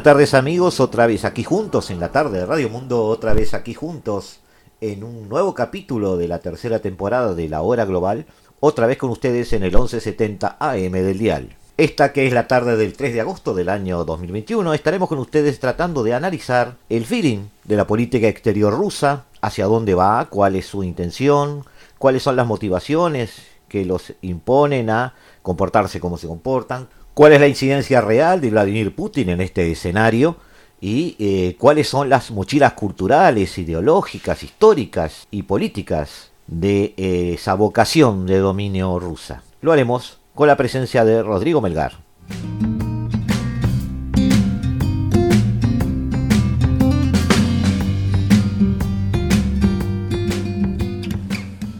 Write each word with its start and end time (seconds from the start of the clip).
Buenas 0.00 0.14
tardes 0.14 0.32
amigos, 0.32 0.80
otra 0.80 1.06
vez 1.06 1.26
aquí 1.26 1.44
juntos 1.44 1.90
en 1.90 2.00
la 2.00 2.10
tarde 2.10 2.38
de 2.38 2.46
Radio 2.46 2.70
Mundo, 2.70 3.04
otra 3.04 3.34
vez 3.34 3.52
aquí 3.52 3.74
juntos 3.74 4.40
en 4.80 5.04
un 5.04 5.28
nuevo 5.28 5.52
capítulo 5.52 6.16
de 6.16 6.26
la 6.26 6.38
tercera 6.38 6.78
temporada 6.78 7.34
de 7.34 7.50
La 7.50 7.60
Hora 7.60 7.84
Global, 7.84 8.24
otra 8.60 8.86
vez 8.86 8.96
con 8.96 9.10
ustedes 9.10 9.52
en 9.52 9.62
el 9.62 9.72
1170 9.72 10.56
AM 10.58 10.92
del 10.92 11.18
dial. 11.18 11.54
Esta 11.76 12.14
que 12.14 12.26
es 12.26 12.32
la 12.32 12.48
tarde 12.48 12.78
del 12.78 12.94
3 12.94 13.12
de 13.12 13.20
agosto 13.20 13.52
del 13.52 13.68
año 13.68 14.06
2021, 14.06 14.72
estaremos 14.72 15.06
con 15.06 15.18
ustedes 15.18 15.60
tratando 15.60 16.02
de 16.02 16.14
analizar 16.14 16.76
el 16.88 17.04
feeling 17.04 17.48
de 17.64 17.76
la 17.76 17.86
política 17.86 18.26
exterior 18.26 18.72
rusa, 18.72 19.26
hacia 19.42 19.66
dónde 19.66 19.94
va, 19.94 20.28
cuál 20.30 20.56
es 20.56 20.64
su 20.64 20.82
intención, 20.82 21.66
cuáles 21.98 22.22
son 22.22 22.36
las 22.36 22.46
motivaciones 22.46 23.42
que 23.68 23.84
los 23.84 24.14
imponen 24.22 24.88
a 24.88 25.12
comportarse 25.42 26.00
como 26.00 26.16
se 26.16 26.26
comportan, 26.26 26.88
cuál 27.14 27.32
es 27.32 27.40
la 27.40 27.48
incidencia 27.48 28.00
real 28.00 28.40
de 28.40 28.50
Vladimir 28.50 28.94
Putin 28.94 29.30
en 29.30 29.40
este 29.40 29.70
escenario 29.70 30.36
y 30.80 31.16
eh, 31.18 31.56
cuáles 31.58 31.88
son 31.88 32.08
las 32.08 32.30
mochilas 32.30 32.72
culturales, 32.72 33.58
ideológicas, 33.58 34.42
históricas 34.42 35.26
y 35.30 35.42
políticas 35.42 36.30
de 36.46 36.94
eh, 36.96 37.32
esa 37.34 37.54
vocación 37.54 38.26
de 38.26 38.38
dominio 38.38 38.98
rusa. 38.98 39.42
Lo 39.60 39.72
haremos 39.72 40.18
con 40.34 40.48
la 40.48 40.56
presencia 40.56 41.04
de 41.04 41.22
Rodrigo 41.22 41.60
Melgar. 41.60 41.98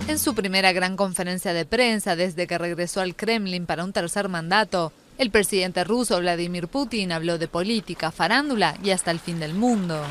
En 0.07 0.19
su 0.19 0.35
primera 0.35 0.73
gran 0.73 0.97
conferencia 0.97 1.55
de 1.55 1.65
prensa 1.65 2.15
desde 2.15 2.47
que 2.47 2.59
regresó 2.59 3.01
al 3.01 3.17
Kremlin 3.17 3.65
para 3.65 3.85
un 3.85 3.95
tercer 3.95 4.29
mandato, 4.29 4.93
el 5.21 5.31
presidente 5.31 5.85
ruso 5.85 6.19
Vladimir 6.19 6.67
Putin 6.67 7.13
habló 7.13 7.37
de 7.37 7.47
política, 7.47 8.11
farándula 8.11 8.79
y 8.83 8.89
hasta 8.89 9.11
el 9.11 9.21
fin 9.21 9.39
del 9.39 9.53
mundo. 9.53 10.03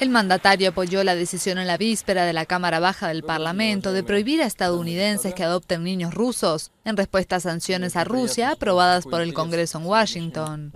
El 0.00 0.10
mandatario 0.10 0.70
apoyó 0.70 1.04
la 1.04 1.14
decisión 1.14 1.58
en 1.58 1.68
la 1.68 1.76
víspera 1.76 2.24
de 2.24 2.32
la 2.32 2.44
Cámara 2.44 2.80
Baja 2.80 3.06
del 3.06 3.22
Parlamento 3.22 3.92
de 3.92 4.02
prohibir 4.02 4.42
a 4.42 4.46
estadounidenses 4.46 5.32
que 5.32 5.44
adopten 5.44 5.84
niños 5.84 6.12
rusos 6.12 6.72
en 6.84 6.96
respuesta 6.96 7.36
a 7.36 7.40
sanciones 7.40 7.94
a 7.94 8.02
Rusia 8.02 8.50
aprobadas 8.50 9.04
por 9.04 9.20
el 9.20 9.32
Congreso 9.32 9.78
en 9.78 9.86
Washington 9.86 10.72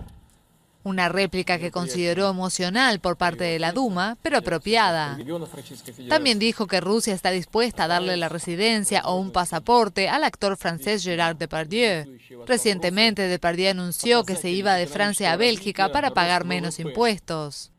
una 0.83 1.09
réplica 1.09 1.59
que 1.59 1.71
consideró 1.71 2.29
emocional 2.29 2.99
por 2.99 3.17
parte 3.17 3.43
de 3.43 3.59
la 3.59 3.71
Duma, 3.71 4.17
pero 4.21 4.37
apropiada. 4.37 5.17
También 6.09 6.39
dijo 6.39 6.67
que 6.67 6.81
Rusia 6.81 7.13
está 7.13 7.31
dispuesta 7.31 7.85
a 7.85 7.87
darle 7.87 8.17
la 8.17 8.29
residencia 8.29 9.01
o 9.05 9.15
un 9.15 9.31
pasaporte 9.31 10.09
al 10.09 10.23
actor 10.23 10.57
francés 10.57 11.03
Gerard 11.03 11.37
Depardieu. 11.37 12.05
Recientemente, 12.45 13.27
Depardieu 13.27 13.71
anunció 13.71 14.23
que 14.23 14.35
se 14.35 14.49
iba 14.49 14.75
de 14.75 14.87
Francia 14.87 15.31
a 15.31 15.37
Bélgica 15.37 15.91
para 15.91 16.11
pagar 16.11 16.45
menos 16.45 16.79
impuestos. 16.79 17.71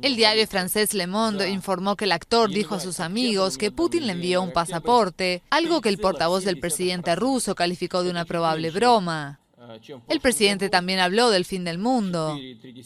El 0.00 0.16
diario 0.16 0.46
francés 0.46 0.94
Le 0.94 1.06
Monde 1.06 1.50
informó 1.50 1.96
que 1.96 2.06
el 2.06 2.12
actor 2.12 2.48
dijo 2.48 2.76
a 2.76 2.80
sus 2.80 2.98
amigos 2.98 3.58
que 3.58 3.70
Putin 3.70 4.06
le 4.06 4.14
envió 4.14 4.40
un 4.40 4.52
pasaporte, 4.52 5.42
algo 5.50 5.82
que 5.82 5.90
el 5.90 5.98
portavoz 5.98 6.44
del 6.44 6.58
presidente 6.58 7.14
ruso 7.14 7.54
calificó 7.54 8.02
de 8.02 8.10
una 8.10 8.24
probable 8.24 8.70
broma. 8.70 9.40
El 10.08 10.20
presidente 10.20 10.68
también 10.68 11.00
habló 11.00 11.30
del 11.30 11.44
fin 11.44 11.64
del 11.64 11.78
mundo. 11.78 12.38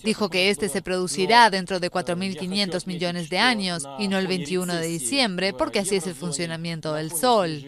Dijo 0.05 0.29
que 0.31 0.51
este 0.51 0.69
se 0.69 0.83
producirá 0.83 1.51
dentro 1.51 1.81
de 1.81 1.91
4.500 1.91 2.87
millones 2.87 3.31
de 3.31 3.39
años 3.39 3.85
y 3.99 4.09
no 4.09 4.19
el 4.19 4.27
21 4.27 4.75
de 4.75 4.87
diciembre, 4.87 5.53
porque 5.53 5.81
así 5.81 5.97
es 5.97 6.07
el 6.07 6.15
funcionamiento 6.15 6.95
del 6.95 7.13
Sol. 7.13 7.65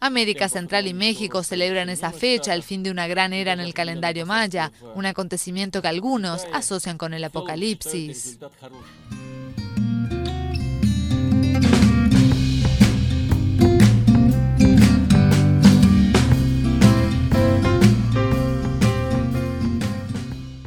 América 0.00 0.50
Central 0.50 0.86
y 0.86 0.92
México 0.92 1.42
celebran 1.42 1.88
esa 1.88 2.12
fecha, 2.12 2.54
el 2.54 2.62
fin 2.62 2.82
de 2.82 2.90
una 2.90 3.06
gran 3.06 3.32
era 3.32 3.54
en 3.54 3.60
el 3.60 3.72
calendario 3.72 4.26
maya, 4.26 4.70
un 4.94 5.06
acontecimiento 5.06 5.80
que 5.80 5.88
algunos 5.88 6.44
asocian 6.52 6.98
con 6.98 7.14
el 7.14 7.24
apocalipsis. 7.24 8.38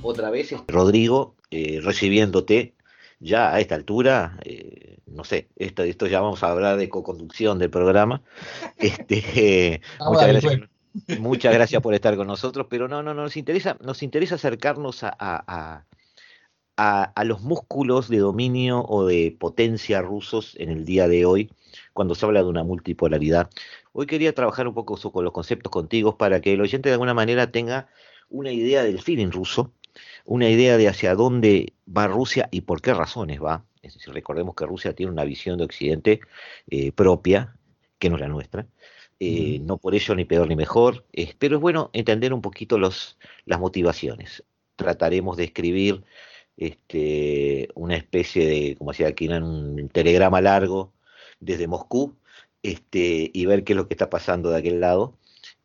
Otra 0.08 0.30
vez, 0.30 0.54
Rodrigo, 0.68 1.36
eh, 1.52 1.80
recibiéndote 1.84 2.74
ya 3.20 3.54
a 3.54 3.60
esta 3.60 3.76
altura, 3.76 4.38
eh, 4.44 4.98
no 5.08 5.24
sé, 5.24 5.48
esto, 5.56 5.84
esto 5.84 6.08
ya 6.08 6.22
vamos 6.22 6.44
a 6.44 6.52
hablar 6.52 6.78
de 6.78 6.90
co-conducción 6.90 7.60
del 7.60 7.70
programa. 7.70 8.22
Este, 8.78 9.82
ah, 10.00 10.10
muchas, 10.10 10.28
gracias, 10.28 10.60
pues. 11.06 11.20
muchas 11.20 11.54
gracias 11.54 11.82
por 11.82 11.94
estar 11.94 12.16
con 12.16 12.28
nosotros, 12.28 12.68
pero 12.70 12.88
no, 12.88 13.02
no, 13.02 13.14
no, 13.14 13.24
nos 13.24 13.38
interesa, 13.38 13.78
nos 13.82 14.04
interesa 14.04 14.36
acercarnos 14.36 15.04
a, 15.04 15.16
a, 15.20 15.86
a, 16.78 17.24
los 17.24 17.42
músculos 17.42 18.08
de 18.08 18.20
dominio 18.20 18.86
o 18.88 19.06
de 19.06 19.36
potencia 19.38 20.02
rusos 20.02 20.56
en 20.60 20.70
el 20.70 20.86
día 20.86 21.08
de 21.08 21.26
hoy, 21.26 21.50
cuando 21.94 22.14
se 22.14 22.26
habla 22.26 22.44
de 22.44 22.50
una 22.50 22.64
multipolaridad. 22.64 23.50
Hoy 23.94 24.06
quería 24.06 24.34
trabajar 24.34 24.68
un 24.68 24.76
poco 24.76 24.96
con 25.12 25.24
los 25.24 25.34
conceptos 25.34 25.72
contigo 25.72 26.18
para 26.18 26.40
que 26.40 26.54
el 26.54 26.62
oyente 26.62 26.90
de 26.90 26.94
alguna 26.94 27.16
manera 27.16 27.52
tenga 27.52 27.88
una 28.30 28.52
idea 28.52 28.84
del 28.84 29.02
feeling 29.02 29.32
ruso, 29.32 29.74
una 30.26 30.50
idea 30.50 30.78
de 30.78 30.88
hacia 30.88 31.16
dónde 31.16 31.74
va 31.88 32.08
Rusia 32.08 32.50
y 32.52 32.62
por 32.62 32.82
qué 32.82 32.94
razones 32.94 33.42
va. 33.42 33.66
Es 33.82 33.94
decir, 33.94 34.14
recordemos 34.14 34.56
que 34.56 34.66
Rusia 34.66 34.94
tiene 34.94 35.12
una 35.12 35.24
visión 35.24 35.58
de 35.58 35.64
Occidente 35.66 36.20
eh, 36.70 36.92
propia, 36.92 37.56
que 38.00 38.10
no 38.10 38.16
es 38.16 38.22
la 38.22 38.28
nuestra. 38.28 38.68
Eh, 39.20 39.60
no 39.62 39.78
por 39.78 39.96
ello 39.96 40.14
ni 40.14 40.26
peor 40.26 40.48
ni 40.48 40.56
mejor, 40.56 41.06
pero 41.40 41.56
es 41.56 41.62
bueno 41.62 41.90
entender 41.94 42.34
un 42.34 42.42
poquito 42.42 42.78
los, 42.78 43.18
las 43.46 43.60
motivaciones. 43.60 44.44
Trataremos 44.76 45.38
de 45.38 45.46
escribir 45.46 46.04
este, 46.58 47.70
una 47.76 47.96
especie 47.96 48.46
de, 48.46 48.76
como 48.78 48.92
decía 48.92 49.08
aquí, 49.08 49.28
un 49.28 49.90
telegrama 49.92 50.42
largo 50.42 50.94
desde 51.40 51.68
Moscú 51.68 52.16
este, 52.64 53.32
y 53.34 53.46
ver 53.46 53.64
qué 53.64 53.74
es 53.74 53.78
lo 53.78 53.88
que 53.88 53.94
está 53.94 54.10
pasando 54.10 54.50
de 54.50 54.58
aquel 54.58 54.80
lado. 54.82 55.18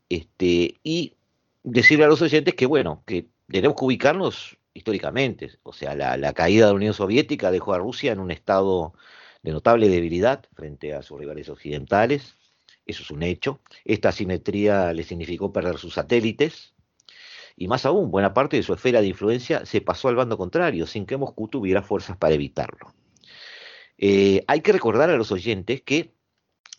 Este, 0.09 0.77
y 0.83 1.15
decirle 1.63 2.05
a 2.05 2.09
los 2.09 2.23
oyentes 2.23 2.55
que, 2.55 2.67
bueno, 2.67 3.03
que 3.07 3.27
tenemos 3.53 3.77
que 3.77 3.85
ubicarnos 3.85 4.59
históricamente. 4.75 5.59
O 5.63 5.73
sea, 5.73 5.95
la, 5.95 6.33
caída 6.33 6.67
de 6.67 6.73
la 6.73 6.77
Unión 6.77 6.95
Soviética 6.95 7.51
dejó 7.51 7.75
a 7.75 7.79
Rusia 7.79 8.13
en 8.13 8.19
un 8.19 8.31
estado 8.31 8.95
de 9.43 9.53
notable 9.53 9.89
debilidad 9.89 10.45
frente 10.55 10.95
a 10.95 11.03
sus 11.03 11.19
rivales 11.19 11.49
occidentales. 11.49 12.37
Eso 12.87 13.03
es 13.03 13.11
un 13.11 13.23
hecho. 13.23 13.61
Esta 13.85 14.09
asimetría 14.09 14.93
le 14.93 15.05
significó 15.05 15.53
perder 15.53 15.79
sus 15.79 15.95
satélites. 15.95 16.75
Y 17.55 17.69
más 17.69 17.85
aún, 17.85 18.11
buena 18.11 18.33
parte 18.33 18.57
de 18.57 18.63
su 18.63 18.73
esfera 18.73 19.01
de 19.01 19.09
influencia 19.09 19.67
se 19.67 19.83
pasó 19.83 20.09
al 20.09 20.17
bando 20.17 20.39
contrario, 20.39 20.87
sin 20.87 21.05
que 21.05 21.19
Moscú 21.19 21.49
tuviera 21.49 21.83
fuerzas 21.83 22.17
para 22.17 22.35
evitarlo. 22.35 22.95
Eh, 23.99 24.43
hay 24.49 24.63
que 24.63 24.73
recordar 24.73 25.11
a 25.11 25.17
los 25.17 25.31
oyentes 25.31 25.83
que 25.83 26.15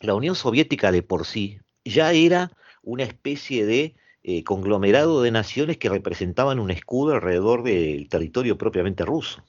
la 0.00 0.14
Unión 0.14 0.34
Soviética 0.34 0.90
de 0.92 1.02
por 1.02 1.24
sí 1.24 1.60
ya 1.84 2.12
era 2.12 2.50
una 2.82 3.04
especie 3.04 3.64
de 3.64 3.94
eh, 4.26 4.42
conglomerado 4.42 5.22
de 5.22 5.30
naciones 5.30 5.76
que 5.76 5.90
representaban 5.90 6.58
un 6.58 6.70
escudo 6.70 7.12
alrededor 7.12 7.62
del 7.62 8.08
territorio 8.08 8.56
propiamente 8.56 9.04
ruso. 9.04 9.44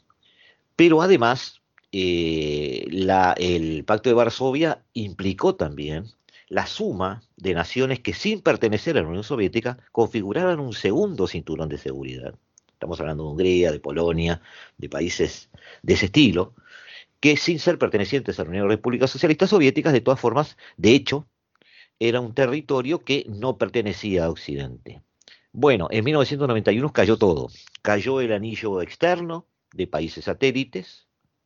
Pero 0.75 1.01
además, 1.01 1.61
eh, 1.93 2.85
el 3.37 3.85
Pacto 3.85 4.09
de 4.09 4.15
Varsovia 4.15 4.83
implicó 4.93 5.55
también 5.55 6.07
la 6.49 6.67
suma 6.67 7.23
de 7.37 7.53
naciones 7.53 8.01
que 8.01 8.13
sin 8.13 8.41
pertenecer 8.41 8.97
a 8.97 9.01
la 9.01 9.07
Unión 9.07 9.23
Soviética 9.23 9.77
configuraban 9.93 10.59
un 10.59 10.73
segundo 10.73 11.25
cinturón 11.25 11.69
de 11.69 11.77
seguridad. 11.77 12.35
Estamos 12.67 12.99
hablando 12.99 13.23
de 13.23 13.29
Hungría, 13.29 13.71
de 13.71 13.79
Polonia, 13.79 14.41
de 14.77 14.89
países 14.89 15.49
de 15.83 15.93
ese 15.93 16.07
estilo, 16.07 16.53
que 17.21 17.37
sin 17.37 17.59
ser 17.59 17.79
pertenecientes 17.79 18.39
a 18.39 18.43
la 18.43 18.49
Unión 18.49 18.67
República 18.67 19.07
Socialista 19.07 19.47
Soviética, 19.47 19.93
de 19.93 20.01
todas 20.01 20.19
formas, 20.19 20.57
de 20.75 20.91
hecho, 20.91 21.25
era 21.99 22.21
un 22.21 22.33
territorio 22.33 23.03
que 23.03 23.25
no 23.29 23.57
pertenecía 23.57 24.25
a 24.25 24.29
Occidente. 24.29 25.01
Bueno, 25.51 25.87
en 25.91 26.03
1991 26.03 26.91
cayó 26.91 27.17
todo. 27.17 27.47
Cayó 27.81 28.21
el 28.21 28.33
anillo 28.33 28.81
externo 28.81 29.47
de 29.73 29.87
países 29.87 30.25
satélites, 30.25 31.05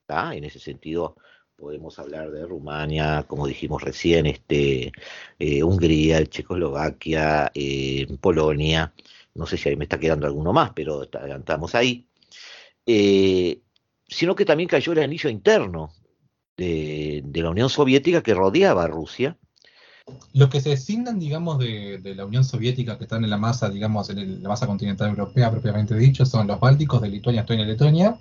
en 0.09 0.43
ese 0.43 0.59
sentido 0.59 1.15
podemos 1.55 1.99
hablar 1.99 2.31
de 2.31 2.45
Rumania, 2.45 3.25
como 3.27 3.45
dijimos 3.45 3.83
recién, 3.83 4.25
este, 4.25 4.91
eh, 5.37 5.63
Hungría, 5.63 6.25
Checoslovaquia, 6.25 7.51
eh, 7.53 8.07
Polonia, 8.21 8.93
no 9.35 9.45
sé 9.45 9.57
si 9.57 9.69
ahí 9.69 9.75
me 9.75 9.83
está 9.85 9.99
quedando 9.99 10.25
alguno 10.25 10.53
más, 10.53 10.71
pero 10.73 11.03
estamos 11.03 11.75
ahí, 11.75 12.07
eh, 12.85 13.61
sino 14.07 14.35
que 14.35 14.45
también 14.45 14.69
cayó 14.69 14.93
el 14.93 14.99
anillo 14.99 15.29
interno 15.29 15.91
de, 16.57 17.23
la 17.35 17.49
Unión 17.49 17.69
Soviética 17.69 18.23
que 18.23 18.33
rodeaba 18.33 18.85
a 18.85 18.87
Rusia. 18.87 19.37
Los 20.33 20.50
que 20.50 20.61
se 20.61 20.69
designan, 20.69 21.19
digamos, 21.19 21.59
de, 21.59 22.00
la 22.15 22.25
Unión 22.25 22.44
Soviética, 22.44 22.97
que 22.97 23.03
están 23.06 23.23
en 23.23 23.29
la 23.29 23.38
masa, 23.38 23.69
digamos, 23.69 24.09
en 24.09 24.41
la 24.41 24.50
masa 24.50 24.67
continental 24.67 25.09
europea 25.09 25.51
propiamente 25.51 25.95
dicho, 25.95 26.25
son 26.25 26.47
los 26.47 26.59
bálticos 26.59 27.01
de 27.01 27.09
Lituania, 27.09 27.41
Estonia 27.41 27.65
y 27.65 27.67
Letonia, 27.67 28.19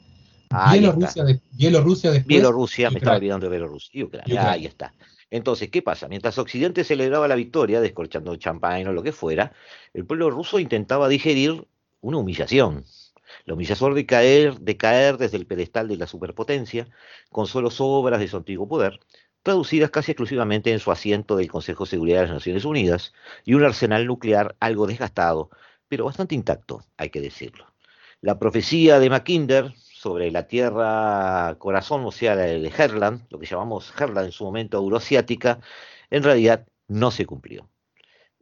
Bielorrusia, 0.71 1.25
de, 1.25 1.41
Bielorrusia 1.53 2.11
después. 2.11 2.29
Bielorrusia, 2.29 2.91
me 2.91 2.99
estaba 2.99 3.17
olvidando 3.17 3.47
de 3.47 3.51
Bielorrusia 3.51 3.91
y 3.93 4.03
Ucrania. 4.03 4.51
Ahí 4.53 4.67
está. 4.67 4.95
Entonces, 5.31 5.71
¿qué 5.71 5.83
pasa? 5.83 6.09
Mientras 6.09 6.39
Occidente 6.39 6.85
celebraba 6.85 7.29
la 7.29 7.35
victoria, 7.35 7.81
descorchando 7.81 8.35
champán 8.37 8.87
o 8.87 8.93
lo 8.93 9.03
que 9.03 9.13
fuera, 9.13 9.53
el 9.93 10.07
pueblo 10.07 10.31
ruso 10.31 10.59
intentaba 10.59 11.09
digerir 11.09 11.67
una 12.01 12.19
humillación. 12.19 12.85
La 13.45 13.55
humillación 13.55 13.95
de 13.95 14.07
caer, 14.07 14.59
de 14.59 14.77
caer 14.79 15.19
desde 15.19 15.37
el 15.37 15.47
pedestal 15.47 15.89
de 15.89 15.97
la 15.97 16.07
superpotencia, 16.07 16.89
con 17.31 17.47
solo 17.47 17.71
sobras 17.71 18.21
de 18.21 18.29
su 18.29 18.39
antiguo 18.39 18.69
poder, 18.69 19.01
traducidas 19.49 19.89
casi 19.89 20.13
exclusivamente 20.13 20.71
en 20.71 20.79
su 20.79 20.91
asiento 20.91 21.35
del 21.35 21.51
Consejo 21.51 21.85
de 21.85 21.91
Seguridad 21.91 22.19
de 22.19 22.27
las 22.27 22.35
Naciones 22.35 22.67
Unidas, 22.67 23.15
y 23.47 23.55
un 23.55 23.65
arsenal 23.65 24.07
nuclear 24.07 24.57
algo 24.61 24.87
desgastado, 24.87 25.49
pero 25.89 26.05
bastante 26.05 26.35
intacto, 26.35 26.85
hay 26.99 27.09
que 27.09 27.23
decirlo. 27.23 27.65
La 28.21 28.39
profecía 28.39 28.99
de 28.99 29.09
Mackinder, 29.09 29.73
sobre 29.77 30.31
la 30.31 30.47
tierra 30.47 31.57
corazón, 31.59 32.05
o 32.05 32.13
sea, 32.13 32.37
de 32.37 32.73
Herland, 32.77 33.27
lo 33.31 33.39
que 33.39 33.47
llamamos 33.47 33.91
Herland 33.99 34.27
en 34.27 34.33
su 34.33 34.45
momento 34.45 34.77
euroasiática, 34.77 35.61
en 36.11 36.25
realidad 36.25 36.67
no 36.87 37.11
se 37.11 37.25
cumplió. 37.25 37.71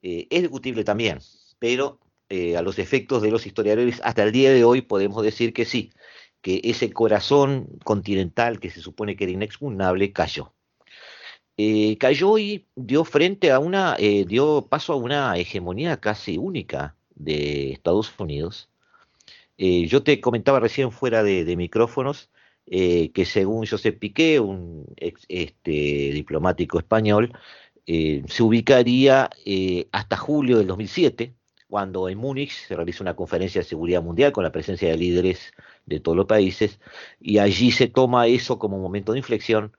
Eh, 0.02 0.26
es 0.28 0.42
discutible 0.42 0.82
también, 0.82 1.20
pero 1.60 2.00
eh, 2.28 2.56
a 2.56 2.62
los 2.62 2.80
efectos 2.80 3.22
de 3.22 3.30
los 3.30 3.46
historiadores, 3.46 4.00
hasta 4.02 4.24
el 4.24 4.32
día 4.32 4.50
de 4.52 4.64
hoy 4.64 4.82
podemos 4.82 5.22
decir 5.22 5.52
que 5.52 5.66
sí, 5.66 5.92
que 6.40 6.60
ese 6.64 6.92
corazón 6.92 7.78
continental 7.84 8.58
que 8.58 8.70
se 8.70 8.80
supone 8.80 9.14
que 9.14 9.22
era 9.22 9.34
inexpugnable 9.34 10.12
cayó. 10.12 10.55
Eh, 11.58 11.96
cayó 11.98 12.38
y 12.38 12.66
dio 12.74 13.04
frente 13.04 13.50
a 13.50 13.58
una, 13.58 13.96
dio 13.96 14.66
paso 14.68 14.92
a 14.92 14.96
una 14.96 15.36
hegemonía 15.38 15.98
casi 15.98 16.38
única 16.38 16.96
de 17.14 17.72
Estados 17.72 18.12
Unidos, 18.18 18.68
eh, 19.58 19.86
yo 19.86 20.02
te 20.02 20.20
comentaba 20.20 20.60
recién 20.60 20.92
fuera 20.92 21.22
de, 21.22 21.56
micrófonos 21.56 22.30
eh, 22.66 23.10
que 23.12 23.24
según 23.24 23.66
José 23.66 23.92
Piqué, 23.92 24.40
un 24.40 24.86
este, 24.96 25.70
diplomático 26.12 26.78
español, 26.78 27.32
eh, 27.86 28.22
se 28.28 28.42
ubicaría 28.42 29.30
hasta 29.92 30.16
julio 30.16 30.58
del 30.58 30.66
2007, 30.66 31.34
cuando 31.68 32.08
en 32.08 32.18
Múnich 32.18 32.52
se 32.52 32.76
realiza 32.76 33.04
una 33.04 33.16
conferencia 33.16 33.60
de 33.60 33.68
seguridad 33.68 34.02
mundial 34.02 34.32
con 34.32 34.44
la 34.44 34.52
presencia 34.52 34.88
de 34.90 34.96
líderes 34.98 35.52
de 35.86 36.00
todos 36.00 36.16
los 36.16 36.26
países, 36.26 36.80
y 37.20 37.38
allí 37.38 37.70
se 37.72 37.88
toma 37.88 38.26
eso 38.26 38.58
como 38.58 38.78
momento 38.78 39.12
de 39.12 39.18
inflexión, 39.18 39.76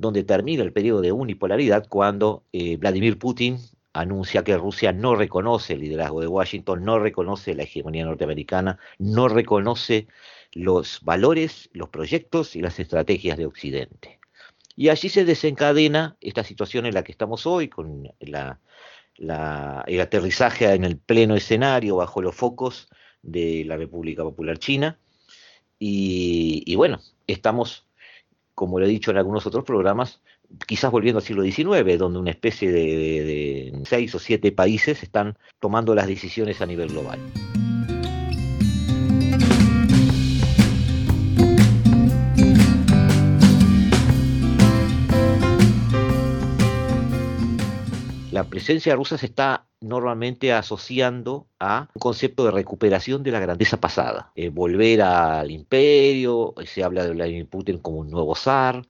donde 0.00 0.24
termina 0.24 0.62
el 0.62 0.72
periodo 0.72 1.02
de 1.02 1.12
unipolaridad 1.12 1.86
cuando 1.88 2.44
Vladimir 2.78 3.18
Putin 3.18 3.58
anuncia 3.92 4.44
que 4.44 4.56
Rusia 4.56 4.92
no 4.92 5.14
reconoce 5.14 5.74
el 5.74 5.80
liderazgo 5.80 6.20
de 6.20 6.26
Washington, 6.26 6.84
no 6.84 6.98
reconoce 6.98 7.54
la 7.54 7.64
hegemonía 7.64 8.04
norteamericana, 8.04 8.78
no 8.98 9.28
reconoce 9.28 10.06
los 10.52 11.00
valores, 11.02 11.68
los 11.72 11.88
proyectos 11.88 12.56
y 12.56 12.62
las 12.62 12.78
estrategias 12.80 13.36
de 13.36 13.46
Occidente. 13.46 14.20
Y 14.76 14.88
allí 14.88 15.08
se 15.08 15.24
desencadena 15.24 16.16
esta 16.20 16.44
situación 16.44 16.86
en 16.86 16.94
la 16.94 17.04
que 17.04 17.12
estamos 17.12 17.46
hoy, 17.46 17.68
con 17.68 18.10
el 18.20 18.34
aterrizaje 20.00 20.72
en 20.72 20.84
el 20.84 20.96
pleno 20.96 21.34
escenario 21.36 21.96
bajo 21.96 22.22
los 22.22 22.34
focos 22.34 22.88
de 23.22 23.64
la 23.66 23.76
República 23.76 24.22
Popular 24.22 24.58
China. 24.58 24.98
y 25.78 26.74
bueno, 26.76 27.00
estamos, 27.26 27.89
como 28.60 28.78
lo 28.78 28.84
he 28.84 28.88
dicho 28.90 29.10
en 29.10 29.16
algunos 29.16 29.46
otros 29.46 29.64
programas, 29.64 30.20
quizás 30.66 30.92
volviendo 30.92 31.20
al 31.20 31.24
siglo 31.24 31.42
XIX, 31.42 31.98
donde 31.98 32.18
una 32.18 32.30
especie 32.30 32.70
de, 32.70 33.72
seis 33.86 34.14
o 34.14 34.18
siete 34.18 34.52
países 34.52 35.02
están 35.02 35.38
tomando 35.60 35.94
las 35.94 36.06
decisiones 36.06 36.60
a 36.60 36.66
nivel 36.66 36.90
global. 36.90 37.18
La 48.40 48.48
presencia 48.48 48.96
rusa 48.96 49.18
se 49.18 49.26
está 49.26 49.66
normalmente 49.82 50.54
asociando 50.54 51.46
a 51.58 51.90
un 51.94 52.00
concepto 52.00 52.46
de 52.46 52.50
recuperación 52.50 53.22
de 53.22 53.30
la 53.32 53.38
grandeza 53.38 53.78
pasada, 53.78 54.32
eh, 54.34 54.48
volver 54.48 55.02
al 55.02 55.50
imperio, 55.50 56.54
se 56.64 56.82
habla 56.82 57.04
de 57.04 57.10
Vladimir 57.10 57.46
Putin 57.50 57.76
como 57.76 57.98
un 57.98 58.08
nuevo 58.08 58.34
zar, 58.34 58.86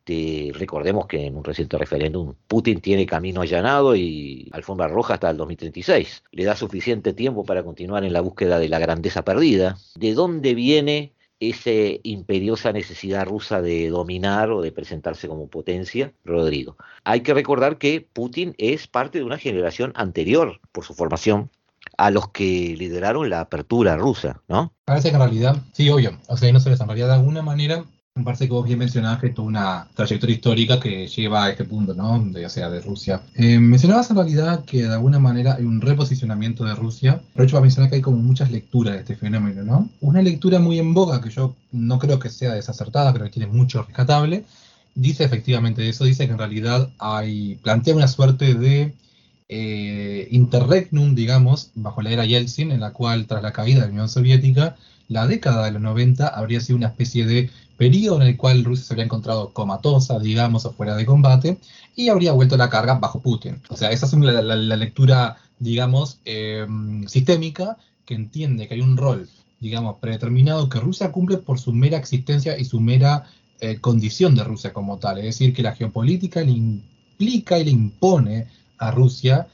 recordemos 0.53 1.09
que 1.09 1.27
en 1.27 1.37
un 1.37 1.43
reciente 1.43 1.77
referéndum 1.79 2.37
Putin 2.47 2.81
tiene 2.81 3.07
camino 3.07 3.41
allanado 3.41 3.97
y 3.97 4.49
alfombra 4.53 4.87
roja 4.87 5.15
hasta 5.15 5.31
el 5.31 5.37
2036, 5.37 6.23
le 6.31 6.45
da 6.45 6.55
suficiente 6.55 7.13
tiempo 7.13 7.45
para 7.45 7.65
continuar 7.65 8.05
en 8.05 8.13
la 8.13 8.21
búsqueda 8.21 8.61
de 8.61 8.69
la 8.69 8.79
grandeza 8.79 9.25
perdida, 9.25 9.79
¿de 9.97 10.15
dónde 10.15 10.55
viene 10.55 11.13
esa 11.41 11.71
imperiosa 12.03 12.73
necesidad 12.73 13.27
rusa 13.27 13.63
de 13.63 13.89
dominar 13.89 14.51
o 14.51 14.61
de 14.61 14.73
presentarse 14.73 15.27
como 15.27 15.49
potencia, 15.49 16.13
Rodrigo. 16.25 16.77
Hay 17.05 17.23
que 17.23 17.35
recordar 17.35 17.79
que 17.79 18.07
Putin 18.13 18.55
es 18.59 18.87
parte 18.87 19.19
de 19.19 19.25
una 19.25 19.39
generación 19.39 19.93
anterior, 19.97 20.61
por 20.71 20.85
su 20.85 20.95
formación, 20.95 21.51
a 21.97 22.11
los 22.11 22.29
que 22.29 22.75
lideraron 22.79 23.31
la 23.31 23.41
apertura 23.41 23.97
rusa, 23.97 24.43
¿no? 24.49 24.73
Parece 24.85 25.09
que 25.09 25.15
en 25.15 25.23
realidad, 25.23 25.57
sí, 25.73 25.89
obvio, 25.91 26.19
o 26.29 26.37
sea, 26.37 26.53
no 26.53 26.61
se 26.61 26.71
les 26.71 26.81
en 26.81 26.89
de 26.89 27.13
alguna 27.13 27.43
manera 27.43 27.85
me 28.21 28.25
parece 28.25 28.47
que 28.47 28.53
vos 28.53 28.67
bien 28.67 28.79
mencionabas 28.79 29.19
que 29.19 29.31
toda 29.31 29.49
una 29.49 29.89
trayectoria 29.95 30.35
histórica 30.35 30.79
que 30.79 31.07
lleva 31.09 31.45
a 31.45 31.51
este 31.51 31.65
punto, 31.65 31.95
¿no? 31.95 32.23
De, 32.23 32.45
o 32.45 32.49
sea, 32.51 32.69
de 32.69 32.81
Rusia. 32.81 33.23
Eh, 33.35 33.59
mencionabas 33.59 34.11
en 34.11 34.17
realidad 34.17 34.65
que 34.65 34.83
de 34.83 34.93
alguna 34.93 35.19
manera 35.19 35.55
hay 35.55 35.65
un 35.65 35.81
reposicionamiento 35.81 36.65
de 36.65 36.75
Rusia. 36.75 37.21
Pero 37.33 37.45
hecho, 37.45 37.53
para 37.53 37.63
mencionar 37.63 37.89
que 37.89 37.97
hay 37.97 38.03
como 38.03 38.19
muchas 38.19 38.51
lecturas 38.51 38.95
de 38.95 39.01
este 39.01 39.17
fenómeno, 39.17 39.63
¿no? 39.63 39.89
Una 40.01 40.21
lectura 40.21 40.59
muy 40.59 40.79
en 40.79 40.93
boga 40.93 41.23
que 41.23 41.31
yo 41.31 41.57
no 41.73 41.99
creo 41.99 42.19
que 42.19 42.29
sea 42.29 42.53
desacertada, 42.53 43.13
creo 43.15 43.25
que 43.25 43.33
tiene 43.33 43.51
mucho 43.51 43.83
rescatable. 43.83 44.45
Dice 44.95 45.25
efectivamente 45.25 45.89
eso, 45.89 46.05
dice 46.05 46.27
que 46.27 46.33
en 46.33 46.39
realidad 46.39 46.91
hay, 46.99 47.55
plantea 47.63 47.95
una 47.95 48.09
suerte 48.09 48.55
de 48.55 48.95
eh, 49.49 50.29
interregnum, 50.31 51.15
digamos, 51.15 51.71
bajo 51.75 52.03
la 52.03 52.11
era 52.11 52.27
Yeltsin, 52.27 52.71
en 52.71 52.81
la 52.81 52.93
cual 52.93 53.27
tras 53.27 53.43
la 53.43 53.53
caída 53.53 53.81
de 53.81 53.87
la 53.87 53.93
Unión 53.93 54.09
Soviética, 54.11 54.77
la 55.09 55.27
década 55.27 55.65
de 55.65 55.73
los 55.73 55.83
90 55.83 56.29
habría 56.29 56.61
sido 56.61 56.77
una 56.77 56.87
especie 56.87 57.27
de 57.27 57.51
periodo 57.81 58.21
en 58.21 58.29
el 58.29 58.37
cual 58.37 58.63
Rusia 58.63 58.85
se 58.85 58.93
habría 58.93 59.07
encontrado 59.07 59.55
comatosa, 59.55 60.19
digamos, 60.19 60.67
o 60.67 60.73
fuera 60.75 60.95
de 60.97 61.07
combate, 61.07 61.57
y 61.97 62.11
habría 62.11 62.33
vuelto 62.33 62.59
la 62.59 62.69
carga 62.69 62.99
bajo 62.99 63.21
Putin. 63.21 63.63
O 63.71 63.77
sea, 63.79 63.91
esa 63.91 64.05
es 64.05 64.13
la, 64.13 64.77
lectura, 64.77 65.39
digamos, 65.59 66.21
em, 66.27 67.09
sistémica, 67.09 67.79
que 68.05 68.13
entiende 68.13 68.69
que 68.69 68.75
hay 68.75 68.83
un 68.83 68.99
rol, 68.99 69.31
digamos, 69.61 69.97
predeterminado 69.99 70.69
que 70.69 70.79
Rusia 70.79 71.11
cumple 71.11 71.39
por 71.39 71.59
su 71.59 71.73
mera 71.73 71.97
existencia 71.97 72.59
y 72.59 72.67
su 72.67 72.81
mera 72.81 73.25
eh, 73.61 73.79
condición 73.81 74.35
de 74.35 74.45
Rusia 74.45 74.75
como 74.75 74.99
tal. 74.99 75.17
Es 75.17 75.25
decir, 75.25 75.55
que 75.55 75.63
la 75.63 75.75
geopolítica 75.75 76.43
le 76.43 76.53
implica 76.53 77.59
y 77.59 77.65
le 77.65 77.71
impone 77.71 78.49
a 78.77 78.91
Rusia 78.91 79.49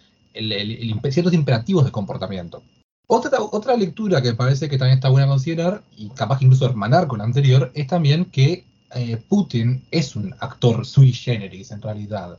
ciertos 1.11 1.33
imperativos 1.33 1.85
de 1.85 1.93
comportamiento. 1.93 2.65
Otra, 3.09 3.41
otra 3.41 3.77
lectura 3.77 4.21
que 4.21 4.35
parece 4.35 4.69
que 4.69 4.79
también 4.79 4.99
está 4.99 5.09
buena 5.09 5.29
considerar, 5.29 5.83
y 5.97 6.09
capaz 6.11 6.39
que 6.39 6.45
incluso 6.45 6.67
hermanar 6.67 7.07
con 7.07 7.19
la 7.19 7.25
anterior, 7.25 7.71
es 7.75 7.87
también 7.87 8.27
que 8.27 8.65
eh, 8.95 9.17
Putin 9.29 9.85
es 9.91 10.17
un 10.17 10.35
actor 10.41 10.85
sui 10.85 11.13
generis 11.13 11.71
en 11.71 11.83
realidad 11.83 12.39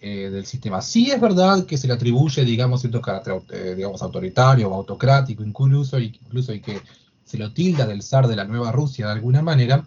eh, 0.00 0.30
del 0.30 0.46
sistema. 0.46 0.80
Sí 0.80 1.10
es 1.10 1.20
verdad 1.20 1.66
que 1.66 1.76
se 1.76 1.86
le 1.86 1.94
atribuye, 1.94 2.44
digamos, 2.44 2.80
cierto 2.80 3.00
carácter 3.00 3.40
eh, 3.50 3.74
digamos, 3.76 4.02
autoritario 4.02 4.68
o 4.68 4.74
autocrático 4.74 5.42
incluso, 5.42 5.98
incluso 5.98 6.52
y 6.52 6.60
que 6.60 6.80
se 7.24 7.38
lo 7.38 7.52
tilda 7.52 7.86
del 7.86 8.02
zar 8.02 8.28
de 8.28 8.36
la 8.36 8.44
nueva 8.44 8.72
Rusia 8.72 9.06
de 9.06 9.12
alguna 9.12 9.42
manera, 9.42 9.86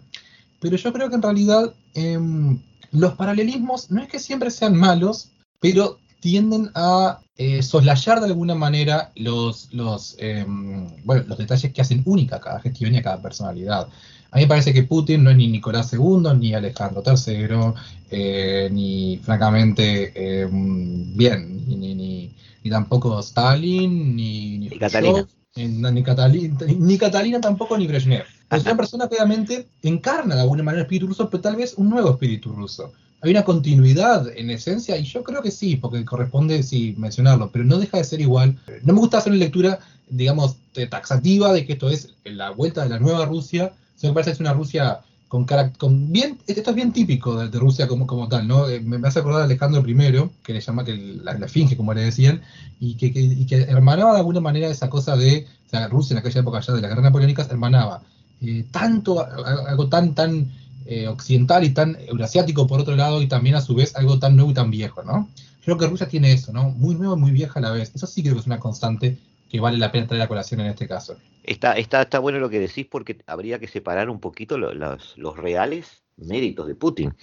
pero 0.60 0.76
yo 0.76 0.92
creo 0.92 1.08
que 1.08 1.14
en 1.14 1.22
realidad 1.22 1.74
em, 1.94 2.60
los 2.92 3.14
paralelismos 3.14 3.90
no 3.90 4.02
es 4.02 4.08
que 4.08 4.18
siempre 4.18 4.50
sean 4.50 4.76
malos, 4.76 5.30
pero 5.58 5.98
tienden 6.20 6.70
a 6.74 7.20
eh, 7.42 7.62
soslayar 7.62 8.20
de 8.20 8.26
alguna 8.26 8.54
manera 8.54 9.12
los, 9.16 9.72
los, 9.72 10.14
em, 10.18 10.86
bueno, 11.04 11.24
los 11.26 11.38
detalles 11.38 11.72
que 11.72 11.80
hacen 11.80 12.02
única 12.04 12.36
a 12.36 12.40
cada 12.40 12.60
gestión 12.60 12.94
y 12.94 12.98
a 12.98 13.02
cada 13.02 13.22
personalidad. 13.22 13.88
A 14.30 14.36
mí 14.36 14.42
me 14.42 14.46
parece 14.46 14.74
que 14.74 14.82
Putin 14.82 15.24
no 15.24 15.30
es 15.30 15.38
ni 15.38 15.48
Nicolás 15.48 15.90
II, 15.94 16.34
ni 16.38 16.52
Alejandro 16.52 17.02
III, 17.02 17.72
eh, 18.10 18.68
ni 18.70 19.18
francamente, 19.22 20.42
em, 20.42 21.16
bien, 21.16 21.66
ni, 21.66 21.76
ni, 21.94 22.34
ni, 22.62 22.70
tampoco 22.70 23.18
Stalin, 23.20 24.14
ni, 24.14 24.58
ni, 24.58 24.68
Catalina. 24.78 25.26
ni, 25.56 26.02
Catalina. 26.02 26.58
Ni, 26.78 26.98
Catalina 26.98 27.40
tampoco, 27.40 27.78
ni 27.78 27.86
Brezhnev. 27.86 28.26
Es 28.50 28.64
una 28.64 28.76
persona 28.76 29.04
obviamente 29.04 29.66
encarna 29.82 30.34
de 30.34 30.40
alguna 30.40 30.62
manera 30.62 30.80
el 30.80 30.86
espíritu 30.86 31.06
ruso, 31.06 31.30
pero 31.30 31.40
tal 31.40 31.56
vez 31.56 31.74
un 31.76 31.88
nuevo 31.88 32.10
espíritu 32.10 32.52
ruso 32.52 32.92
hay 33.22 33.30
una 33.30 33.44
continuidad 33.44 34.28
en 34.34 34.50
esencia, 34.50 34.96
y 34.96 35.04
yo 35.04 35.22
creo 35.22 35.42
que 35.42 35.50
sí, 35.50 35.76
porque 35.76 36.04
corresponde 36.04 36.62
sí 36.62 36.94
mencionarlo, 36.96 37.50
pero 37.52 37.64
no 37.64 37.78
deja 37.78 37.98
de 37.98 38.04
ser 38.04 38.20
igual. 38.20 38.58
No 38.82 38.94
me 38.94 39.00
gusta 39.00 39.18
hacer 39.18 39.32
una 39.32 39.40
lectura, 39.40 39.78
digamos, 40.08 40.56
taxativa 40.88 41.52
de 41.52 41.66
que 41.66 41.74
esto 41.74 41.90
es 41.90 42.14
la 42.24 42.50
vuelta 42.50 42.82
de 42.82 42.88
la 42.88 42.98
nueva 42.98 43.26
Rusia, 43.26 43.72
sino 43.96 44.12
que 44.12 44.14
parece 44.14 44.30
que 44.30 44.34
es 44.34 44.40
una 44.40 44.54
Rusia 44.54 45.00
con, 45.28 45.46
con 45.76 46.10
bien, 46.10 46.38
esto 46.46 46.70
es 46.70 46.76
bien 46.76 46.92
típico 46.92 47.36
de, 47.46 47.58
Rusia 47.58 47.86
como, 47.86 48.06
como 48.06 48.26
tal, 48.26 48.48
¿no? 48.48 48.68
Eh, 48.68 48.80
me, 48.80 49.06
hace 49.06 49.20
acordar 49.20 49.42
a 49.42 49.44
Alejandro 49.44 49.86
I, 49.86 50.30
que 50.42 50.54
le 50.54 50.60
llama 50.60 50.84
que 50.84 50.96
la, 50.96 51.34
la 51.34 51.46
finge, 51.46 51.76
como 51.76 51.92
le 51.92 52.02
decían, 52.02 52.40
y 52.80 52.94
que, 52.94 53.12
que, 53.12 53.56
hermanaba 53.68 54.12
de 54.12 54.18
alguna 54.18 54.40
manera 54.40 54.68
esa 54.68 54.88
cosa 54.88 55.14
de, 55.16 55.46
o 55.66 55.70
sea, 55.70 55.88
Rusia 55.88 56.14
en 56.14 56.18
aquella 56.18 56.40
época 56.40 56.60
ya 56.60 56.72
de 56.72 56.80
las 56.80 56.88
guerras 56.88 57.04
napoleónicas, 57.04 57.50
hermanaba 57.50 58.02
eh, 58.42 58.64
tanto, 58.70 59.26
algo 59.66 59.88
tan, 59.88 60.14
tan 60.14 60.50
eh, 60.86 61.06
occidental 61.08 61.64
y 61.64 61.70
tan 61.70 61.96
eurasiático 62.06 62.66
por 62.66 62.80
otro 62.80 62.96
lado, 62.96 63.22
y 63.22 63.28
también 63.28 63.54
a 63.56 63.60
su 63.60 63.74
vez 63.74 63.94
algo 63.96 64.18
tan 64.18 64.36
nuevo 64.36 64.50
y 64.50 64.54
tan 64.54 64.70
viejo, 64.70 65.02
¿no? 65.02 65.28
Creo 65.64 65.76
que 65.76 65.86
Rusia 65.86 66.08
tiene 66.08 66.32
eso, 66.32 66.52
¿no? 66.52 66.70
Muy 66.70 66.94
nuevo 66.94 67.16
y 67.16 67.20
muy 67.20 67.30
vieja 67.32 67.60
a 67.60 67.62
la 67.62 67.70
vez. 67.70 67.92
Eso 67.94 68.06
sí 68.06 68.22
creo 68.22 68.34
que 68.34 68.40
es 68.40 68.46
una 68.46 68.58
constante 68.58 69.18
que 69.50 69.60
vale 69.60 69.78
la 69.78 69.92
pena 69.92 70.06
traer 70.06 70.22
a 70.22 70.28
colación 70.28 70.60
en 70.60 70.68
este 70.68 70.88
caso. 70.88 71.16
Está, 71.42 71.72
está, 71.72 72.02
está 72.02 72.18
bueno 72.18 72.38
lo 72.38 72.48
que 72.48 72.60
decís 72.60 72.86
porque 72.90 73.18
habría 73.26 73.58
que 73.58 73.66
separar 73.66 74.08
un 74.08 74.20
poquito 74.20 74.56
los, 74.56 74.74
los, 75.16 75.36
reales 75.36 76.02
méritos 76.16 76.66
de 76.68 76.76
Putin. 76.76 77.14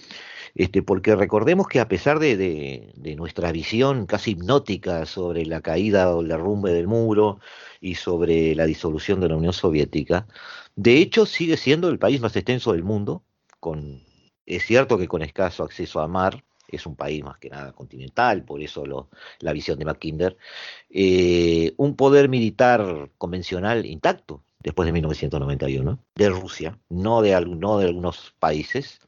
Este, 0.54 0.82
porque 0.82 1.16
recordemos 1.16 1.68
que 1.68 1.80
a 1.80 1.88
pesar 1.88 2.18
de, 2.18 2.36
de, 2.36 3.16
nuestra 3.16 3.50
visión 3.52 4.06
casi 4.06 4.32
hipnótica 4.32 5.06
sobre 5.06 5.46
la 5.46 5.60
caída 5.60 6.14
o 6.14 6.20
el 6.20 6.28
derrumbe 6.28 6.72
del 6.72 6.86
muro 6.86 7.40
y 7.80 7.94
sobre 7.94 8.54
la 8.54 8.66
disolución 8.66 9.20
de 9.20 9.28
la 9.28 9.36
Unión 9.36 9.52
Soviética, 9.52 10.26
de 10.78 10.98
hecho 10.98 11.26
sigue 11.26 11.56
siendo 11.56 11.88
el 11.88 11.98
país 11.98 12.20
más 12.20 12.36
extenso 12.36 12.70
del 12.70 12.84
mundo, 12.84 13.24
con, 13.58 14.00
es 14.46 14.64
cierto 14.64 14.96
que 14.96 15.08
con 15.08 15.22
escaso 15.22 15.64
acceso 15.64 16.00
a 16.00 16.06
mar, 16.06 16.44
es 16.68 16.86
un 16.86 16.94
país 16.94 17.24
más 17.24 17.36
que 17.38 17.50
nada 17.50 17.72
continental, 17.72 18.44
por 18.44 18.62
eso 18.62 18.86
lo, 18.86 19.08
la 19.40 19.52
visión 19.52 19.76
de 19.76 19.84
Mackinder, 19.84 20.36
eh, 20.88 21.74
un 21.78 21.96
poder 21.96 22.28
militar 22.28 23.10
convencional 23.18 23.86
intacto 23.86 24.44
después 24.60 24.86
de 24.86 24.92
1991, 24.92 25.98
de 26.14 26.30
Rusia, 26.30 26.78
no 26.88 27.22
de, 27.22 27.40
no 27.40 27.78
de 27.78 27.86
algunos 27.86 28.36
países, 28.38 29.00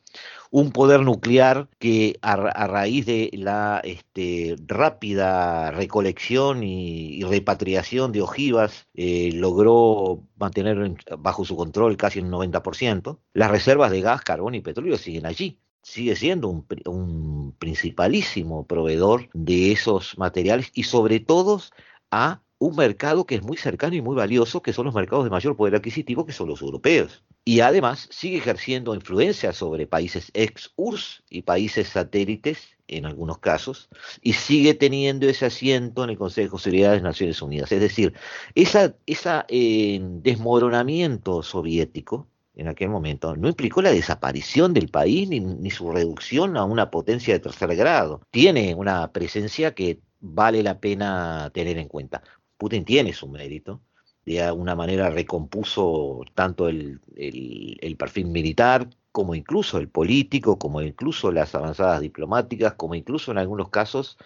un 0.50 0.72
poder 0.72 1.02
nuclear 1.02 1.68
que 1.78 2.18
a, 2.22 2.36
raíz 2.66 3.06
de 3.06 3.30
la 3.34 3.80
este, 3.84 4.56
rápida 4.66 5.70
recolección 5.70 6.62
y, 6.64 7.22
repatriación 7.24 8.12
de 8.12 8.22
ojivas 8.22 8.88
eh, 8.94 9.30
logró 9.34 10.24
mantener 10.36 10.94
bajo 11.18 11.44
su 11.44 11.56
control 11.56 11.96
casi 11.96 12.20
un 12.20 12.30
90%. 12.30 13.18
Las 13.34 13.50
reservas 13.50 13.90
de 13.92 14.00
gas, 14.00 14.22
carbón 14.22 14.54
y 14.54 14.60
petróleo 14.60 14.98
siguen 14.98 15.26
allí 15.26 15.60
sigue 15.82 16.16
siendo 16.16 16.48
un, 16.48 17.54
principalísimo 17.58 18.66
proveedor 18.66 19.28
de 19.32 19.72
esos 19.72 20.16
materiales 20.18 20.70
y 20.74 20.84
sobre 20.84 21.20
todo 21.20 21.60
a 22.10 22.42
un 22.60 22.76
mercado 22.76 23.24
que 23.24 23.36
es 23.36 23.42
muy 23.42 23.56
cercano 23.56 23.96
y 23.96 24.02
muy 24.02 24.14
valioso, 24.14 24.60
que 24.60 24.74
son 24.74 24.84
los 24.84 24.94
mercados 24.94 25.24
de 25.24 25.30
mayor 25.30 25.56
poder 25.56 25.74
adquisitivo, 25.74 26.26
que 26.26 26.32
son 26.32 26.46
los 26.46 26.60
europeos. 26.60 27.24
Y 27.42 27.60
además 27.60 28.06
sigue 28.10 28.36
ejerciendo 28.36 28.94
influencia 28.94 29.54
sobre 29.54 29.86
países 29.86 30.30
ex-URSS 30.34 31.24
y 31.30 31.42
países 31.42 31.88
satélites 31.88 32.76
en 32.86 33.06
algunos 33.06 33.38
casos, 33.38 33.88
y 34.20 34.34
sigue 34.34 34.74
teniendo 34.74 35.26
ese 35.28 35.46
asiento 35.46 36.04
en 36.04 36.10
el 36.10 36.18
Consejo 36.18 36.58
de 36.58 36.62
Seguridad 36.62 36.90
de 36.90 36.96
las 36.96 37.04
Naciones 37.04 37.40
Unidas. 37.40 37.72
Es 37.72 37.80
decir, 37.80 38.12
ese 38.54 38.94
esa 39.06 39.46
eh, 39.48 39.98
desmoronamiento 40.02 41.42
soviético 41.42 42.26
en 42.56 42.68
aquel 42.68 42.90
momento 42.90 43.36
no 43.36 43.48
implicó 43.48 43.80
la 43.80 43.90
desaparición 43.90 44.74
del 44.74 44.88
país 44.88 45.28
ni, 45.30 45.70
su 45.70 45.90
reducción 45.90 46.58
a 46.58 46.64
una 46.64 46.90
potencia 46.90 47.32
de 47.32 47.40
tercer 47.40 47.74
grado. 47.74 48.20
Tiene 48.30 48.74
una 48.74 49.12
presencia 49.12 49.74
que 49.74 50.00
vale 50.20 50.62
la 50.62 50.78
pena 50.78 51.50
tener 51.54 51.78
en 51.78 51.88
cuenta. 51.88 52.22
Putin 52.60 52.84
tiene 52.84 53.14
su 53.14 53.26
mérito, 53.26 53.80
de 54.26 54.42
alguna 54.42 54.76
manera 54.76 55.08
recompuso 55.08 56.20
tanto 56.34 56.68
el, 56.68 57.00
el 57.16 57.96
perfil 57.96 58.26
militar 58.26 58.90
como 59.12 59.34
incluso 59.34 59.78
el 59.78 59.88
político, 59.88 60.58
como 60.58 60.82
incluso 60.82 61.32
las 61.32 61.54
avanzadas 61.54 62.02
diplomáticas, 62.02 62.74
como 62.74 62.94
incluso 62.94 63.32
en 63.32 63.38
algunos 63.38 63.70
casos 63.70 64.18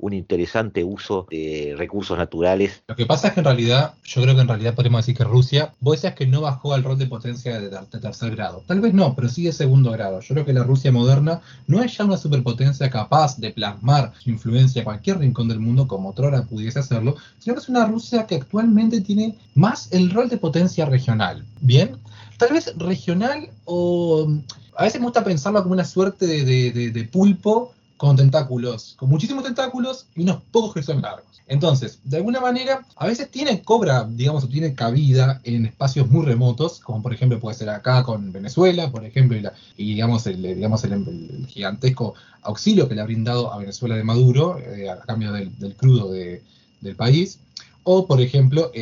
un 0.00 0.12
interesante 0.12 0.82
uso 0.84 1.26
de 1.30 1.74
recursos 1.76 2.16
naturales. 2.16 2.82
Lo 2.88 2.96
que 2.96 3.06
pasa 3.06 3.28
es 3.28 3.34
que 3.34 3.40
en 3.40 3.44
realidad, 3.44 3.94
yo 4.04 4.22
creo 4.22 4.34
que 4.34 4.40
en 4.40 4.48
realidad 4.48 4.74
podemos 4.74 5.00
decir 5.00 5.16
que 5.16 5.24
Rusia, 5.24 5.72
vos 5.80 5.96
decías 5.96 6.14
que 6.14 6.26
no 6.26 6.40
bajó 6.40 6.74
al 6.74 6.82
rol 6.82 6.98
de 6.98 7.06
potencia 7.06 7.60
de, 7.60 7.70
tercer 8.00 8.34
grado. 8.34 8.62
Tal 8.66 8.80
vez 8.80 8.94
no, 8.94 9.14
pero 9.14 9.28
sí 9.28 9.44
de 9.44 9.52
segundo 9.52 9.92
grado. 9.92 10.20
Yo 10.20 10.34
creo 10.34 10.44
que 10.44 10.52
la 10.52 10.64
Rusia 10.64 10.90
moderna 10.90 11.40
no 11.66 11.82
es 11.82 11.96
ya 11.96 12.04
una 12.04 12.16
superpotencia 12.16 12.90
capaz 12.90 13.36
de 13.38 13.50
plasmar 13.50 14.12
su 14.18 14.30
influencia 14.30 14.82
a 14.82 14.84
cualquier 14.84 15.18
rincón 15.18 15.48
del 15.48 15.60
mundo 15.60 15.86
como 15.86 16.10
otrora 16.10 16.42
pudiese 16.44 16.78
hacerlo, 16.78 17.16
sino 17.38 17.54
que 17.54 17.60
es 17.60 17.68
una 17.68 17.86
Rusia 17.86 18.26
que 18.26 18.36
actualmente 18.36 19.00
tiene 19.00 19.36
más 19.54 19.92
el 19.92 20.10
rol 20.10 20.28
de 20.28 20.38
potencia 20.38 20.86
regional. 20.86 21.44
¿Bien? 21.60 21.96
Tal 22.38 22.52
vez 22.52 22.72
regional 22.76 23.50
o... 23.64 24.28
A 24.76 24.84
veces 24.84 24.98
me 24.98 25.06
gusta 25.06 25.22
pensarlo 25.22 25.62
como 25.62 25.74
una 25.74 25.84
suerte 25.84 26.26
de 26.26 27.08
pulpo 27.12 27.74
con 28.00 28.16
tentáculos, 28.16 28.94
con 28.96 29.10
muchísimos 29.10 29.44
tentáculos 29.44 30.06
y 30.16 30.22
unos 30.22 30.40
pocos 30.50 30.72
que 30.72 30.82
son 30.82 31.02
largos. 31.02 31.42
Entonces, 31.46 32.00
de 32.02 32.16
alguna 32.16 32.40
manera, 32.40 32.86
a 32.96 33.06
veces 33.06 33.30
tiene, 33.30 33.60
cobra, 33.60 34.08
digamos, 34.08 34.42
o 34.42 34.48
tiene 34.48 34.74
cabida 34.74 35.42
en 35.44 35.66
espacios 35.66 36.08
muy 36.08 36.24
remotos, 36.24 36.80
como 36.80 37.02
por 37.02 37.12
ejemplo 37.12 37.38
puede 37.38 37.58
ser 37.58 37.68
acá 37.68 38.02
con 38.02 38.32
Venezuela, 38.32 38.90
por 38.90 39.04
ejemplo, 39.04 39.36
y, 39.76 39.84
digamos, 39.84 40.26
el, 40.26 40.40
digamos 40.40 40.82
el, 40.84 41.46
gigantesco 41.46 42.14
auxilio 42.40 42.88
que 42.88 42.94
le 42.94 43.02
ha 43.02 43.04
brindado 43.04 43.52
a 43.52 43.58
Venezuela 43.58 43.96
de 43.96 44.02
Maduro, 44.02 44.58
eh, 44.58 44.88
a 44.88 45.00
cambio 45.00 45.32
del, 45.32 45.76
crudo 45.76 46.10
del 46.10 46.96
país. 46.96 47.38
O, 47.82 48.06
por 48.06 48.22
ejemplo, 48.22 48.72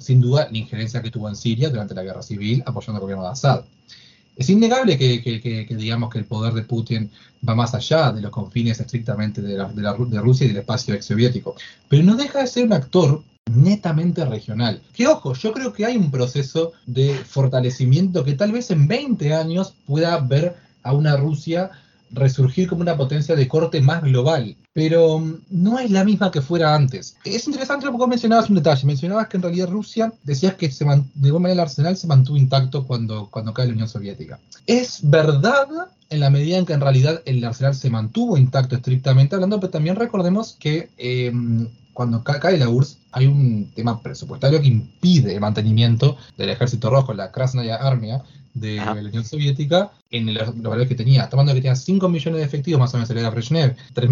sin 0.00 0.22
duda, 0.22 0.48
la 0.50 0.56
injerencia 0.56 1.02
que 1.02 1.10
tuvo 1.10 1.28
en 1.28 1.36
Siria 1.36 1.68
durante 1.68 1.94
la 1.94 2.02
guerra 2.02 2.22
civil 2.22 2.62
apoyando 2.64 2.96
al 2.96 3.02
gobierno 3.02 3.24
de 3.24 3.30
Assad. 3.30 3.64
Es 4.38 4.48
innegable 4.48 4.96
que, 4.96 5.66
digamos 5.70 6.10
que 6.12 6.18
el 6.20 6.24
poder 6.24 6.54
de 6.54 6.62
Putin 6.62 7.10
va 7.46 7.56
más 7.56 7.74
allá 7.74 8.12
de 8.12 8.22
los 8.22 8.30
confines 8.30 8.78
estrictamente 8.78 9.42
de, 9.42 9.56
de, 9.56 10.20
Rusia 10.20 10.44
y 10.44 10.48
del 10.48 10.58
espacio 10.58 10.94
exsoviético, 10.94 11.56
pero 11.88 12.04
no 12.04 12.14
deja 12.14 12.40
de 12.40 12.46
ser 12.46 12.66
un 12.66 12.72
actor 12.72 13.24
netamente 13.50 14.24
regional. 14.24 14.80
Que 14.94 15.08
ojo, 15.08 15.34
yo 15.34 15.52
creo 15.52 15.72
que 15.72 15.86
hay 15.86 15.96
un 15.96 16.12
proceso 16.12 16.72
de 16.86 17.14
fortalecimiento 17.14 18.24
que 18.24 18.34
tal 18.34 18.52
vez 18.52 18.70
en 18.70 18.86
20 18.86 19.34
años 19.34 19.74
pueda 19.86 20.16
ver 20.20 20.54
a 20.84 20.92
una 20.92 21.16
Rusia 21.16 21.72
resurgir 22.10 22.68
como 22.68 22.82
una 22.82 22.96
potencia 22.96 23.36
de 23.36 23.48
corte 23.48 23.80
más 23.80 24.02
global, 24.02 24.56
pero 24.72 25.18
mm, 25.18 25.40
no 25.50 25.78
es 25.78 25.90
la 25.90 26.04
misma 26.04 26.30
que 26.30 26.42
fuera 26.42 26.74
antes. 26.74 27.16
Es 27.24 27.46
interesante 27.46 27.86
lo 27.86 27.98
que 27.98 28.06
mencionabas 28.06 28.48
un 28.48 28.56
detalle, 28.56 28.86
mencionabas 28.86 29.28
que 29.28 29.36
en 29.36 29.42
realidad 29.42 29.68
Rusia, 29.68 30.12
decías 30.24 30.54
que 30.54 30.70
se 30.70 30.84
de 30.84 30.90
alguna 31.24 31.42
manera 31.42 31.52
el 31.54 31.60
arsenal 31.60 31.96
se 31.96 32.06
mantuvo 32.06 32.36
intacto 32.36 32.86
cuando, 32.86 33.28
cuando 33.30 33.52
cae 33.52 33.66
la 33.66 33.72
Unión 33.72 33.88
Soviética. 33.88 34.38
Es 34.66 35.00
verdad 35.02 35.66
en 36.10 36.20
la 36.20 36.30
medida 36.30 36.58
en 36.58 36.66
que 36.66 36.72
en 36.72 36.80
realidad 36.80 37.22
el 37.26 37.44
arsenal 37.44 37.74
se 37.74 37.90
mantuvo 37.90 38.36
intacto 38.36 38.76
estrictamente 38.76 39.34
hablando, 39.34 39.60
pero 39.60 39.70
también 39.70 39.96
recordemos 39.96 40.56
que 40.58 40.90
em, 40.96 41.68
cuando 41.92 42.22
cae 42.22 42.56
la 42.56 42.68
URSS 42.68 42.98
hay 43.12 43.26
un 43.26 43.72
tema 43.74 44.00
presupuestario 44.00 44.60
que 44.60 44.68
impide 44.68 45.34
el 45.34 45.40
mantenimiento 45.40 46.16
del 46.36 46.50
ejército 46.50 46.90
rojo, 46.90 47.12
la 47.12 47.32
Krasnaya 47.32 47.76
Armia, 47.76 48.22
de 48.60 48.76
la 48.76 48.92
Unión 48.92 49.24
Soviética 49.24 49.90
en 50.10 50.32
los, 50.32 50.60
valores 50.62 50.88
que 50.88 50.94
tenía. 50.94 51.24
Estamos 51.24 51.42
hablando 51.42 51.54
que 51.54 51.62
tenía 51.62 51.76
5 51.76 52.08
millones 52.08 52.40
de 52.40 52.46
efectivos, 52.46 52.80
más 52.80 52.94
o 52.94 52.96
menos, 52.96 53.10
era 53.10 53.30
Brezhnev, 53.30 53.76
3, 53.94 54.08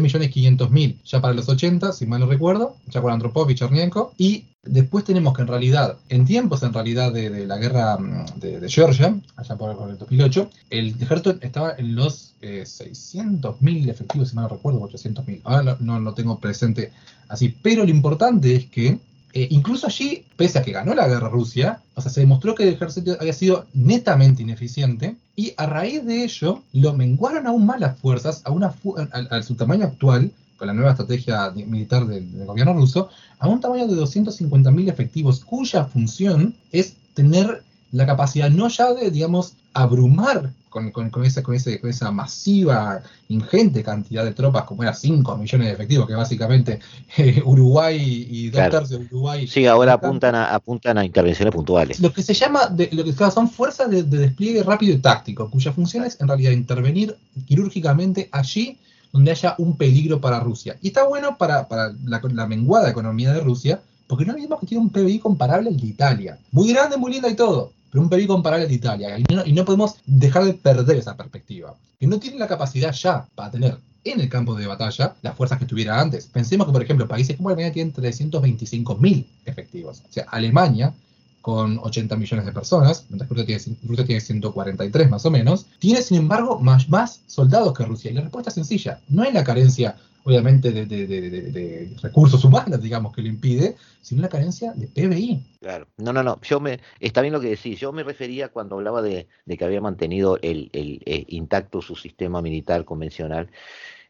millones 0.00 0.30
500 0.30 0.70
mil 0.70 0.98
ya 1.04 1.20
para 1.20 1.34
los 1.34 1.48
80, 1.48 1.92
si 1.92 2.06
mal 2.06 2.20
no 2.20 2.26
recuerdo, 2.26 2.76
ya 2.88 3.00
con 3.00 3.12
Andropov 3.12 3.50
y 3.50 3.54
Chernenko. 3.54 4.12
Y 4.16 4.44
después 4.62 5.04
tenemos 5.04 5.34
que 5.34 5.42
en 5.42 5.48
realidad, 5.48 5.96
en 6.08 6.24
tiempos 6.24 6.62
en 6.62 6.72
realidad 6.72 7.12
de, 7.12 7.46
la 7.46 7.58
guerra 7.58 7.98
mm, 7.98 8.40
de, 8.40 8.68
Georgia, 8.68 9.14
allá 9.36 9.56
por, 9.56 9.90
el 9.90 9.98
2008, 9.98 10.50
el 10.70 10.94
ejército 11.00 11.36
estaba 11.40 11.74
en 11.76 11.96
los 11.96 12.34
eh, 12.40 12.64
600 12.64 13.60
mil 13.62 13.88
efectivos, 13.88 14.30
si 14.30 14.36
mal 14.36 14.44
no 14.44 14.48
recuerdo, 14.50 14.80
800 14.82 15.26
mil. 15.26 15.40
Ahora 15.44 15.76
no 15.80 15.98
lo 15.98 16.14
tengo 16.14 16.38
presente 16.38 16.92
así, 17.28 17.54
pero 17.62 17.84
lo 17.84 17.90
importante 17.90 18.54
es 18.54 18.66
que 18.66 18.98
eh, 19.32 19.46
incluso 19.50 19.86
allí, 19.86 20.24
pese 20.36 20.58
a 20.58 20.62
que 20.62 20.72
ganó 20.72 20.94
la 20.94 21.06
guerra 21.06 21.28
Rusia, 21.28 21.80
o 21.94 22.00
sea, 22.00 22.10
se 22.10 22.20
demostró 22.20 22.54
que 22.54 22.64
el 22.64 22.74
ejército 22.74 23.16
había 23.20 23.32
sido 23.32 23.66
netamente 23.74 24.42
ineficiente 24.42 25.16
y 25.36 25.52
a 25.56 25.66
raíz 25.66 26.04
de 26.04 26.24
ello 26.24 26.62
lo 26.72 26.92
menguaron 26.94 27.46
aún 27.46 27.66
más 27.66 27.80
las 27.80 27.98
fuerzas 27.98 28.42
a, 28.44 28.50
una 28.50 28.74
a, 29.12 29.42
su 29.42 29.54
tamaño 29.54 29.86
actual, 29.86 30.32
con 30.56 30.66
la 30.66 30.74
nueva 30.74 30.90
estrategia 30.90 31.50
militar 31.50 32.06
del, 32.06 32.32
del 32.32 32.46
gobierno 32.46 32.74
ruso, 32.74 33.08
a 33.38 33.48
un 33.48 33.60
tamaño 33.60 33.86
de 33.86 33.94
250.000 33.94 34.90
efectivos, 34.90 35.44
cuya 35.44 35.84
función 35.84 36.54
es 36.72 36.96
tener 37.14 37.62
la 37.92 38.06
capacidad 38.06 38.50
no 38.50 38.68
ya 38.68 38.92
de, 38.92 39.10
digamos, 39.10 39.54
abrumar 39.72 40.52
con, 40.70 40.92
esa, 41.24 41.42
con, 41.42 41.54
ese, 41.54 41.80
con 41.80 41.90
esa 41.90 42.10
masiva, 42.10 43.02
ingente 43.28 43.82
cantidad 43.82 44.24
de 44.24 44.32
tropas, 44.32 44.64
como 44.64 44.82
era 44.82 44.94
5 44.94 45.36
millones 45.36 45.66
de 45.66 45.72
efectivos, 45.74 46.06
que 46.06 46.14
básicamente 46.14 46.78
eh, 47.16 47.42
Uruguay 47.44 48.26
y 48.30 48.50
dos 48.50 48.70
tercios 48.70 49.00
de 49.00 49.06
Uruguay. 49.06 49.46
Sí, 49.46 49.66
ahora 49.66 49.94
apuntan 49.94 50.34
a, 50.34 50.54
apuntan 50.54 50.96
a 50.98 51.04
intervenciones 51.04 51.52
puntuales. 51.52 52.00
Lo 52.00 52.12
que 52.12 52.22
se 52.22 52.32
llama, 52.32 52.68
de, 52.68 52.88
lo 52.92 53.04
que 53.04 53.12
son 53.12 53.50
fuerzas 53.50 53.90
de, 53.90 54.04
despliegue 54.04 54.62
rápido 54.62 54.94
y 54.94 54.98
táctico, 54.98 55.50
cuya 55.50 55.72
función 55.72 56.04
es 56.04 56.20
en 56.20 56.28
realidad 56.28 56.52
intervenir 56.52 57.16
quirúrgicamente 57.46 58.28
allí 58.32 58.78
donde 59.12 59.32
haya 59.32 59.56
un 59.58 59.76
peligro 59.76 60.20
para 60.20 60.38
Rusia. 60.38 60.76
Y 60.80 60.88
está 60.88 61.04
bueno 61.04 61.36
para, 61.36 61.66
para 61.66 61.92
la, 62.04 62.22
la 62.32 62.46
menguada 62.46 62.90
economía 62.90 63.32
de 63.32 63.40
Rusia, 63.40 63.80
porque 64.06 64.24
no 64.24 64.32
olvidemos 64.32 64.60
que 64.60 64.66
tiene 64.66 64.84
un 64.84 64.90
PBI 64.90 65.18
comparable 65.18 65.68
al 65.68 65.76
de 65.76 65.86
Italia. 65.86 66.38
Muy 66.52 66.72
grande, 66.72 66.96
muy 66.96 67.12
linda 67.12 67.28
y 67.28 67.34
todo, 67.34 67.72
pero 67.90 68.02
un 68.02 68.08
PBI 68.08 68.26
comparable 68.26 68.66
al 68.66 68.72
Italia. 68.72 69.18
Y 69.18 69.52
no, 69.52 69.64
podemos 69.64 69.96
dejar 70.06 70.44
de 70.44 70.54
perder 70.54 70.96
esa 70.96 71.16
perspectiva. 71.16 71.74
Que 71.98 72.06
no 72.06 72.18
tiene 72.18 72.38
la 72.38 72.48
capacidad 72.48 72.92
ya 72.92 73.26
para 73.34 73.50
tener 73.50 73.78
en 74.04 74.20
el 74.20 74.28
campo 74.28 74.54
de 74.54 74.66
batalla 74.66 75.14
las 75.22 75.36
fuerzas 75.36 75.58
que 75.58 75.66
tuviera 75.66 76.00
antes. 76.00 76.26
Pensemos 76.26 76.66
que, 76.66 76.72
por 76.72 76.82
ejemplo, 76.82 77.06
países 77.06 77.36
como 77.36 77.50
Alemania 77.50 77.72
tienen 77.72 77.92
325.000 77.92 79.26
efectivos. 79.44 80.02
O 80.08 80.12
sea, 80.12 80.26
Alemania, 80.30 80.94
con 81.42 81.78
80 81.78 82.16
millones 82.16 82.46
de 82.46 82.52
personas, 82.52 83.04
mientras 83.08 83.28
que 83.28 83.58
Rusia 83.86 84.04
tiene, 84.04 84.20
143 84.20 85.10
más 85.10 85.26
o 85.26 85.30
menos, 85.30 85.66
tiene, 85.78 86.00
sin 86.00 86.18
embargo, 86.18 86.58
más, 86.60 86.88
más 86.88 87.20
soldados 87.26 87.76
que 87.76 87.84
Rusia. 87.84 88.10
Y 88.10 88.14
la 88.14 88.22
respuesta 88.22 88.50
es 88.50 88.54
sencilla. 88.54 89.00
No 89.08 89.24
es 89.24 89.34
la 89.34 89.44
carencia 89.44 89.96
obviamente 90.24 90.72
de, 90.72 91.96
recursos 92.02 92.44
humanos, 92.44 92.82
digamos, 92.82 93.14
que 93.14 93.22
lo 93.22 93.28
impide, 93.28 93.76
sino 94.00 94.22
la 94.22 94.28
carencia 94.28 94.72
de 94.72 94.86
PBI. 94.86 95.58
Claro, 95.60 95.86
no, 95.98 96.12
no, 96.12 96.22
no, 96.22 96.40
yo 96.42 96.60
me, 96.60 96.80
está 96.98 97.20
bien 97.20 97.32
lo 97.32 97.40
que 97.40 97.50
decís, 97.50 97.78
yo 97.78 97.92
me 97.92 98.02
refería 98.02 98.48
cuando 98.48 98.76
hablaba 98.76 99.02
de, 99.02 99.28
que 99.46 99.64
había 99.64 99.80
mantenido 99.80 100.38
el, 100.42 100.70
eh, 100.72 101.24
intacto 101.28 101.80
su 101.80 101.96
sistema 101.96 102.42
militar 102.42 102.84
convencional. 102.84 103.50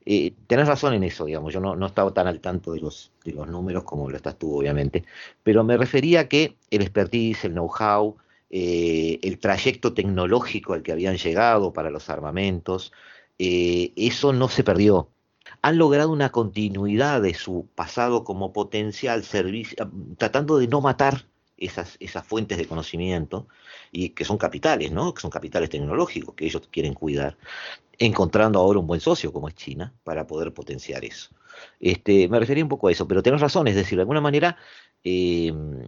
Eh, 0.06 0.32
tenés 0.46 0.66
razón 0.66 0.94
en 0.94 1.04
eso, 1.04 1.26
digamos, 1.26 1.52
yo 1.52 1.60
no, 1.60 1.76
no 1.76 1.86
estaba 1.86 2.12
tan 2.12 2.26
al 2.26 2.40
tanto 2.40 2.72
de 2.72 2.80
los, 2.80 3.12
de 3.24 3.32
los 3.32 3.46
números 3.46 3.84
como 3.84 4.08
lo 4.08 4.16
estás 4.16 4.38
tú, 4.38 4.56
obviamente, 4.56 5.04
pero 5.42 5.62
me 5.62 5.76
refería 5.76 6.20
a 6.20 6.28
que 6.28 6.56
el 6.70 6.80
expertise, 6.80 7.44
el 7.44 7.52
know-how, 7.52 8.16
eh, 8.48 9.18
el 9.22 9.38
trayecto 9.38 9.92
tecnológico 9.92 10.72
al 10.72 10.82
que 10.82 10.92
habían 10.92 11.18
llegado 11.18 11.72
para 11.72 11.90
los 11.90 12.08
armamentos, 12.10 12.92
eso 13.42 14.34
no 14.34 14.48
se 14.48 14.62
perdió 14.62 15.08
han 15.62 15.78
logrado 15.78 16.10
una 16.10 16.30
continuidad 16.30 17.22
de 17.22 17.34
su 17.34 17.68
pasado 17.74 18.24
como 18.24 18.52
potencial 18.52 19.24
servicio, 19.24 19.76
ah, 19.80 19.90
tratando 20.16 20.58
de 20.58 20.68
no 20.68 20.80
matar 20.80 21.26
esas, 21.56 21.96
esas 22.00 22.26
fuentes 22.26 22.56
de 22.58 22.66
conocimiento, 22.66 23.46
y 23.92 24.10
que 24.10 24.24
son 24.24 24.38
capitales, 24.38 24.92
¿no? 24.92 25.12
Que 25.12 25.20
son 25.20 25.30
capitales 25.30 25.70
tecnológicos 25.70 26.34
que 26.34 26.46
ellos 26.46 26.62
quieren 26.70 26.94
cuidar, 26.94 27.36
encontrando 27.98 28.58
ahora 28.58 28.78
un 28.78 28.86
buen 28.86 29.00
socio 29.00 29.32
como 29.32 29.48
es 29.48 29.54
China 29.54 29.92
para 30.04 30.26
poder 30.26 30.52
potenciar 30.54 31.04
eso. 31.04 31.30
Este, 31.78 32.28
me 32.28 32.38
refería 32.38 32.64
un 32.64 32.70
poco 32.70 32.88
a 32.88 32.92
eso, 32.92 33.06
pero 33.06 33.22
tenés 33.22 33.40
razón, 33.40 33.68
es 33.68 33.74
decir, 33.74 33.96
de 33.96 34.02
alguna 34.02 34.22
manera 34.22 34.56
em, 35.04 35.84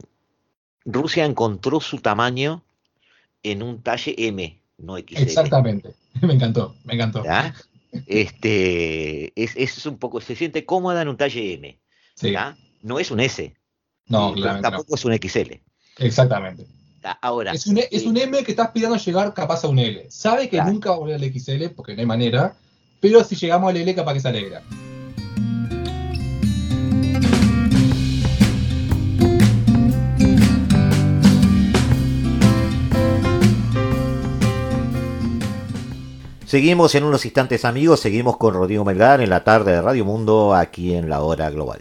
Rusia 0.84 1.24
encontró 1.24 1.80
su 1.80 1.98
tamaño 1.98 2.62
en 3.42 3.62
un 3.62 3.82
talle 3.82 4.14
M, 4.18 4.60
no 4.78 4.98
XL. 4.98 5.16
Exactamente, 5.16 5.94
me 6.20 6.34
encantó, 6.34 6.74
me 6.84 6.94
encantó. 6.94 7.22
Este, 8.06 9.32
es, 9.40 9.52
es, 9.56 9.86
un 9.86 9.98
poco, 9.98 10.20
se 10.20 10.34
siente 10.34 10.64
cómoda 10.64 11.02
en 11.02 11.08
un 11.08 11.16
talle 11.16 11.54
M. 11.54 11.78
No 12.82 12.98
es 12.98 13.10
un 13.10 13.20
S. 13.20 13.54
No, 14.06 14.34
Tampoco 14.60 14.94
es 14.94 15.04
un 15.04 15.16
XL. 15.16 15.60
Exactamente. 15.98 16.66
Ahora. 17.20 17.52
Es 17.52 17.66
un, 17.66 17.78
es 17.78 18.04
un 18.04 18.16
M 18.16 18.42
que 18.44 18.52
está 18.52 18.64
aspirando 18.64 18.96
a 18.96 18.98
llegar 18.98 19.34
capaz 19.34 19.64
a 19.64 19.68
un 19.68 19.78
L. 19.78 20.06
Sabe 20.10 20.48
que 20.48 20.62
nunca 20.62 20.90
va 20.90 20.96
a 20.96 20.98
volver 20.98 21.16
al 21.16 21.32
XL 21.32 21.66
porque 21.74 21.94
no 21.94 22.00
hay 22.00 22.06
manera. 22.06 22.54
Pero 23.00 23.24
si 23.24 23.34
llegamos 23.34 23.70
al 23.70 23.76
L, 23.76 23.94
capaz 23.94 24.14
que 24.14 24.20
se 24.20 24.28
alegra. 24.28 24.62
Seguimos 36.52 36.94
en 36.94 37.04
unos 37.04 37.24
instantes 37.24 37.64
amigos, 37.64 38.00
seguimos 38.00 38.36
con 38.36 38.52
Rodrigo 38.52 38.84
Melgar 38.84 39.22
en 39.22 39.30
la 39.30 39.42
tarde 39.42 39.72
de 39.72 39.80
Radio 39.80 40.04
Mundo 40.04 40.54
aquí 40.54 40.92
en 40.92 41.08
la 41.08 41.22
hora 41.22 41.48
global. 41.48 41.80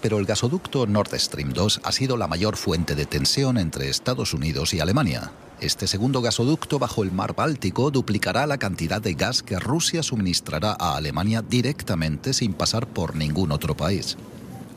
Pero 0.00 0.18
el 0.18 0.26
gasoducto 0.26 0.86
Nord 0.86 1.18
Stream 1.18 1.54
2 1.54 1.80
ha 1.84 1.92
sido 1.92 2.18
la 2.18 2.28
mayor 2.28 2.56
fuente 2.56 2.94
de 2.94 3.06
tensión 3.06 3.56
entre 3.56 3.88
Estados 3.88 4.34
Unidos 4.34 4.74
y 4.74 4.80
Alemania. 4.80 5.32
Este 5.58 5.86
segundo 5.86 6.20
gasoducto 6.20 6.78
bajo 6.78 7.02
el 7.02 7.12
mar 7.12 7.34
Báltico 7.34 7.90
duplicará 7.90 8.46
la 8.46 8.58
cantidad 8.58 9.00
de 9.00 9.14
gas 9.14 9.42
que 9.42 9.58
Rusia 9.58 10.02
suministrará 10.02 10.76
a 10.78 10.96
Alemania 10.96 11.40
directamente 11.40 12.34
sin 12.34 12.52
pasar 12.52 12.86
por 12.86 13.16
ningún 13.16 13.52
otro 13.52 13.74
país. 13.74 14.18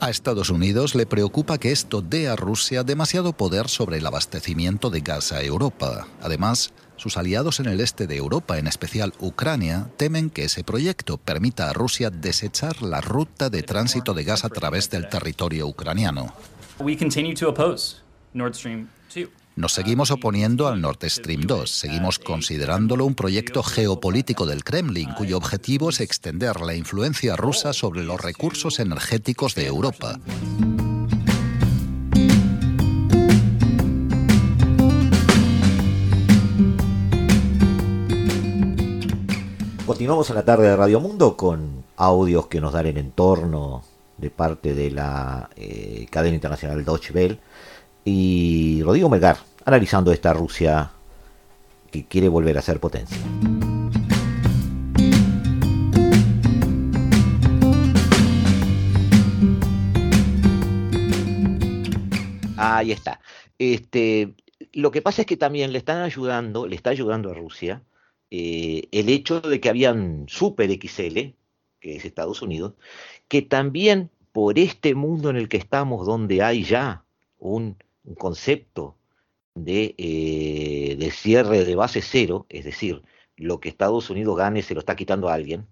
A 0.00 0.08
Estados 0.08 0.48
Unidos 0.48 0.94
le 0.94 1.04
preocupa 1.04 1.58
que 1.58 1.70
esto 1.70 2.00
dé 2.00 2.28
a 2.28 2.36
Rusia 2.36 2.82
demasiado 2.82 3.34
poder 3.34 3.68
sobre 3.68 3.98
el 3.98 4.06
abastecimiento 4.06 4.88
de 4.88 5.00
gas 5.00 5.32
a 5.32 5.42
Europa. 5.42 6.06
Además, 6.22 6.72
sus 6.98 7.16
aliados 7.16 7.60
en 7.60 7.66
el 7.66 7.80
este 7.80 8.06
de 8.06 8.16
Europa, 8.16 8.58
en 8.58 8.66
especial 8.66 9.14
Ucrania, 9.20 9.88
temen 9.96 10.30
que 10.30 10.44
ese 10.44 10.64
proyecto 10.64 11.16
permita 11.16 11.70
a 11.70 11.72
Rusia 11.72 12.10
desechar 12.10 12.82
la 12.82 13.00
ruta 13.00 13.48
de 13.48 13.62
tránsito 13.62 14.14
de 14.14 14.24
gas 14.24 14.44
a 14.44 14.50
través 14.50 14.90
del 14.90 15.08
territorio 15.08 15.66
ucraniano. 15.66 16.34
Nos 19.56 19.72
seguimos 19.72 20.12
oponiendo 20.12 20.68
al 20.68 20.80
Nord 20.80 20.98
Stream 21.02 21.40
2, 21.40 21.68
seguimos 21.68 22.20
considerándolo 22.20 23.04
un 23.04 23.16
proyecto 23.16 23.64
geopolítico 23.64 24.46
del 24.46 24.62
Kremlin 24.62 25.10
cuyo 25.14 25.36
objetivo 25.36 25.90
es 25.90 26.00
extender 26.00 26.60
la 26.60 26.76
influencia 26.76 27.34
rusa 27.34 27.72
sobre 27.72 28.04
los 28.04 28.20
recursos 28.20 28.78
energéticos 28.78 29.56
de 29.56 29.66
Europa. 29.66 30.20
Continuamos 39.98 40.30
en 40.30 40.36
la 40.36 40.44
tarde 40.44 40.68
de 40.68 40.76
Radio 40.76 41.00
Mundo 41.00 41.36
con 41.36 41.84
audios 41.96 42.46
que 42.46 42.60
nos 42.60 42.72
dan 42.72 42.86
el 42.86 42.98
entorno 42.98 43.82
de 44.16 44.30
parte 44.30 44.72
de 44.72 44.92
la 44.92 45.50
eh, 45.56 46.06
cadena 46.08 46.36
internacional 46.36 46.84
Deutsche 46.84 47.12
Welle 47.12 47.40
y 48.04 48.80
Rodrigo 48.84 49.08
Melgar 49.08 49.38
analizando 49.64 50.12
esta 50.12 50.32
Rusia 50.32 50.92
que 51.90 52.06
quiere 52.06 52.28
volver 52.28 52.56
a 52.56 52.62
ser 52.62 52.78
potencia. 52.78 53.18
Ahí 62.56 62.92
está. 62.92 63.18
Este, 63.58 64.32
lo 64.74 64.92
que 64.92 65.02
pasa 65.02 65.22
es 65.22 65.26
que 65.26 65.36
también 65.36 65.72
le 65.72 65.78
están 65.78 66.02
ayudando, 66.02 66.68
le 66.68 66.76
está 66.76 66.90
ayudando 66.90 67.32
a 67.32 67.34
Rusia 67.34 67.82
eh, 68.30 68.88
el 68.92 69.08
hecho 69.08 69.40
de 69.40 69.60
que 69.60 69.68
habían 69.68 70.26
Super 70.28 70.70
XL, 70.70 71.34
que 71.80 71.96
es 71.96 72.04
Estados 72.04 72.42
Unidos, 72.42 72.74
que 73.28 73.42
también 73.42 74.10
por 74.32 74.58
este 74.58 74.94
mundo 74.94 75.30
en 75.30 75.36
el 75.36 75.48
que 75.48 75.56
estamos, 75.56 76.06
donde 76.06 76.42
hay 76.42 76.64
ya 76.64 77.04
un, 77.38 77.76
concepto 78.16 78.96
de, 79.54 79.94
eh, 79.98 80.96
de, 80.98 81.10
cierre 81.10 81.64
de 81.64 81.74
base 81.74 82.02
cero, 82.02 82.46
es 82.48 82.64
decir, 82.64 83.02
lo 83.36 83.60
que 83.60 83.68
Estados 83.68 84.10
Unidos 84.10 84.36
gane 84.36 84.62
se 84.62 84.74
lo 84.74 84.80
está 84.80 84.96
quitando 84.96 85.28
a 85.28 85.34
alguien, 85.34 85.66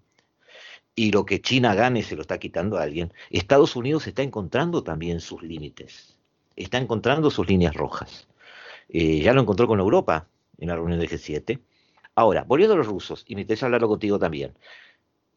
y 0.94 1.12
lo 1.12 1.26
que 1.26 1.40
China 1.42 1.74
gane 1.74 2.02
se 2.02 2.16
lo 2.16 2.22
está 2.22 2.38
quitando 2.38 2.78
a 2.78 2.82
alguien, 2.82 3.12
Estados 3.30 3.76
Unidos 3.76 4.06
está 4.06 4.22
encontrando 4.22 4.82
también 4.82 5.20
sus 5.20 5.42
límites, 5.42 6.18
está 6.56 6.78
encontrando 6.78 7.30
sus 7.30 7.46
líneas 7.46 7.74
rojas. 7.74 8.26
Eh, 8.88 9.20
ya 9.20 9.32
lo 9.32 9.42
encontró 9.42 9.66
con 9.66 9.78
Europa 9.78 10.26
en 10.58 10.68
la 10.68 10.76
reunión 10.76 10.98
del 10.98 11.10
G7. 11.10 11.60
Ahora, 12.16 12.44
volviendo 12.44 12.74
a 12.74 12.78
los 12.78 12.86
rusos, 12.86 13.24
y 13.28 13.34
me 13.34 13.42
interesa 13.42 13.66
hablarlo 13.66 13.88
contigo 13.88 14.18
también, 14.18 14.54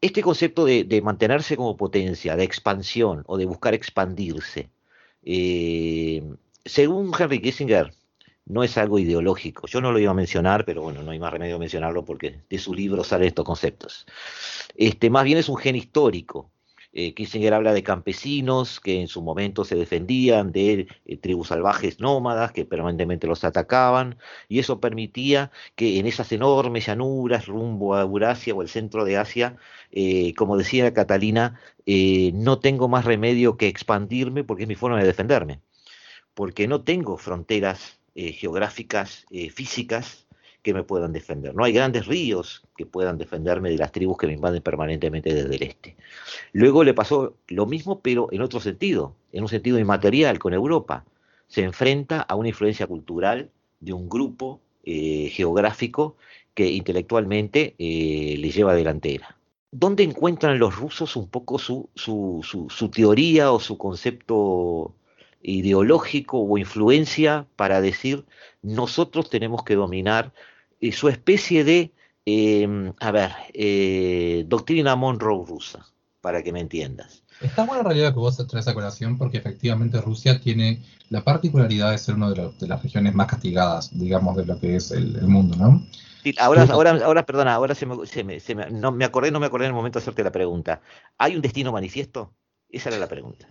este 0.02 0.22
concepto 0.24 0.66
de, 0.66 1.02
mantenerse 1.04 1.58
como 1.58 1.78
potencia, 1.78 2.36
de 2.38 2.46
expansión 2.46 3.24
o 3.28 3.38
de 3.38 3.46
buscar 3.46 3.74
expandirse, 3.74 4.70
eh, 5.24 6.24
según 6.66 7.12
Henry 7.18 7.42
Kissinger, 7.42 7.94
no 8.46 8.64
es 8.64 8.78
algo 8.78 8.98
ideológico. 8.98 9.68
Yo 9.68 9.82
no 9.82 9.92
lo 9.92 10.00
iba 10.00 10.12
a 10.12 10.16
mencionar, 10.16 10.66
pero 10.66 10.82
bueno, 10.82 11.04
no 11.04 11.12
hay 11.12 11.20
más 11.20 11.34
remedio 11.34 11.60
mencionarlo 11.60 12.06
porque 12.06 12.42
de 12.50 12.58
su 12.58 12.74
libro 12.74 13.04
salen 13.04 13.28
estos 13.28 13.46
conceptos. 13.46 14.08
Este, 14.76 15.10
más 15.10 15.26
bien 15.26 15.38
es 15.38 15.50
un 15.50 15.58
gen 15.58 15.76
histórico. 15.76 16.50
Eh, 16.94 17.14
Kissinger 17.14 17.54
habla 17.54 17.74
de 17.74 17.84
campesinos 17.84 18.80
que 18.80 19.00
en 19.00 19.08
su 19.08 19.22
momento 19.22 19.64
se 19.64 19.76
defendían 19.76 20.52
de 20.52 20.88
eh, 21.06 21.18
tribus 21.18 21.50
salvajes 21.50 22.00
nómadas 22.00 22.52
que 22.52 22.66
permanentemente 22.66 23.28
los 23.28 23.44
atacaban, 23.44 24.18
y 24.48 24.60
eso 24.60 24.80
permitía 24.80 25.52
que 25.76 26.00
en 26.00 26.08
esas 26.08 26.32
enormes 26.32 26.88
llanuras 26.88 27.46
rumbo 27.48 27.96
a 27.96 28.02
Eurasia 28.02 28.56
o 28.56 28.62
el 28.62 28.70
centro 28.70 29.06
de 29.06 29.18
Asia, 29.18 29.58
eh, 29.92 30.34
como 30.36 30.58
decía 30.58 30.94
Catalina, 30.94 31.60
no 32.34 32.60
tengo 32.60 32.88
más 32.88 33.06
remedio 33.06 33.58
que 33.58 33.68
expandirme 33.68 34.44
porque 34.44 34.64
es 34.64 34.70
mi 34.70 34.76
forma 34.76 35.00
de 35.00 35.08
defenderme, 35.08 35.62
porque 36.34 36.68
no 36.68 36.84
tengo 36.84 37.18
fronteras 37.18 38.00
eh, 38.16 38.34
geográficas, 38.34 39.26
eh, 39.30 39.50
físicas, 39.50 40.28
que 40.62 40.74
me 40.74 40.84
puedan 40.84 41.14
defender. 41.14 41.56
No 41.56 41.64
hay 41.64 41.74
grandes 41.74 42.06
ríos 42.06 42.64
que 42.76 42.86
puedan 42.86 43.18
defenderme 43.18 43.70
de 43.70 43.78
las 43.78 43.92
tribus 43.92 44.18
que 44.18 44.28
me 44.28 44.34
invaden 44.34 44.62
permanentemente 44.62 45.34
desde 45.34 45.56
el 45.56 45.64
este. 45.64 45.96
Luego 46.54 46.84
le 46.84 46.94
pasó 46.94 47.36
lo 47.48 47.66
mismo, 47.66 48.02
pero 48.02 48.28
en 48.32 48.42
otro 48.42 48.60
sentido, 48.60 49.16
en 49.32 49.44
un 49.44 49.50
sentido 49.50 49.80
inmaterial 49.80 50.40
con 50.40 50.54
Europa. 50.54 51.06
Se 51.48 51.64
enfrenta 51.64 52.22
a 52.22 52.36
una 52.36 52.50
influencia 52.50 52.86
cultural 52.86 53.50
de 53.80 53.94
un 53.94 54.08
grupo 54.08 54.62
eh, 54.84 55.30
geográfico 55.32 56.16
que 56.54 56.70
intelectualmente 56.72 57.76
le 57.78 58.52
lleva 58.52 58.76
delantera. 58.76 59.38
¿Dónde 59.72 60.04
encuentran 60.04 60.60
los 60.60 60.76
rusos 60.76 61.16
un 61.16 61.30
poco 61.30 61.58
su, 61.60 61.90
su, 61.96 62.42
su 62.44 62.90
teoría 62.90 63.52
o 63.52 63.60
su 63.60 63.78
concepto 63.78 64.94
ideológico 65.42 66.40
o 66.40 66.58
influencia 66.58 67.48
para 67.56 67.82
decir 67.82 68.26
nosotros 68.62 69.30
tenemos 69.30 69.64
que 69.64 69.76
dominar 69.76 70.34
eh, 70.82 70.92
su 70.92 71.10
especie 71.10 71.64
de, 71.64 71.94
em, 72.26 72.94
a 73.00 73.12
ver, 73.12 73.32
eh, 73.54 74.46
doctrina 74.48 74.96
Monroe 74.96 75.46
rusa, 75.46 75.86
para 76.22 76.44
que 76.44 76.52
me 76.52 76.60
entiendas. 76.60 77.24
Está 77.42 77.64
buena 77.64 77.82
en 77.82 77.86
realidad 77.86 78.14
que 78.14 78.20
vos 78.20 78.36
traes 78.48 78.68
a 78.68 78.74
colación 78.74 79.18
porque 79.18 79.38
efectivamente 79.38 80.02
Rusia 80.02 80.42
tiene 80.42 80.84
la 81.10 81.24
particularidad 81.24 81.92
de 81.92 81.98
ser 81.98 82.16
una 82.16 82.32
de, 82.32 82.68
las 82.68 82.84
regiones 82.84 83.16
más 83.16 83.28
castigadas, 83.28 83.98
digamos, 83.98 84.36
de 84.36 84.46
lo 84.46 84.60
que 84.60 84.76
es 84.76 84.92
el, 84.92 85.22
mundo, 85.22 85.56
¿no? 85.56 85.86
ahora, 86.38 86.64
ahora, 86.70 87.00
ahora, 87.06 87.26
perdona, 87.26 87.54
ahora 87.54 87.76
se 87.76 87.86
me, 87.86 88.06
se 88.06 88.26
me, 88.26 88.42
se 88.42 88.56
me, 88.56 88.70
no 88.70 88.92
me 88.92 89.06
acordé, 89.06 89.32
no 89.32 89.40
me 89.40 89.46
acordé 89.46 89.66
en 89.66 89.70
el 89.70 89.76
momento 89.76 90.00
de 90.00 90.04
hacerte 90.04 90.24
la 90.24 90.34
pregunta. 90.34 90.82
¿Hay 91.18 91.36
un 91.36 91.42
destino 91.42 91.72
manifiesto? 91.72 92.34
Esa 92.70 92.90
era 92.90 93.00
la 93.00 93.08
pregunta. 93.08 93.48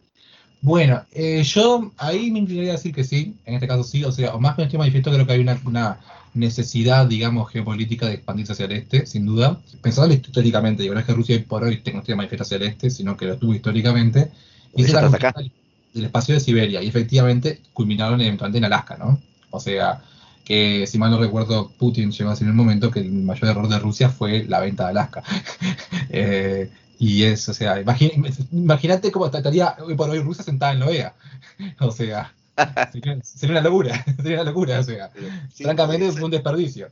Bueno, 0.61 1.03
eh, 1.13 1.43
yo 1.45 1.93
ahí 1.97 2.31
me 2.31 2.41
inclinaría 2.41 2.73
a 2.73 2.77
decir 2.77 2.93
que 2.93 3.05
sí, 3.05 3.37
en 3.47 3.55
este 3.55 3.69
caso 3.69 3.85
sí, 3.85 4.03
o 4.05 4.11
sea, 4.11 4.35
o 4.35 4.41
más 4.41 4.57
que 4.57 4.67
tema 4.67 4.81
manifiesto, 4.81 5.13
creo 5.13 5.27
que 5.27 5.33
hay 5.33 5.41
una, 5.41 5.99
necesidad, 6.35 7.07
digamos, 7.07 7.51
geopolítica 7.51 8.07
de 8.07 8.15
expandirse 8.15 8.53
hacia 8.53 8.67
el 8.67 8.73
este, 8.73 9.07
sin 9.07 9.27
duda. 9.27 9.61
Pensando 9.81 10.15
históricamente, 10.15 10.85
yo 10.85 10.93
creo 10.93 11.05
que 11.05 11.15
Rusia 11.15 11.45
por 11.49 11.65
hoy 11.65 11.83
no 11.93 12.03
tiene 12.03 12.17
manifiesto 12.17 12.43
hacia 12.43 12.59
el 12.59 12.65
este, 12.65 12.91
sino 12.91 13.17
que 13.17 13.27
lo 13.27 13.39
tuvo 13.39 13.55
históricamente. 13.55 14.31
Y 14.77 14.85
se 14.85 14.93
la 14.93 15.09
del 15.09 16.05
espacio 16.05 16.35
de 16.35 16.41
Siberia, 16.41 16.83
y 16.83 16.89
efectivamente 16.89 17.61
culminaron 17.73 18.21
eventualmente 18.21 18.59
en 18.59 18.65
Alaska, 18.65 18.97
¿no? 18.99 19.19
O 19.51 19.59
sea, 19.59 20.03
que 20.45 20.87
si 20.87 20.99
mal 20.99 21.11
no 21.11 21.19
recuerdo, 21.19 21.73
Putin 21.79 22.13
llegó 22.13 22.31
a 22.31 22.35
decir 22.35 22.47
en 22.47 22.53
un 22.53 22.57
momento 22.57 22.91
que 22.91 23.01
el 23.01 23.11
mayor 23.11 23.51
error 23.51 23.69
de 23.69 23.79
Rusia 23.79 24.09
fue 24.11 24.45
la 24.45 24.61
venta 24.61 24.85
de 24.85 24.91
Alaska. 24.91 25.23
eh, 26.11 26.71
y 26.99 27.23
es, 27.23 27.49
o 27.49 27.55
sea, 27.55 27.81
imagínate 28.51 29.13
cómo 29.13 29.27
estaría 29.27 29.77
hoy 29.81 29.95
por 29.95 30.11
hoy 30.11 30.19
Rusia 30.19 30.43
sentada 30.43 30.73
en 30.73 30.81
la 30.81 30.87
OEA. 30.87 31.15
O 31.81 31.91
sea, 31.91 32.33
sería, 32.93 33.19
una 33.51 33.61
locura, 33.61 34.05
sería 34.17 34.43
una 34.43 34.51
locura, 34.51 34.81
o 34.81 34.83
sea, 34.83 35.11
francamente 35.55 36.09
es 36.09 36.21
un 36.21 36.31
desperdicio. 36.31 36.89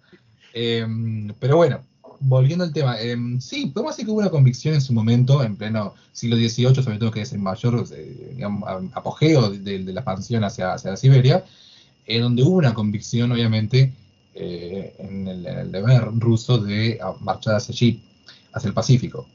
Em, 0.53 1.33
pero 1.39 1.57
bueno, 1.57 1.81
volviendo 2.21 2.65
al 2.65 2.73
tema, 2.73 3.01
em, 3.01 3.41
sí, 3.41 3.67
podemos 3.67 3.95
decir 3.95 4.07
que 4.07 4.13
hubo 4.13 4.21
una 4.21 4.31
convicción 4.31 4.75
en 4.75 4.81
su 4.81 4.93
momento, 4.93 5.43
en 5.43 5.57
pleno 5.57 5.95
siglo 6.13 6.37
XVIII, 6.37 6.83
sobre 6.83 6.99
todo 6.99 7.11
que 7.11 7.23
es 7.23 7.33
el 7.33 7.41
mayor 7.41 7.85
eh, 7.93 8.43
apogeo 8.95 9.51
de, 9.51 9.79
la 9.81 10.01
expansión 10.01 10.45
hacia, 10.45 10.75
hacia 10.75 10.97
Siberia, 10.97 11.45
en 12.07 12.23
donde 12.23 12.43
hubo 12.43 12.57
una 12.57 12.75
convicción, 12.75 13.33
obviamente, 13.33 13.93
eh, 14.35 14.95
en, 14.99 15.29
el, 15.29 15.73
deber 15.73 16.05
ruso 16.19 16.59
de 16.59 16.99
marchar 17.21 17.57
hacia 17.57 17.73
allí, 17.73 18.03
hacia 18.53 18.69
el 18.69 18.75
Pacífico. 18.75 19.27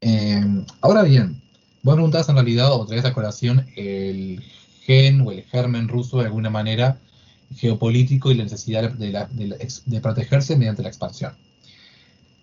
Eh, 0.00 0.64
ahora 0.80 1.02
bien, 1.02 1.40
vos 1.82 1.94
preguntás 1.94 2.28
en 2.28 2.36
realidad, 2.36 2.72
o 2.72 2.86
traes 2.86 3.04
a 3.04 3.12
colación, 3.12 3.66
el 3.76 4.42
gen 4.82 5.20
o 5.22 5.32
el 5.32 5.42
germen 5.44 5.88
ruso 5.88 6.18
de 6.18 6.26
alguna 6.26 6.50
manera 6.50 6.98
geopolítico 7.56 8.30
y 8.30 8.34
la 8.34 8.44
necesidad 8.44 8.90
de, 8.92 10.00
protegerse 10.00 10.56
mediante 10.56 10.82
la 10.82 10.88
expansión. 10.88 11.32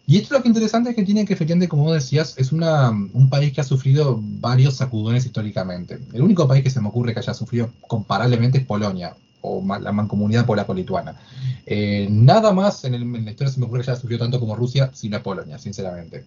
Y 0.05 0.17
esto 0.17 0.35
lo 0.35 0.41
que 0.41 0.47
interesante 0.47 0.91
es 0.91 0.95
que 0.95 1.03
tiene 1.03 1.25
que, 1.25 1.33
efectivamente, 1.33 1.67
como 1.67 1.91
decías, 1.91 2.35
es 2.37 2.53
un 2.53 3.29
país 3.29 3.51
que 3.51 3.59
ha 3.59 3.65
sufrido 3.65 4.17
varios 4.21 4.75
sacudones 4.75 5.25
históricamente. 5.25 5.99
El 6.13 6.21
único 6.21 6.47
país 6.47 6.63
que 6.63 6.69
se 6.69 6.79
me 6.79 6.87
ocurre 6.87 7.13
que 7.13 7.19
haya 7.19 7.33
sufrido 7.33 7.71
comparablemente 7.87 8.59
es 8.59 8.65
Polonia, 8.65 9.15
o 9.41 9.61
la 9.79 9.91
mancomunidad 9.91 10.45
polaco-lituana. 10.45 11.19
Eh, 11.65 12.07
nada 12.09 12.53
más 12.53 12.85
en, 12.85 12.93
en, 12.95 13.25
la 13.25 13.31
historia 13.31 13.51
se 13.51 13.59
me 13.59 13.65
ocurre 13.65 13.83
que 13.83 13.91
haya 13.91 13.99
sufrido 13.99 14.19
tanto 14.19 14.39
como 14.39 14.55
Rusia, 14.55 14.91
sino 14.93 15.21
Polonia, 15.21 15.57
sinceramente. 15.57 16.25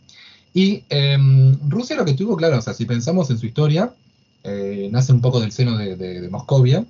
Y 0.53 0.85
em, 0.89 1.59
Rusia 1.69 1.97
lo 1.97 2.05
que 2.05 2.15
tuvo, 2.15 2.37
claro, 2.37 2.59
o 2.59 2.63
sea, 2.63 2.75
si 2.75 2.85
pensamos 2.85 3.31
en 3.31 3.39
su 3.39 3.47
historia, 3.47 3.95
eh, 4.43 4.89
nace 4.91 5.13
un 5.13 5.21
poco 5.21 5.41
del 5.41 5.53
seno 5.53 5.77
de, 5.77 6.29
Moscovia, 6.31 6.85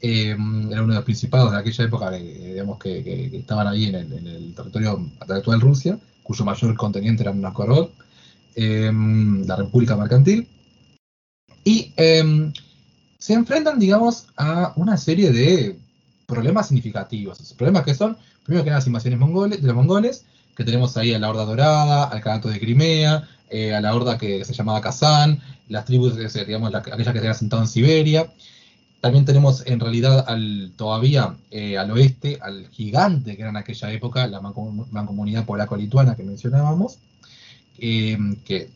em, 0.00 0.70
era 0.70 0.82
uno 0.82 0.92
de 0.92 0.98
los 0.98 1.04
principados 1.04 1.52
de 1.52 1.58
aquella 1.58 1.84
época, 1.84 2.10
digamos, 2.10 2.78
que, 2.78 3.30
estaban 3.36 3.66
ahí 3.66 3.86
en 3.86 3.94
el, 3.94 4.54
territorio 4.54 5.06
actual 5.20 5.60
Rusia, 5.60 5.98
cuyo 6.22 6.44
mayor 6.44 6.76
conteniente 6.76 7.22
era 7.22 7.32
Novgorod, 7.32 7.90
em, 8.54 9.46
la 9.46 9.56
República 9.56 9.96
Mercantil, 9.96 10.48
y 11.64 11.92
se 13.18 13.34
enfrentan, 13.34 13.78
digamos, 13.78 14.26
a 14.36 14.72
una 14.76 14.96
serie 14.96 15.30
de 15.30 15.78
problemas 16.26 16.68
significativos. 16.68 17.54
problemas 17.54 17.84
que 17.84 17.94
son, 17.94 18.16
primero 18.44 18.64
que 18.64 18.70
nada, 18.70 18.78
las 18.78 18.86
invasiones 18.86 19.18
mongoles, 19.18 19.60
de 19.60 19.66
los 19.66 19.76
mongoles, 19.76 20.24
que 20.60 20.64
tenemos 20.66 20.94
ahí 20.98 21.14
a 21.14 21.18
la 21.18 21.30
Horda 21.30 21.46
Dorada, 21.46 22.04
al 22.04 22.20
Canato 22.20 22.50
de 22.50 22.60
Crimea, 22.60 23.26
eh, 23.48 23.74
a 23.74 23.80
la 23.80 23.94
Horda 23.94 24.18
que 24.18 24.44
se 24.44 24.52
llamaba 24.52 24.82
Kazán, 24.82 25.40
las 25.68 25.86
tribus, 25.86 26.18
digamos, 26.34 26.74
aquellas 26.74 26.98
que 26.98 27.04
se 27.04 27.18
habían 27.18 27.34
sentado 27.34 27.62
en 27.62 27.68
Siberia. 27.68 28.30
También 29.00 29.24
tenemos 29.24 29.66
en 29.66 29.80
realidad 29.80 30.22
al, 30.28 30.74
todavía 30.76 31.34
eh, 31.50 31.78
al 31.78 31.90
oeste 31.92 32.38
al 32.42 32.68
gigante 32.68 33.36
que 33.36 33.40
era 33.40 33.48
en 33.48 33.56
aquella 33.56 33.90
época, 33.90 34.26
la 34.26 34.42
mancomunidad 34.42 35.46
polaco-lituana 35.46 36.14
que 36.14 36.24
mencionábamos, 36.24 36.98
eh, 37.78 38.18
que 38.44 38.68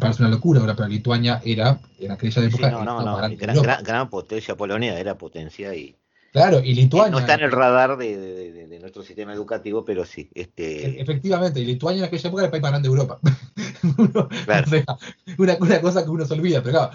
parece 0.00 0.22
una 0.22 0.30
locura 0.30 0.60
ahora, 0.60 0.76
pero 0.76 0.88
Lituania 0.88 1.42
era 1.44 1.78
en 2.00 2.10
aquella 2.10 2.42
época... 2.42 2.70
no, 2.70 2.86
no, 2.86 3.02
no, 3.02 3.16
gran, 3.18 3.82
gran, 3.84 4.08
potencia, 4.08 4.56
Polonia 4.56 4.98
era 4.98 5.18
potencia 5.18 5.74
y 5.74 5.94
Claro, 6.38 6.62
y 6.64 6.74
Lituania. 6.74 7.10
No 7.10 7.18
está 7.18 7.34
en 7.34 7.40
el 7.40 7.52
radar 7.52 7.96
de, 7.96 8.78
nuestro 8.80 9.02
sistema 9.02 9.32
educativo, 9.32 9.84
pero 9.84 10.04
sí. 10.04 10.28
Este... 10.34 10.86
E-, 10.86 11.00
efectivamente, 11.00 11.60
y 11.60 11.64
Lituania 11.64 12.00
en 12.00 12.06
aquella 12.06 12.28
época 12.28 12.42
era 12.42 12.46
el 12.46 12.50
país 12.52 12.62
más 12.62 12.70
grande 12.70 12.88
de 12.88 12.94
Europa. 12.94 13.18
una, 15.38 15.80
cosa 15.80 16.04
que 16.04 16.10
uno 16.10 16.24
se 16.24 16.34
olvida, 16.34 16.62
pero 16.62 16.78
claro, 16.78 16.92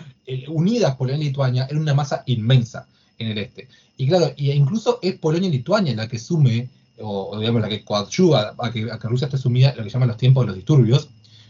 unidas 0.47 0.95
Polonia 0.95 1.21
y 1.21 1.27
Lituania 1.27 1.67
era 1.69 1.79
una 1.79 1.93
masa 1.93 2.23
inmensa 2.25 2.87
en 3.17 3.31
el 3.31 3.37
este. 3.37 3.67
Y 3.97 4.07
claro, 4.07 4.31
y 4.37 4.51
incluso 4.51 4.99
es 5.01 5.15
Polonia 5.15 5.49
y 5.49 5.51
Lituania 5.51 5.93
la 5.93 6.07
que 6.07 6.19
sume, 6.19 6.69
o, 6.99 7.37
digamos 7.37 7.61
la 7.61 7.69
que 7.69 7.83
coadyuva 7.83 8.55
a 8.57 8.71
que, 8.71 8.89
a 8.91 8.97
que 8.97 9.07
Rusia 9.07 9.25
esté 9.25 9.37
sumida 9.37 9.71
en 9.71 9.77
lo 9.77 9.83
que 9.83 9.89
llaman 9.89 10.07
los 10.07 10.17
tiempos 10.17 10.43
de 10.43 10.47
los 10.47 10.55
disturbios, 10.55 11.09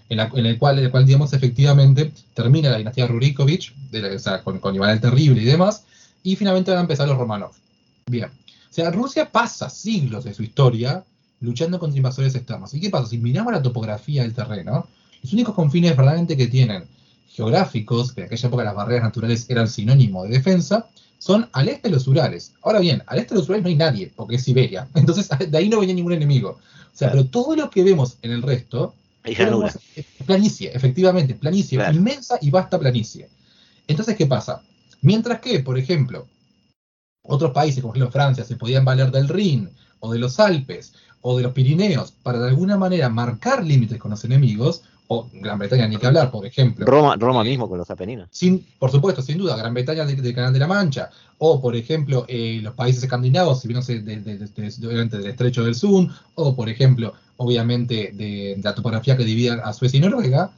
en, 0.09 0.19
el, 0.19 0.57
cual, 0.57 0.79
en 0.79 0.85
el 0.85 0.91
cual, 0.91 1.05
digamos, 1.05 1.31
efectivamente 1.33 2.11
termina 2.33 2.69
la 2.69 2.77
dinastía 2.77 3.07
Rurikovich, 3.07 3.73
de 3.91 4.15
o 4.15 4.19
sea, 4.19 4.43
con, 4.43 4.59
con 4.59 4.75
Iván 4.75 4.89
el 4.89 4.99
Terrible 4.99 5.41
y 5.41 5.45
demás, 5.45 5.85
y 6.23 6.35
finalmente 6.35 6.71
van 6.71 6.79
a 6.79 6.81
empezar 6.81 7.07
los 7.07 7.17
Romanov. 7.17 7.62
Bien. 8.07 8.29
O 8.29 8.73
sea, 8.73 8.91
Rusia 8.91 9.31
pasa 9.31 9.69
siglos 9.69 10.23
de 10.23 10.33
su 10.33 10.43
historia 10.43 11.03
luchando 11.39 11.77
contra 11.77 11.97
invasores 11.97 12.35
externos. 12.35 12.73
¿Y 12.73 12.79
qué 12.79 12.89
pasa? 12.89 13.07
Si 13.07 13.17
miramos 13.17 13.53
la 13.53 13.61
topografía 13.61 14.23
del 14.23 14.33
terreno, 14.33 14.87
los 15.21 15.33
únicos 15.33 15.53
confines 15.53 15.91
verdaderamente 15.91 16.37
que 16.37 16.47
tienen 16.47 16.85
geográficos, 17.27 18.13
que 18.13 18.21
en 18.21 18.27
aquella 18.27 18.47
época 18.47 18.63
las 18.63 18.75
barreras 18.75 19.03
naturales 19.03 19.45
eran 19.49 19.67
sinónimo 19.67 20.23
de 20.23 20.29
defensa, 20.29 20.87
son 21.17 21.49
al 21.53 21.69
este 21.69 21.89
de 21.89 21.95
los 21.95 22.07
Urales. 22.07 22.53
Ahora 22.61 22.79
bien, 22.79 23.03
al 23.07 23.19
este 23.19 23.33
de 23.33 23.39
los 23.39 23.49
Urales 23.49 23.63
no 23.63 23.69
hay 23.69 23.75
nadie, 23.75 24.11
porque 24.15 24.35
es 24.35 24.43
Siberia. 24.43 24.87
Entonces, 24.95 25.29
de 25.49 25.57
ahí 25.57 25.69
no 25.69 25.79
venía 25.79 25.95
ningún 25.95 26.13
enemigo. 26.13 26.49
O 26.51 26.95
sea, 26.95 27.11
pero 27.11 27.25
todo 27.25 27.55
lo 27.55 27.69
que 27.69 27.83
vemos 27.83 28.17
en 28.21 28.31
el 28.31 28.41
resto 28.41 28.93
planicie, 30.25 30.71
efectivamente, 30.73 31.33
planicie, 31.35 31.79
inmensa 31.91 32.37
y 32.41 32.49
vasta 32.49 32.77
planicie. 32.77 33.29
Entonces, 33.87 34.15
¿qué 34.15 34.25
pasa? 34.25 34.61
Mientras 35.01 35.39
que, 35.39 35.59
por 35.59 35.77
ejemplo, 35.77 36.27
otros 37.23 37.51
países, 37.51 37.81
como 37.81 37.93
ejemplo 37.93 38.11
Francia, 38.11 38.43
se 38.43 38.55
podían 38.55 38.85
valer 38.85 39.11
del 39.11 39.29
Rin, 39.29 39.69
o 39.99 40.11
de 40.11 40.19
los 40.19 40.39
Alpes, 40.39 40.93
o 41.21 41.37
de 41.37 41.43
los 41.43 41.53
Pirineos, 41.53 42.11
para 42.11 42.39
de 42.39 42.49
alguna 42.49 42.77
manera 42.77 43.09
marcar 43.09 43.63
límites 43.63 43.97
con 43.97 44.11
los 44.11 44.23
enemigos, 44.25 44.83
o 45.07 45.29
Gran 45.33 45.59
Bretaña 45.59 45.87
ni 45.87 45.97
que 45.97 46.07
hablar, 46.07 46.31
por 46.31 46.45
ejemplo. 46.45 46.85
Roma, 46.85 47.15
Roma 47.17 47.43
mismo 47.43 47.69
con 47.69 47.77
los 47.77 47.89
Apeninos. 47.89 48.27
Sin, 48.31 48.65
por 48.79 48.91
supuesto, 48.91 49.21
sin 49.21 49.37
duda, 49.37 49.55
Gran 49.55 49.73
Bretaña 49.73 50.05
del 50.05 50.35
Canal 50.35 50.53
de 50.53 50.59
la 50.59 50.67
Mancha, 50.67 51.09
o 51.37 51.61
por 51.61 51.75
ejemplo 51.75 52.25
eh, 52.27 52.59
los 52.61 52.73
países 52.73 53.03
escandinavos, 53.03 53.61
si 53.61 53.67
bien 53.67 53.79
obviamente 53.79 55.17
del 55.17 55.27
Estrecho 55.27 55.63
del 55.63 55.75
Sur, 55.75 56.07
o 56.35 56.55
por 56.55 56.69
ejemplo, 56.69 57.13
obviamente 57.37 58.11
de, 58.13 58.59
la 58.63 58.75
topografía 58.75 59.17
que 59.17 59.25
divide 59.25 59.51
a 59.51 59.73
Suecia 59.73 59.97
y 59.97 60.01
Noruega, 60.01 60.51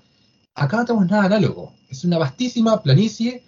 acá 0.54 0.78
no 0.78 0.86
tenemos 0.86 1.10
nada 1.10 1.26
análogo. 1.26 1.74
Es 1.90 2.04
una 2.04 2.18
vastísima 2.18 2.82
planicie 2.82 3.44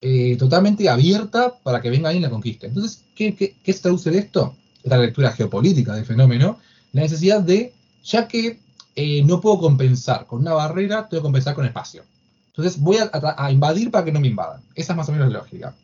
eh, 0.00 0.36
totalmente 0.36 0.88
abierta 0.88 1.54
para 1.62 1.80
que 1.80 1.90
venga 1.90 2.08
alguien 2.08 2.22
la 2.22 2.30
conquista. 2.30 2.66
Entonces, 2.66 3.04
¿qué, 3.14 3.34
qué, 3.34 3.72
se 3.72 3.80
traduce 3.80 4.10
de 4.10 4.18
esto? 4.18 4.56
la 4.84 4.98
lectura 4.98 5.32
geopolítica 5.32 5.94
del 5.94 6.06
fenómeno, 6.06 6.58
la 6.92 7.02
necesidad 7.02 7.40
de, 7.40 7.72
ya 8.02 8.26
que 8.26 8.60
eh, 8.96 9.22
no 9.24 9.40
puedo 9.40 9.58
compensar 9.58 10.26
con 10.26 10.40
una 10.40 10.52
barrera, 10.52 11.08
tengo 11.08 11.22
que 11.22 11.26
compensar 11.26 11.54
con 11.54 11.66
espacio. 11.66 12.04
Entonces 12.48 12.80
voy 12.80 12.98
a, 12.98 13.50
invadir 13.50 13.90
para 13.90 14.04
que 14.04 14.12
no 14.12 14.20
me 14.20 14.28
invadan. 14.28 14.62
Esa 14.74 14.92
es 14.92 14.96
más 14.96 15.08
o 15.08 15.12
menos 15.12 15.30
la 15.30 15.38
lógica. 15.38 15.74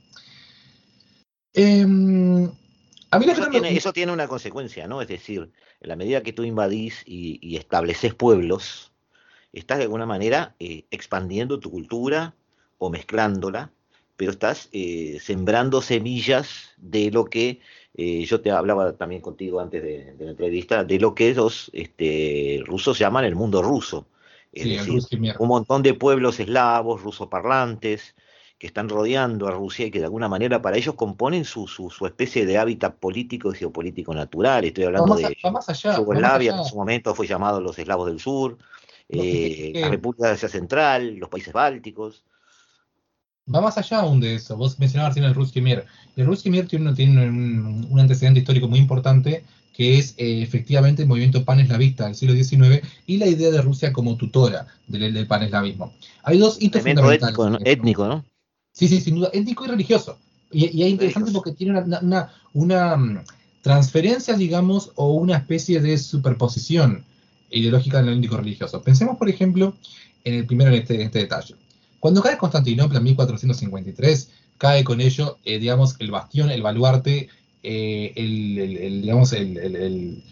Em, 1.52 2.50
a 3.10 3.18
mí 3.18 3.26
eso, 3.30 3.48
tiene, 3.48 3.76
eso, 3.76 3.92
tiene, 3.92 4.12
una 4.12 4.28
consecuencia, 4.28 4.86
¿no? 4.86 5.00
Es 5.00 5.08
decir, 5.08 5.50
en 5.80 5.88
la 5.88 5.96
medida 5.96 6.22
que 6.22 6.32
tú 6.32 6.42
invadís 6.42 7.02
y, 7.06 7.56
estableces 7.56 8.14
pueblos, 8.14 8.92
estás 9.52 9.78
de 9.78 9.84
alguna 9.84 10.06
manera 10.06 10.54
eh, 10.58 10.84
expandiendo 10.90 11.60
tu 11.60 11.70
cultura 11.70 12.34
o 12.78 12.90
mezclándola, 12.90 13.70
pero 14.16 14.30
estás 14.30 14.68
eh, 14.72 15.18
sembrando 15.20 15.82
semillas 15.82 16.70
de 16.78 17.10
lo 17.10 17.26
que 17.26 17.60
eh, 17.94 18.24
yo 18.24 18.40
te 18.40 18.50
hablaba 18.50 18.92
también 18.92 19.20
contigo 19.20 19.60
antes 19.60 19.82
de, 19.82 20.14
la 20.18 20.30
entrevista 20.30 20.84
de 20.84 20.98
lo 20.98 21.14
que 21.14 21.34
los 21.34 21.70
este, 21.72 22.62
rusos 22.66 22.98
llaman 22.98 23.24
el 23.24 23.34
mundo 23.34 23.62
ruso. 23.62 24.06
Es 24.52 24.64
decir, 24.64 25.34
un 25.38 25.48
montón 25.48 25.82
de 25.82 25.92
pueblos 25.92 26.40
eslavos, 26.40 27.02
rusoparlantes, 27.02 28.14
que 28.58 28.66
están 28.66 28.88
rodeando 28.88 29.48
a 29.48 29.50
Rusia 29.50 29.86
y 29.86 29.90
que 29.90 29.98
de 29.98 30.06
alguna 30.06 30.28
manera 30.28 30.62
para 30.62 30.78
ellos 30.78 30.94
componen 30.94 31.44
su, 31.44 31.68
su, 31.68 32.06
especie 32.06 32.46
de 32.46 32.56
hábitat 32.56 32.96
político 32.96 33.52
y 33.52 33.56
geopolítico 33.56 34.14
natural. 34.14 34.64
Estoy 34.64 34.84
hablando 34.84 35.14
de 35.14 35.36
Yugoslavia, 35.94 36.56
en 36.56 36.64
su 36.64 36.76
momento 36.76 37.14
fue 37.14 37.26
llamado 37.26 37.60
los 37.60 37.78
eslavos 37.78 38.06
del 38.06 38.18
sur, 38.18 38.56
eh, 39.10 39.72
la 39.74 39.90
República 39.90 40.28
de 40.28 40.34
Asia 40.34 40.48
Central, 40.48 41.16
los 41.16 41.28
países 41.28 41.52
bálticos 41.52 42.24
va 43.52 43.60
más 43.60 43.78
allá 43.78 44.00
aún 44.00 44.20
de 44.20 44.34
eso. 44.34 44.56
Vos 44.56 44.78
mencionabas 44.78 45.14
recién 45.14 45.26
el 45.26 45.34
Ruski 45.34 45.60
Mir. 45.60 45.84
El 46.16 46.26
Ruski 46.26 46.50
Mir 46.50 46.66
tiene, 46.66 46.90
un, 46.90 47.98
antecedente 47.98 48.40
histórico 48.40 48.68
muy 48.68 48.78
importante 48.78 49.44
que 49.72 49.98
es 49.98 50.14
eh, 50.16 50.42
efectivamente 50.42 51.02
el 51.02 51.08
movimiento 51.08 51.44
paneslavista 51.44 52.06
del 52.06 52.14
siglo 52.14 52.34
XIX 52.34 52.80
y 53.06 53.18
la 53.18 53.26
idea 53.26 53.50
de 53.50 53.60
Rusia 53.60 53.92
como 53.92 54.16
tutora 54.16 54.66
del, 54.86 55.12
del 55.12 55.26
paneslavismo. 55.26 55.92
Hay 56.22 56.38
dos 56.38 56.56
hitos 56.62 56.82
fundamentales. 56.82 57.22
Étnico, 57.22 57.50
¿no? 57.50 57.58
étnico, 57.62 58.08
¿no? 58.08 58.24
Sí, 58.72 58.88
sí, 58.88 59.00
sin 59.00 59.16
duda, 59.16 59.30
étnico 59.34 59.66
y 59.66 59.68
religioso. 59.68 60.18
Y, 60.50 60.82
es 60.82 60.88
interesante 60.88 61.30
porque 61.32 61.52
tiene 61.52 61.78
una, 61.78 62.30
una, 62.54 62.96
mm, 62.96 63.24
transferencia, 63.62 64.34
digamos, 64.34 64.92
o 64.94 65.12
una 65.12 65.36
especie 65.36 65.80
de 65.80 65.98
superposición 65.98 67.04
ideológica 67.50 68.00
en 68.00 68.08
el 68.08 68.14
étnico 68.14 68.36
religioso. 68.36 68.80
Pensemos, 68.82 69.18
por 69.18 69.28
ejemplo, 69.28 69.76
en 70.24 70.34
el 70.34 70.46
primero 70.46 70.70
en 70.70 70.76
este, 70.78 70.94
en 70.94 71.00
este 71.02 71.18
detalle. 71.20 71.54
Cuando 72.00 72.22
cae 72.22 72.38
Constantinopla 72.38 72.98
en 72.98 73.04
1453, 73.04 74.30
cae 74.58 74.84
con 74.84 75.00
ello, 75.00 75.38
eh, 75.44 75.58
digamos, 75.58 75.96
el 75.98 76.10
bastión, 76.10 76.50
el 76.50 76.62
baluarte, 76.62 77.28
eh, 77.62 78.12
el, 78.16 79.02
digamos, 79.02 79.32
el, 79.32 80.22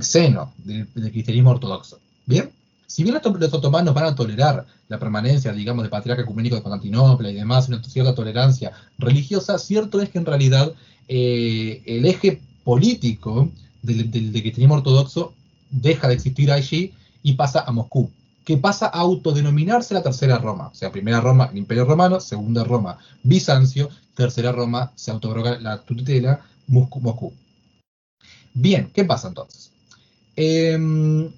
seno 0.00 0.52
del, 0.58 0.86
cristianismo 1.10 1.50
ortodoxo. 1.50 1.98
¿Bien? 2.26 2.50
Si 2.86 3.02
bien 3.02 3.14
los, 3.14 3.54
otomanos 3.54 3.94
van 3.94 4.04
a 4.04 4.14
tolerar 4.14 4.66
la 4.88 4.98
permanencia, 4.98 5.52
digamos, 5.52 5.82
del 5.82 5.90
patriarca 5.90 6.22
ecuménico 6.22 6.56
de 6.56 6.62
Constantinopla 6.62 7.30
y 7.30 7.34
demás, 7.34 7.68
una 7.68 7.82
cierta 7.82 8.14
tolerancia 8.14 8.72
religiosa, 8.98 9.58
cierto 9.58 10.00
es 10.00 10.08
que 10.10 10.18
en 10.18 10.26
realidad 10.26 10.72
eh, 11.08 11.82
el 11.86 12.06
eje 12.06 12.40
político 12.64 13.50
del, 13.82 14.10
del 14.10 14.30
cristianismo 14.32 14.76
ortodoxo 14.76 15.34
deja 15.70 16.08
de 16.08 16.14
existir 16.14 16.50
allí 16.50 16.92
y 17.22 17.34
pasa 17.34 17.60
a 17.66 17.72
Moscú 17.72 18.10
que 18.48 18.56
pasa 18.56 18.86
a 18.86 19.00
autodenominarse 19.00 19.92
la 19.92 20.02
tercera 20.02 20.38
Roma. 20.38 20.68
O 20.68 20.74
sea, 20.74 20.90
primera 20.90 21.20
Roma, 21.20 21.50
el 21.52 21.58
Imperio 21.58 21.84
Romano, 21.84 22.18
segunda 22.18 22.64
Roma, 22.64 22.96
Bizancio, 23.22 23.90
tercera 24.14 24.52
Roma, 24.52 24.90
se 24.94 25.10
autobroga 25.10 25.60
la 25.60 25.82
tutela, 25.82 26.40
Moscú. 26.66 27.34
Bien, 28.54 28.90
¿qué 28.94 29.04
pasa 29.04 29.28
entonces? 29.28 29.70
Em, 30.34 31.30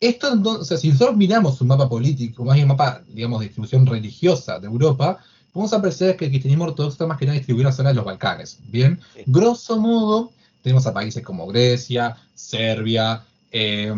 esto 0.00 0.32
entonces, 0.32 0.80
si 0.80 0.88
nosotros 0.88 1.18
miramos 1.18 1.60
un 1.60 1.68
mapa 1.68 1.86
político, 1.86 2.46
más 2.46 2.54
bien 2.54 2.64
un 2.64 2.74
mapa, 2.74 3.02
digamos, 3.08 3.40
de 3.40 3.48
distribución 3.48 3.84
religiosa 3.84 4.58
de 4.58 4.68
Europa, 4.68 5.18
vamos 5.52 5.74
a 5.74 5.76
apreciar 5.76 6.16
que 6.16 6.24
el 6.24 6.30
cristianismo 6.30 6.64
ortodoxo 6.64 6.94
está 6.94 7.06
más 7.06 7.18
que 7.18 7.26
nada 7.26 7.36
distribuido 7.36 7.68
en 7.68 7.72
la 7.72 7.76
zona 7.76 7.90
de 7.90 7.96
los 7.96 8.06
Balcanes. 8.06 8.58
Bien, 8.68 8.98
grosso 9.26 9.78
modo, 9.78 10.32
tenemos 10.62 10.86
a 10.86 10.94
países 10.94 11.22
como 11.22 11.46
Grecia, 11.46 12.16
Serbia, 12.34 13.22
eh, 13.50 13.92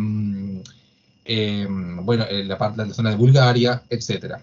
Em, 1.30 2.06
bueno, 2.06 2.24
en 2.30 2.48
la, 2.48 2.56
parte, 2.56 2.86
la 2.86 2.94
zona 2.94 3.10
de 3.10 3.16
Bulgaria, 3.16 3.82
etcétera. 3.90 4.42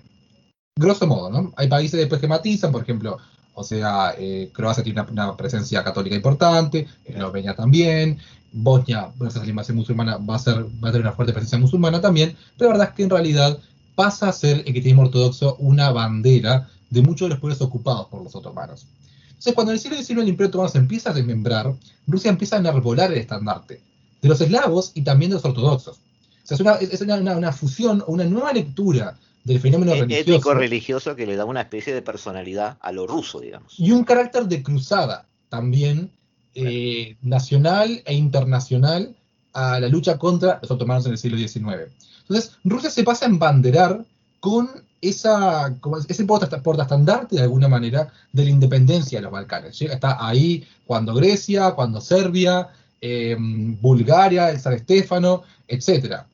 Grosso 0.77 1.07
modo, 1.07 1.31
¿no? 1.31 1.51
Hay 1.57 1.67
países 1.67 1.99
después 1.99 2.21
que 2.21 2.27
matizan, 2.27 2.71
por 2.71 2.83
ejemplo, 2.83 3.17
o 3.55 3.63
sea, 3.63 4.13
eh, 4.19 4.51
Croacia 4.53 4.83
tiene 4.83 5.01
una, 5.01 5.35
presencia 5.35 5.83
católica 5.83 6.15
importante, 6.15 6.87
Eslovenia 7.03 7.55
también, 7.55 8.19
Bosnia, 8.51 9.09
por 9.17 9.35
la 9.35 9.73
musulmana, 9.73 10.17
va 10.17 10.35
a, 10.35 10.39
ser, 10.39 10.63
va 10.63 10.89
a 10.89 10.91
tener 10.91 11.07
una 11.07 11.13
fuerte 11.13 11.33
presencia 11.33 11.57
musulmana 11.57 11.99
también, 11.99 12.37
pero 12.55 12.69
la 12.69 12.77
verdad 12.77 12.89
es 12.89 12.95
que 12.95 13.03
en 13.03 13.09
realidad 13.09 13.57
pasa 13.95 14.29
a 14.29 14.33
ser 14.33 14.57
el 14.57 14.65
cristianismo 14.65 15.03
ortodoxo 15.03 15.55
una 15.55 15.89
bandera 15.89 16.69
de 16.91 17.01
muchos 17.01 17.25
de 17.25 17.29
los 17.29 17.39
pueblos 17.39 17.61
ocupados 17.61 18.09
por 18.09 18.21
los 18.21 18.35
otomanos. 18.35 18.85
Entonces, 19.29 19.55
cuando 19.55 19.71
en 19.71 19.77
el 19.77 19.81
siglo 19.81 19.97
XIX 19.97 20.21
el 20.21 20.29
Imperio 20.29 20.49
Otomano 20.49 20.69
se 20.69 20.77
empieza 20.77 21.09
a 21.09 21.13
desmembrar, 21.13 21.73
Rusia 22.05 22.29
empieza 22.29 22.57
a 22.57 22.59
enarbolar 22.59 23.11
el 23.11 23.17
estandarte 23.17 23.81
de 24.21 24.29
los 24.29 24.39
eslavos 24.39 24.91
y 24.93 25.01
también 25.01 25.31
de 25.31 25.35
los 25.35 25.45
ortodoxos 25.45 26.04
es 26.49 26.60
una, 26.60 26.73
es 26.75 27.01
una, 27.01 27.51
fusión, 27.51 28.03
una 28.08 28.23
nueva 28.23 28.53
lectura 28.53 29.17
del 29.43 29.60
fenómeno 29.60 29.93
religioso. 29.93 30.31
Ético 30.31 30.53
religioso 30.53 31.15
que 31.15 31.25
le 31.25 31.36
da 31.36 31.45
una 31.45 31.62
especie 31.62 31.93
de 31.93 32.01
personalidad 32.01 32.77
a 32.81 32.91
lo 32.91 33.08
ruso, 33.08 33.39
digamos. 33.39 33.79
Y 33.79 33.91
un 33.91 34.03
carácter 34.03 34.45
de 34.45 34.63
cruzada 34.63 35.25
también 35.49 36.12
eh, 36.53 37.15
nacional 37.21 38.01
e 38.05 38.13
internacional 38.13 39.15
a 39.53 39.79
la 39.79 39.88
lucha 39.88 40.17
contra 40.17 40.60
los 40.62 40.71
otomanos 40.71 41.05
en 41.05 41.13
el 41.13 41.17
siglo 41.17 41.38
XIX. 41.38 41.91
Entonces, 42.21 42.58
Rusia 42.63 42.89
se 42.89 43.03
pasa 43.03 43.25
a 43.25 43.29
embanderar 43.29 44.03
con 44.39 44.69
esa, 45.01 45.75
ese 46.08 46.25
portaestandarte 46.25 47.36
de 47.36 47.41
alguna 47.41 47.67
manera 47.67 48.12
de 48.31 48.43
la 48.43 48.49
independencia 48.49 49.19
de 49.19 49.23
los 49.23 49.31
Balcanes. 49.31 49.81
Está 49.81 50.25
ahí 50.25 50.67
cuando 50.86 51.13
Grecia, 51.13 51.71
cuando 51.71 52.01
Serbia, 52.01 52.69
eh, 53.01 53.36
Bulgaria, 53.39 54.49
el 54.49 54.60
San 54.60 54.73
Estefano, 54.73 55.43
etcétera. 55.67 56.27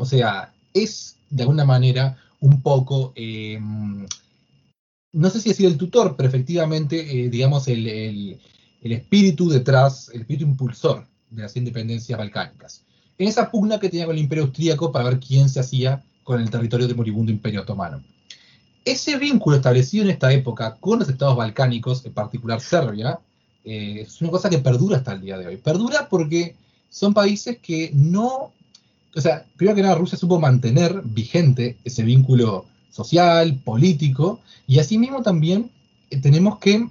O 0.00 0.06
sea, 0.06 0.52
es 0.72 1.16
de 1.28 1.42
alguna 1.42 1.64
manera 1.64 2.16
un 2.40 2.62
poco, 2.62 3.12
em, 3.14 4.06
no 5.12 5.28
sé 5.28 5.40
si 5.40 5.50
decir 5.50 5.66
el 5.66 5.76
tutor, 5.76 6.16
pero 6.16 6.26
efectivamente, 6.26 6.96
eh, 6.98 7.28
digamos, 7.28 7.68
el, 7.68 8.40
espíritu 8.82 9.50
detrás, 9.50 10.10
el 10.14 10.22
espíritu 10.22 10.46
impulsor 10.46 11.06
de 11.28 11.42
las 11.42 11.54
independencias 11.54 12.18
balcánicas. 12.18 12.82
En 13.18 13.28
esa 13.28 13.50
pugna 13.50 13.78
que 13.78 13.90
tenía 13.90 14.06
con 14.06 14.16
el 14.16 14.22
imperio 14.22 14.44
austríaco 14.44 14.90
para 14.90 15.04
ver 15.04 15.20
quién 15.20 15.50
se 15.50 15.60
hacía 15.60 16.02
con 16.24 16.40
el 16.40 16.48
territorio 16.48 16.86
del 16.86 16.96
moribundo 16.96 17.30
imperio 17.30 17.60
otomano. 17.60 18.02
Ese 18.86 19.18
vínculo 19.18 19.56
establecido 19.56 20.04
en 20.04 20.10
esta 20.10 20.32
época 20.32 20.76
con 20.80 21.00
los 21.00 21.08
estados 21.10 21.36
balcánicos, 21.36 22.06
en 22.06 22.14
particular 22.14 22.62
Serbia, 22.62 23.20
eh, 23.66 24.06
es 24.06 24.18
una 24.22 24.30
cosa 24.30 24.48
que 24.48 24.58
perdura 24.60 24.96
hasta 24.96 25.12
el 25.12 25.20
día 25.20 25.36
de 25.36 25.46
hoy. 25.46 25.56
Perdura 25.58 26.08
porque 26.08 26.56
son 26.88 27.12
países 27.12 27.58
que 27.58 27.90
no 27.92 28.54
o 29.14 29.20
sea, 29.20 29.44
primero 29.56 29.76
que 29.76 29.82
nada, 29.82 29.94
Rusia 29.94 30.18
supo 30.18 30.38
mantener 30.38 31.02
vigente 31.04 31.78
ese 31.84 32.02
vínculo 32.02 32.66
social, 32.90 33.60
político, 33.64 34.40
y 34.66 34.78
asimismo 34.78 35.22
también 35.22 35.70
eh, 36.10 36.20
tenemos 36.20 36.58
que 36.58 36.88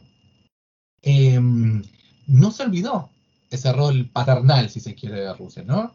em, 1.02 1.84
no 2.28 2.52
se 2.52 2.64
olvidó 2.64 3.10
ese 3.50 3.72
rol 3.74 4.10
paternal, 4.12 4.70
si 4.70 4.80
se 4.80 4.96
quiere, 4.96 5.22
de 5.22 5.34
Rusia, 5.34 5.64
¿no? 5.64 5.94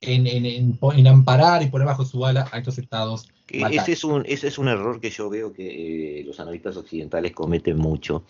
En, 0.00 1.06
amparar 1.06 1.62
y 1.62 1.66
poner 1.66 1.86
bajo 1.86 2.04
su 2.04 2.24
ala 2.24 2.48
a 2.52 2.58
estos 2.58 2.78
estados. 2.78 3.28
Ese 3.48 3.92
es, 3.92 4.04
un, 4.04 4.24
ese 4.26 4.48
es 4.48 4.58
un 4.58 4.68
error 4.68 5.00
que 5.00 5.10
yo 5.10 5.30
veo 5.30 5.52
que 5.52 6.20
eh, 6.20 6.24
los 6.24 6.38
analistas 6.38 6.76
occidentales 6.76 7.32
cometen 7.32 7.76
mucho. 7.76 8.24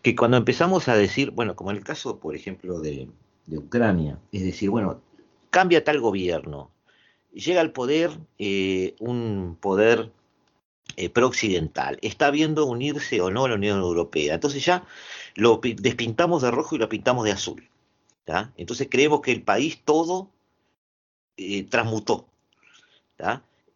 Que 0.00 0.14
cuando 0.14 0.36
empezamos 0.36 0.88
a 0.88 0.96
decir, 0.96 1.30
bueno, 1.30 1.54
como 1.56 1.70
en 1.70 1.78
el 1.78 1.84
caso, 1.84 2.18
por 2.18 2.34
ejemplo, 2.36 2.80
de, 2.80 3.08
de 3.46 3.58
Ucrania, 3.58 4.18
es 4.30 4.42
decir, 4.42 4.70
bueno, 4.70 5.00
cambia 5.52 5.84
tal 5.84 6.00
gobierno, 6.00 6.72
llega 7.32 7.60
al 7.60 7.72
poder 7.72 8.18
eh, 8.38 8.96
un 8.98 9.56
poder 9.60 10.10
eh, 10.96 11.10
pro-occidental. 11.10 11.98
Está 12.02 12.30
viendo 12.30 12.66
unirse 12.66 13.20
o 13.20 13.30
no 13.30 13.44
a 13.44 13.50
la 13.50 13.54
Unión 13.54 13.78
Europea. 13.78 14.34
Entonces 14.34 14.64
ya 14.64 14.84
lo 15.36 15.60
despintamos 15.62 16.42
de 16.42 16.50
rojo 16.50 16.74
y 16.74 16.78
lo 16.78 16.88
pintamos 16.88 17.24
de 17.24 17.32
azul. 17.32 17.68
Entonces 18.56 18.88
creemos 18.90 19.20
que 19.20 19.32
el 19.32 19.42
país 19.42 19.82
todo 19.84 20.30
eh, 21.36 21.64
transmutó. 21.64 22.26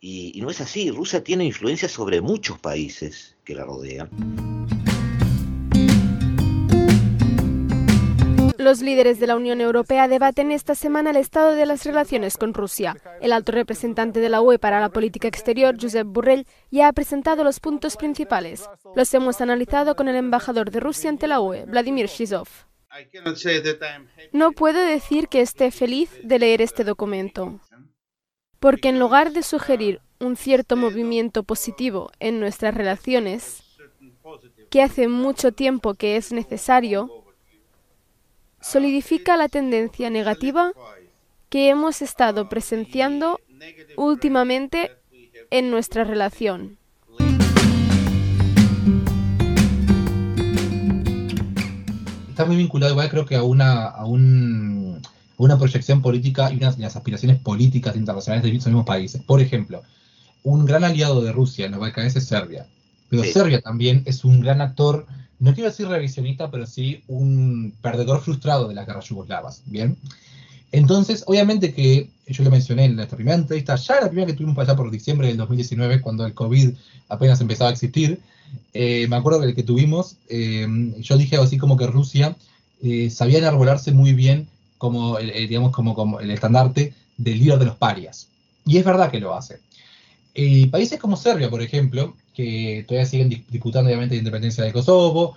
Y, 0.00 0.32
y 0.34 0.40
no 0.40 0.50
es 0.50 0.60
así. 0.60 0.90
Rusia 0.90 1.22
tiene 1.22 1.44
influencia 1.44 1.88
sobre 1.88 2.20
muchos 2.20 2.58
países 2.58 3.36
que 3.44 3.54
la 3.54 3.64
rodean. 3.64 4.65
Los 8.66 8.82
líderes 8.82 9.20
de 9.20 9.28
la 9.28 9.36
Unión 9.36 9.60
Europea 9.60 10.08
debaten 10.08 10.50
esta 10.50 10.74
semana 10.74 11.10
el 11.10 11.16
estado 11.18 11.52
de 11.52 11.66
las 11.66 11.84
relaciones 11.84 12.36
con 12.36 12.52
Rusia. 12.52 12.96
El 13.20 13.32
alto 13.32 13.52
representante 13.52 14.18
de 14.18 14.28
la 14.28 14.40
UE 14.42 14.58
para 14.58 14.80
la 14.80 14.88
política 14.88 15.28
exterior, 15.28 15.76
Josep 15.80 16.04
Borrell, 16.04 16.48
ya 16.72 16.88
ha 16.88 16.92
presentado 16.92 17.44
los 17.44 17.60
puntos 17.60 17.96
principales. 17.96 18.68
Los 18.96 19.14
hemos 19.14 19.40
analizado 19.40 19.94
con 19.94 20.08
el 20.08 20.16
embajador 20.16 20.72
de 20.72 20.80
Rusia 20.80 21.10
ante 21.10 21.28
la 21.28 21.40
UE, 21.40 21.64
Vladimir 21.66 22.08
Shizov. 22.08 22.48
No 24.32 24.50
puedo 24.50 24.80
decir 24.80 25.28
que 25.28 25.42
esté 25.42 25.70
feliz 25.70 26.10
de 26.24 26.40
leer 26.40 26.60
este 26.60 26.82
documento, 26.82 27.60
porque 28.58 28.88
en 28.88 28.98
lugar 28.98 29.30
de 29.30 29.44
sugerir 29.44 30.00
un 30.18 30.34
cierto 30.34 30.76
movimiento 30.76 31.44
positivo 31.44 32.10
en 32.18 32.40
nuestras 32.40 32.74
relaciones, 32.74 33.62
que 34.70 34.82
hace 34.82 35.06
mucho 35.06 35.52
tiempo 35.52 35.94
que 35.94 36.16
es 36.16 36.32
necesario, 36.32 37.25
solidifica 38.66 39.36
la 39.36 39.48
tendencia 39.48 40.10
negativa 40.10 40.72
que 41.48 41.68
hemos 41.68 42.02
estado 42.02 42.48
presenciando 42.48 43.40
últimamente 43.96 44.90
en 45.50 45.70
nuestra 45.70 46.02
relación. 46.02 46.76
Está 52.28 52.44
muy 52.44 52.56
vinculado 52.56 52.92
igual 52.92 53.08
creo 53.08 53.24
que 53.24 53.36
a 53.36 53.44
una, 53.44 53.86
a 53.86 54.04
una 54.04 55.58
proyección 55.58 56.02
política 56.02 56.52
y 56.52 56.56
unas, 56.56 56.96
aspiraciones 56.96 57.38
políticas 57.38 57.94
internacionales 57.94 58.42
de 58.42 58.50
esos 58.50 58.66
mismos 58.66 58.84
países. 58.84 59.22
Por 59.22 59.40
ejemplo, 59.40 59.82
un 60.42 60.66
gran 60.66 60.82
aliado 60.82 61.22
de 61.22 61.32
Rusia 61.32 61.66
en 61.66 61.72
los 61.72 61.80
Balcanes 61.80 62.16
es 62.16 62.26
Serbia, 62.26 62.66
pero 63.08 63.22
Serbia 63.22 63.60
también 63.60 64.02
es 64.06 64.24
un 64.24 64.40
gran 64.40 64.60
actor 64.60 65.06
no 65.38 65.54
quiero 65.54 65.70
decir 65.70 65.88
revisionista, 65.88 66.50
pero 66.50 66.66
sí 66.66 67.02
un 67.08 67.74
perdedor 67.82 68.22
frustrado 68.22 68.68
de 68.68 68.74
las 68.74 68.86
guerras 68.86 69.08
yugoslavas, 69.08 69.62
¿bien? 69.66 69.96
Entonces, 70.72 71.24
obviamente 71.26 71.72
que 71.72 72.10
yo 72.26 72.42
le 72.42 72.50
mencioné 72.50 72.86
en 72.86 72.96
nuestra 72.96 73.16
primera 73.16 73.36
entrevista, 73.36 73.76
ya 73.76 74.00
la 74.00 74.08
primera 74.08 74.26
que 74.26 74.32
tuvimos 74.34 74.58
allá 74.58 74.74
por 74.74 74.90
diciembre 74.90 75.28
del 75.28 75.36
2019, 75.36 76.00
cuando 76.00 76.26
el 76.26 76.34
COVID 76.34 76.70
apenas 77.08 77.40
empezaba 77.40 77.70
a 77.70 77.72
existir, 77.72 78.20
eh, 78.72 79.06
me 79.08 79.16
acuerdo 79.16 79.40
que 79.40 79.46
el 79.46 79.54
que 79.54 79.62
tuvimos, 79.62 80.16
eh, 80.28 80.66
yo 80.98 81.16
dije 81.16 81.36
así 81.36 81.58
como 81.58 81.76
que 81.76 81.86
Rusia 81.86 82.36
eh, 82.82 83.10
sabía 83.10 83.38
enarbolarse 83.38 83.92
muy 83.92 84.12
bien 84.12 84.48
como, 84.78 85.18
digamos, 85.18 85.72
como 85.72 86.20
el 86.20 86.30
estandarte 86.30 86.92
del 87.16 87.38
líder 87.38 87.58
de 87.58 87.64
los 87.66 87.76
parias. 87.76 88.28
Y 88.66 88.76
es 88.76 88.84
verdad 88.84 89.10
que 89.10 89.20
lo 89.20 89.34
hace. 89.34 89.60
países 90.70 91.00
como 91.00 91.16
Serbia, 91.16 91.48
por 91.48 91.62
ejemplo, 91.62 92.14
que 92.36 92.84
todavía 92.86 93.06
siguen 93.06 93.30
disputando 93.30 93.88
obviamente 93.88 94.14
la 94.14 94.18
independencia 94.18 94.62
de 94.62 94.72
Kosovo, 94.72 95.36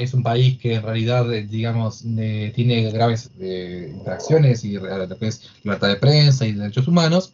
es 0.00 0.14
un 0.14 0.22
país 0.22 0.58
que 0.58 0.74
en 0.74 0.82
realidad, 0.82 1.32
eh, 1.32 1.46
digamos, 1.46 2.02
tiene 2.02 2.90
graves 2.90 3.30
eh, 3.38 3.92
infracciones 3.94 4.64
y 4.64 4.72
lo 4.72 5.18
que 5.18 5.28
es 5.28 5.50
libertad 5.62 5.88
de 5.88 5.96
prensa 5.96 6.46
y 6.46 6.52
derechos 6.52 6.88
humanos, 6.88 7.32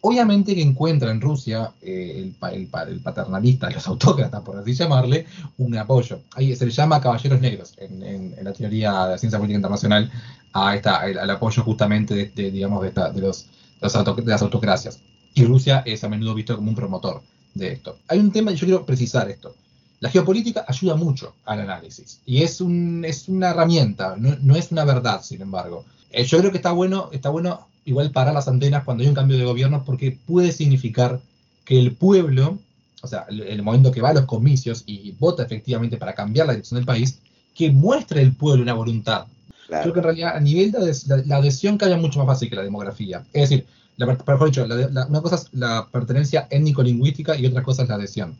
obviamente 0.00 0.54
que 0.54 0.62
encuentra 0.62 1.10
en 1.10 1.20
Rusia 1.20 1.72
eh, 1.80 2.30
el, 2.52 3.00
paternalista, 3.02 3.70
los 3.70 3.86
autócratas, 3.86 4.42
por 4.42 4.58
así 4.58 4.74
llamarle, 4.74 5.26
un 5.58 5.76
apoyo. 5.76 6.20
Ahí 6.34 6.54
se 6.56 6.66
le 6.66 6.72
llama 6.72 7.00
caballeros 7.00 7.40
negros 7.40 7.74
en, 7.78 8.34
la 8.42 8.52
teoría 8.52 9.04
de 9.04 9.10
la 9.12 9.18
ciencia 9.18 9.38
política 9.38 9.56
internacional 9.56 10.10
a 10.52 10.74
esta, 10.74 11.00
al 11.00 11.30
apoyo 11.30 11.62
justamente 11.62 12.32
de, 12.34 12.50
digamos, 12.50 12.82
de, 12.82 12.90
de, 12.90 13.20
los, 13.20 13.46
de 13.80 14.24
las 14.26 14.42
autocracias. 14.42 15.00
Y 15.34 15.44
Rusia 15.44 15.82
es 15.84 16.04
a 16.04 16.08
menudo 16.08 16.34
visto 16.34 16.54
como 16.54 16.68
un 16.68 16.76
promotor 16.76 17.22
de 17.54 17.72
esto. 17.72 17.98
Hay 18.08 18.18
un 18.18 18.32
tema, 18.32 18.52
y 18.52 18.56
yo 18.56 18.66
quiero 18.66 18.86
precisar 18.86 19.30
esto. 19.30 19.54
La 20.00 20.10
geopolítica 20.10 20.64
ayuda 20.68 20.96
mucho 20.96 21.34
al 21.46 21.60
análisis 21.60 22.20
y 22.26 22.42
es, 22.42 22.60
un, 22.60 23.04
es 23.06 23.28
una 23.28 23.50
herramienta, 23.50 24.16
no, 24.18 24.54
es 24.54 24.70
una 24.70 24.84
verdad, 24.84 25.22
sin 25.22 25.40
embargo. 25.40 25.84
Eh, 26.10 26.24
yo 26.24 26.38
creo 26.38 26.50
que 26.50 26.58
está 26.58 26.72
bueno, 26.72 27.08
está 27.12 27.30
bueno 27.30 27.68
igual 27.86 28.10
parar 28.10 28.34
las 28.34 28.48
antenas 28.48 28.84
cuando 28.84 29.02
hay 29.02 29.08
un 29.08 29.14
cambio 29.14 29.38
de 29.38 29.44
gobierno 29.44 29.82
porque 29.84 30.18
puede 30.26 30.52
significar 30.52 31.20
que 31.64 31.78
el 31.78 31.92
pueblo, 31.92 32.58
o 33.02 33.06
sea, 33.06 33.24
el, 33.30 33.42
el 33.42 33.62
momento 33.62 33.92
que 33.92 34.02
va 34.02 34.10
a 34.10 34.14
los 34.14 34.26
comicios 34.26 34.82
y 34.86 35.12
vota 35.12 35.42
efectivamente 35.42 35.96
para 35.96 36.14
cambiar 36.14 36.48
la 36.48 36.52
dirección 36.52 36.78
del 36.78 36.86
país, 36.86 37.18
que 37.54 37.70
muestre 37.70 38.20
el 38.20 38.34
pueblo 38.34 38.62
una 38.62 38.74
voluntad. 38.74 39.26
Creo 39.66 39.92
que 39.92 40.00
en 40.00 40.04
realidad 40.04 40.36
a 40.36 40.40
nivel 40.40 40.72
de 40.72 41.24
la, 41.26 41.36
adhesión 41.36 41.78
cambia 41.78 41.96
mucho 41.96 42.18
más 42.18 42.26
fácil 42.26 42.50
que 42.50 42.56
la 42.56 42.62
demografía. 42.62 43.24
Es 43.32 43.48
decir, 43.48 43.66
la, 43.96 44.06
dicho, 44.46 44.64
una 44.64 45.20
cosa 45.20 45.36
es 45.36 45.48
la 45.52 45.88
pertenencia 45.90 46.48
étnico-lingüística 46.50 47.36
y 47.36 47.46
otra 47.46 47.62
cosa 47.62 47.82
es 47.82 47.88
la 47.88 47.94
adhesión. 47.96 48.36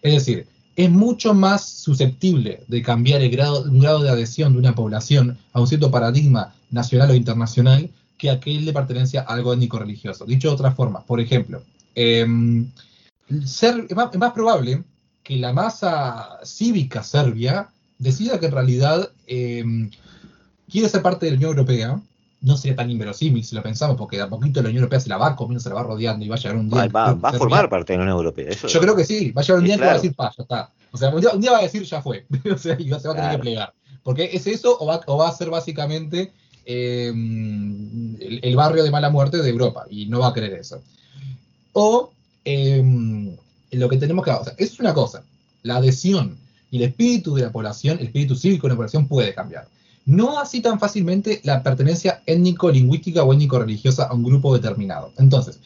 Es 0.00 0.14
decir, 0.14 0.46
es 0.76 0.90
mucho 0.90 1.34
más 1.34 1.68
susceptible 1.68 2.64
de 2.68 2.82
cambiar 2.82 3.20
el 3.22 3.30
grado, 3.30 3.62
un 3.64 3.80
grado 3.80 4.02
de 4.02 4.10
adhesión 4.10 4.52
de 4.52 4.58
una 4.58 4.74
población 4.74 5.38
a 5.52 5.60
un 5.60 5.66
cierto 5.66 5.90
paradigma 5.90 6.54
nacional 6.70 7.10
o 7.10 7.14
internacional 7.14 7.90
que 8.16 8.30
aquel 8.30 8.64
de 8.64 8.72
pertenencia 8.72 9.22
a 9.22 9.34
algo 9.34 9.52
étnico-religioso. 9.52 10.24
Dicho 10.24 10.48
de 10.48 10.54
otra 10.54 10.72
forma, 10.72 11.04
por 11.04 11.20
ejemplo, 11.20 11.62
em, 11.94 12.70
ser, 13.44 13.86
es, 13.88 13.96
más, 13.96 14.32
probable 14.32 14.82
que 15.22 15.36
la 15.36 15.52
masa 15.52 16.38
cívica 16.44 17.02
serbia 17.02 17.68
decida 17.98 18.40
que 18.40 18.46
en 18.46 18.52
realidad 18.52 19.10
em, 19.26 19.90
quiere 20.70 20.88
ser 20.88 21.02
parte 21.02 21.26
de 21.26 21.32
la 21.32 21.36
Unión 21.36 21.50
Europea 21.50 22.00
no 22.42 22.56
sería 22.56 22.76
tan 22.76 22.90
inverosímil 22.90 23.44
si 23.44 23.54
lo 23.54 23.62
pensamos, 23.62 23.96
porque 23.96 24.16
de 24.16 24.24
a 24.24 24.28
poquito 24.28 24.60
la 24.60 24.68
Unión 24.68 24.82
Europea 24.82 25.00
se 25.00 25.08
la 25.08 25.16
va 25.16 25.36
comiendo, 25.36 25.60
se 25.60 25.68
la 25.68 25.76
va 25.76 25.84
rodeando 25.84 26.24
y 26.24 26.28
va 26.28 26.34
a 26.34 26.38
llegar 26.38 26.56
un 26.56 26.68
día. 26.68 26.88
Va, 26.88 27.10
a 27.10 27.32
formar 27.34 27.68
parte 27.68 27.92
de 27.92 27.98
la 27.98 28.02
Unión 28.02 28.16
Europea. 28.18 28.50
Yo 28.50 28.80
creo 28.80 28.96
que 28.96 29.04
sí, 29.04 29.30
va 29.30 29.42
a 29.42 29.44
llegar 29.44 29.60
un 29.60 29.64
día 29.64 29.76
que 29.76 29.84
va 29.84 29.90
a 29.92 29.94
decir, 29.94 30.14
pa, 30.14 30.32
ya 30.36 30.42
está. 30.42 30.70
O 30.90 30.98
sea, 30.98 31.10
un 31.10 31.40
día, 31.40 31.52
va 31.52 31.58
a 31.58 31.62
decir, 31.62 31.84
ya 31.84 32.02
fue. 32.02 32.26
o 32.52 32.58
sea, 32.58 32.76
y 32.78 32.84
se 32.84 33.08
va 33.08 33.14
a 33.14 33.16
tener 33.16 33.30
que 33.32 33.38
plegar. 33.38 33.72
Porque 34.02 34.30
es 34.32 34.46
eso 34.46 34.76
o 34.78 34.86
va, 34.86 35.00
o 35.06 35.16
va 35.16 35.28
a 35.28 35.32
ser 35.32 35.50
básicamente 35.50 36.32
em, 36.64 38.16
el, 38.20 38.56
barrio 38.56 38.82
de 38.82 38.90
mala 38.90 39.08
muerte 39.08 39.38
de 39.38 39.48
Europa, 39.48 39.84
y 39.88 40.06
no 40.06 40.18
va 40.18 40.28
a 40.28 40.34
querer 40.34 40.52
eso. 40.54 40.82
O 41.72 42.12
em, 42.44 43.36
lo 43.70 43.88
que 43.88 43.96
tenemos 43.98 44.24
que. 44.24 44.32
O 44.32 44.44
sea, 44.44 44.54
es 44.58 44.80
una 44.80 44.92
cosa, 44.92 45.22
la 45.62 45.76
adhesión 45.76 46.36
y 46.72 46.78
el 46.78 46.82
espíritu 46.84 47.36
de 47.36 47.42
la 47.42 47.52
población, 47.52 47.98
el 48.00 48.06
espíritu 48.06 48.34
cívico 48.34 48.66
de 48.66 48.72
la 48.72 48.76
población 48.76 49.06
puede 49.06 49.32
cambiar. 49.32 49.68
No 50.04 50.38
así 50.38 50.60
tan 50.60 50.80
fácilmente 50.80 51.40
la 51.44 51.62
pertenencia 51.62 52.22
étnico-lingüística 52.26 53.22
o 53.22 53.32
étnico-religiosa 53.32 54.04
a 54.04 54.14
un 54.14 54.24
grupo 54.24 54.52
determinado. 54.52 55.12
Entonces, 55.18 55.60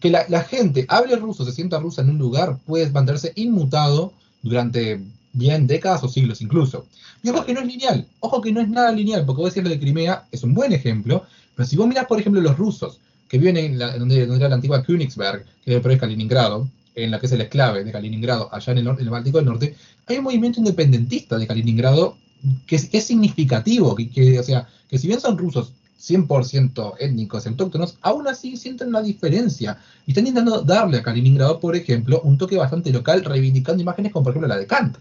que 0.00 0.10
la, 0.10 0.44
gente 0.44 0.84
hable 0.88 1.16
ruso, 1.16 1.46
se 1.46 1.52
sienta 1.52 1.78
rusa 1.78 2.02
en 2.02 2.10
un 2.10 2.18
lugar, 2.18 2.58
puede 2.66 2.90
mantenerse 2.90 3.32
inmutado 3.36 4.12
durante 4.42 5.00
bien 5.32 5.66
décadas 5.66 6.04
o 6.04 6.08
siglos 6.08 6.42
incluso. 6.42 6.86
Y 7.22 7.30
ojo 7.30 7.46
que 7.46 7.54
no 7.54 7.60
es 7.60 7.66
lineal, 7.66 8.06
ojo 8.20 8.42
que 8.42 8.52
no 8.52 8.60
es 8.60 8.68
nada 8.68 8.92
lineal, 8.92 9.24
porque 9.24 9.40
vos 9.40 9.54
decís 9.54 9.64
lo 9.64 9.70
de 9.70 9.80
Crimea 9.80 10.26
es 10.30 10.42
un 10.42 10.52
buen 10.52 10.74
ejemplo, 10.74 11.24
pero 11.56 11.66
si 11.66 11.76
vos 11.76 11.86
mirás, 11.86 12.04
por 12.04 12.20
ejemplo, 12.20 12.42
los 12.42 12.58
rusos, 12.58 12.98
que 13.28 13.38
viven 13.38 13.56
en, 13.56 13.78
donde, 13.78 14.22
era 14.22 14.50
la 14.50 14.56
antigua 14.56 14.82
Königsberg, 14.82 15.46
que 15.64 15.76
es 15.76 15.98
Kaliningrado, 15.98 16.68
en 16.94 17.10
la 17.10 17.18
que 17.18 17.24
es 17.24 17.32
el 17.32 17.40
esclave 17.40 17.82
de 17.82 17.90
Kaliningrado, 17.90 18.48
allá 18.52 18.72
en 18.72 18.78
el, 18.78 18.86
en 18.86 18.98
el 18.98 19.10
Báltico 19.10 19.38
del 19.38 19.46
Norte, 19.46 19.74
hay 20.06 20.18
un 20.18 20.24
movimiento 20.24 20.60
independentista 20.60 21.38
de 21.38 21.46
Kaliningrado 21.46 22.18
que 22.66 22.76
es, 22.76 23.04
significativo, 23.04 23.94
que, 23.94 24.38
o 24.38 24.42
sea, 24.42 24.68
que 24.88 24.98
si 24.98 25.06
bien 25.06 25.20
son 25.20 25.38
rusos 25.38 25.72
100% 26.00 26.94
étnicos 26.98 27.46
autóctonos, 27.46 27.96
aún 28.02 28.28
así 28.28 28.56
sienten 28.56 28.88
una 28.88 29.02
diferencia. 29.02 29.78
Y 30.06 30.10
están 30.10 30.26
intentando 30.26 30.62
darle 30.62 30.98
a 30.98 31.02
Kaliningrado, 31.02 31.60
por 31.60 31.76
ejemplo, 31.76 32.20
un 32.22 32.36
toque 32.36 32.56
bastante 32.56 32.92
local, 32.92 33.24
reivindicando 33.24 33.82
imágenes 33.82 34.12
como 34.12 34.24
por 34.24 34.32
ejemplo 34.32 34.48
la 34.48 34.58
de 34.58 34.66
Kant, 34.66 34.98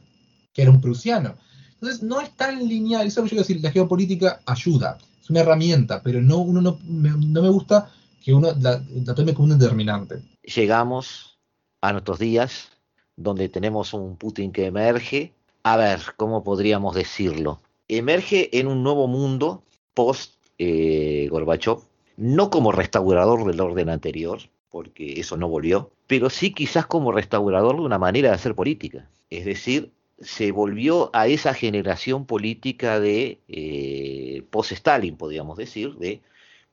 que 0.54 0.62
era 0.62 0.72
un 0.72 0.80
prusiano. 0.80 1.36
Entonces, 1.74 2.02
no 2.02 2.22
es 2.22 2.32
tan 2.38 2.66
lineal, 2.66 3.08
eso 3.08 3.24
que 3.24 3.30
yo 3.30 3.38
decir, 3.38 3.62
la 3.62 3.72
geopolítica 3.72 4.40
ayuda, 4.46 4.98
es 5.22 5.30
una 5.30 5.42
herramienta, 5.42 6.02
pero 6.02 6.22
no, 6.22 6.38
uno 6.38 6.62
no, 6.62 6.80
me, 6.88 7.10
no 7.10 7.42
me 7.42 7.50
gusta 7.50 7.90
que 8.24 8.34
uno 8.34 8.54
la, 8.62 8.82
la 9.06 9.14
tome 9.14 9.34
como 9.34 9.52
un 9.52 9.60
determinante. 9.60 10.22
Llegamos 10.44 11.38
a 11.82 11.92
nuestros 11.92 12.20
días 12.20 12.70
donde 13.18 13.50
tenemos 13.50 13.94
un 13.94 14.16
Putin 14.16 14.52
que 14.52 14.66
emerge 14.66 15.34
a 15.64 15.78
ver, 15.78 16.02
¿cómo 16.18 16.44
podríamos 16.44 16.96
decirlo? 16.96 17.62
Emerge 17.88 18.58
en 18.60 18.68
un 18.68 18.84
nuevo 18.84 19.08
mundo 19.08 19.64
post 19.94 20.36
eh, 20.58 21.28
Gorbachev, 21.32 21.80
no 22.18 22.50
como 22.50 22.72
restaurador 22.72 23.46
del 23.46 23.62
orden 23.62 23.90
anterior, 23.90 24.40
porque 24.70 25.20
eso 25.20 25.38
no 25.38 25.48
volvió, 25.48 25.92
pero 26.08 26.30
sí 26.30 26.54
quizás 26.54 26.86
como 26.86 27.12
restaurador 27.12 27.78
de 27.78 27.84
una 27.84 28.00
manera 28.00 28.30
de 28.30 28.36
hacer 28.36 28.56
política. 28.56 29.10
Es 29.30 29.46
decir, 29.46 29.92
se 30.20 30.52
volvió 30.52 31.10
a 31.14 31.28
esa 31.28 31.54
generación 31.54 32.26
política 32.26 33.00
de 33.00 33.40
eh, 33.48 34.44
post-Stalin, 34.50 35.18
podríamos 35.18 35.58
decir, 35.58 35.96
de 35.96 36.22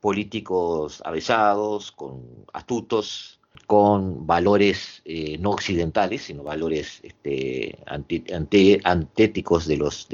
políticos 0.00 1.02
avesados, 1.04 1.92
con 1.92 2.22
astutos, 2.52 3.39
con 3.70 4.26
valores 4.26 5.00
eh, 5.04 5.38
no 5.38 5.50
occidentales, 5.50 6.22
sino 6.22 6.42
valores 6.42 6.98
este, 7.04 7.78
antéticos 7.86 9.68
de 9.68 9.76
los, 9.76 10.08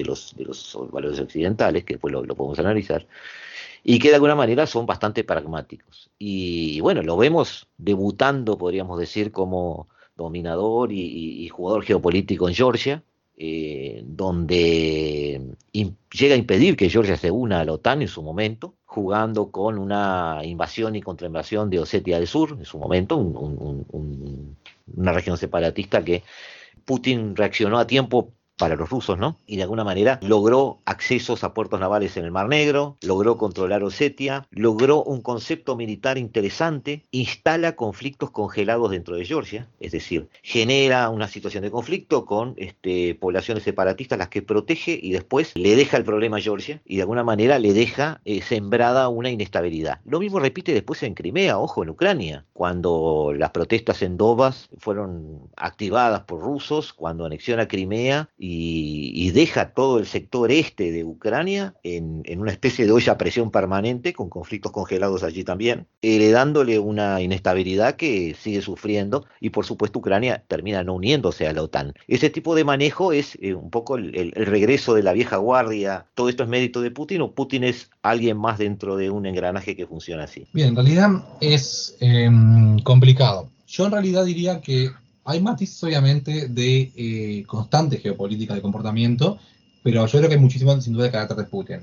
valores 0.92 1.18
occidentales, 1.18 1.82
que 1.84 1.94
después 1.94 2.12
lo, 2.12 2.22
podemos 2.34 2.58
analizar, 2.58 3.06
y 3.82 3.98
que 3.98 4.10
de 4.10 4.16
alguna 4.16 4.34
manera 4.34 4.66
son 4.66 4.84
bastante 4.84 5.24
pragmáticos. 5.24 6.10
Y, 6.18 6.80
bueno, 6.82 7.00
lo 7.00 7.16
vemos 7.16 7.66
debutando, 7.78 8.58
podríamos 8.58 8.98
decir, 9.00 9.32
como 9.32 9.88
dominador 10.18 10.92
y 10.92 11.48
jugador 11.48 11.82
geopolítico 11.82 12.50
en 12.50 12.54
Georgia, 12.54 13.02
eh, 13.38 14.02
donde 14.04 15.42
llega 15.72 16.34
a 16.34 16.38
impedir 16.38 16.76
que 16.76 16.88
Georgia 16.88 17.16
se 17.16 17.30
una 17.30 17.60
a 17.60 17.64
la 17.64 17.72
OTAN 17.72 18.00
en 18.00 18.08
su 18.08 18.22
momento, 18.22 18.74
jugando 18.86 19.50
con 19.50 19.78
una 19.78 20.40
invasión 20.42 20.96
y 20.96 21.02
contrainvasión 21.02 21.68
de 21.68 21.80
Osetia 21.80 22.18
del 22.18 22.26
Sur 22.26 22.56
en 22.58 22.64
su 22.64 22.78
momento, 22.78 23.16
una 23.18 25.12
región 25.12 25.36
separatista 25.36 26.02
que 26.02 26.22
Putin 26.86 27.36
reaccionó 27.36 27.78
a 27.78 27.86
tiempo 27.86 28.32
para 28.58 28.76
los 28.76 28.88
rusos, 28.88 29.18
¿no? 29.18 29.38
Y 29.46 29.56
de 29.56 29.62
alguna 29.62 29.84
manera 29.84 30.18
logró 30.22 30.78
accesos 30.84 31.44
a 31.44 31.54
puertos 31.54 31.80
navales 31.80 32.16
en 32.16 32.24
el 32.24 32.30
Mar 32.30 32.48
Negro, 32.48 32.96
logró 33.02 33.36
controlar 33.36 33.82
Osetia, 33.82 34.46
logró 34.50 35.02
un 35.02 35.20
concepto 35.20 35.76
militar 35.76 36.18
interesante, 36.18 37.04
instala 37.10 37.76
conflictos 37.76 38.30
congelados 38.30 38.90
dentro 38.90 39.16
de 39.16 39.24
Georgia, 39.24 39.68
es 39.80 39.92
decir, 39.92 40.28
genera 40.42 41.08
una 41.10 41.28
situación 41.28 41.62
de 41.62 41.70
conflicto 41.70 42.24
con 42.24 42.54
este, 42.56 43.14
poblaciones 43.14 43.64
separatistas 43.64 44.18
las 44.18 44.28
que 44.28 44.42
protege 44.42 44.98
y 45.00 45.12
después 45.12 45.52
le 45.54 45.76
deja 45.76 45.96
el 45.96 46.04
problema 46.04 46.38
a 46.38 46.40
Georgia 46.40 46.80
y 46.84 46.96
de 46.96 47.02
alguna 47.02 47.24
manera 47.24 47.58
le 47.58 47.72
deja 47.72 48.20
eh, 48.24 48.42
sembrada 48.42 49.08
una 49.08 49.30
inestabilidad. 49.30 50.00
Lo 50.04 50.20
mismo 50.20 50.40
repite 50.40 50.72
después 50.72 51.02
en 51.02 51.14
Crimea, 51.14 51.58
ojo, 51.58 51.82
en 51.82 51.90
Ucrania, 51.90 52.44
cuando 52.52 53.32
las 53.36 53.50
protestas 53.50 54.02
en 54.02 54.16
Donbass 54.16 54.68
fueron 54.78 55.40
activadas 55.56 56.22
por 56.22 56.40
rusos, 56.40 56.92
cuando 56.92 57.26
anexiona 57.26 57.68
Crimea 57.68 58.28
y, 58.38 58.45
deja 59.36 59.74
todo 59.74 59.98
el 59.98 60.06
sector 60.06 60.50
este 60.50 60.90
de 60.92 61.04
Ucrania 61.04 61.74
en, 61.82 62.22
una 62.40 62.50
especie 62.50 62.86
de 62.86 62.92
olla 62.92 63.12
a 63.12 63.18
presión 63.18 63.50
permanente, 63.50 64.14
con 64.14 64.30
conflictos 64.30 64.72
congelados 64.72 65.22
allí 65.22 65.44
también, 65.44 65.86
heredándole 66.00 66.78
una 66.78 67.20
inestabilidad 67.20 67.96
que 67.96 68.34
sigue 68.40 68.62
sufriendo 68.62 69.26
y 69.40 69.50
por 69.50 69.66
supuesto 69.66 69.98
Ucrania 69.98 70.42
termina 70.48 70.82
no 70.84 70.94
uniéndose 70.94 71.46
a 71.46 71.52
la 71.52 71.62
OTAN. 71.62 71.92
Ese 72.08 72.30
tipo 72.30 72.54
de 72.54 72.64
manejo 72.64 73.12
es 73.12 73.36
eh, 73.42 73.52
un 73.52 73.68
poco 73.68 73.96
el, 73.96 74.32
regreso 74.32 74.94
de 74.94 75.02
la 75.02 75.12
vieja 75.12 75.36
guardia. 75.36 76.06
¿Todo 76.14 76.30
esto 76.30 76.42
es 76.42 76.48
mérito 76.48 76.80
de 76.80 76.90
Putin 76.90 77.20
o 77.20 77.32
Putin 77.32 77.62
es 77.64 77.90
alguien 78.00 78.38
más 78.38 78.56
dentro 78.56 78.96
de 78.96 79.10
un 79.10 79.26
engranaje 79.26 79.76
que 79.76 79.86
funciona 79.86 80.24
así? 80.24 80.46
Bien, 80.54 80.68
en 80.68 80.76
realidad 80.76 81.10
es 81.42 81.94
em, 82.00 82.78
complicado. 82.78 83.50
Yo 83.66 83.84
en 83.84 83.92
realidad 83.92 84.24
diría 84.24 84.62
que 84.62 84.90
hay 85.26 85.40
matices, 85.40 85.82
obviamente, 85.82 86.48
de 86.48 86.92
eh, 86.96 87.44
constante 87.46 87.98
geopolítica 87.98 88.54
de 88.54 88.62
comportamiento, 88.62 89.38
pero 89.82 90.06
yo 90.06 90.18
creo 90.18 90.28
que 90.28 90.36
hay 90.36 90.40
muchísimo, 90.40 90.80
sin 90.80 90.92
duda, 90.94 91.04
de 91.04 91.10
carácter 91.10 91.36
de 91.36 91.44
Putin. 91.44 91.80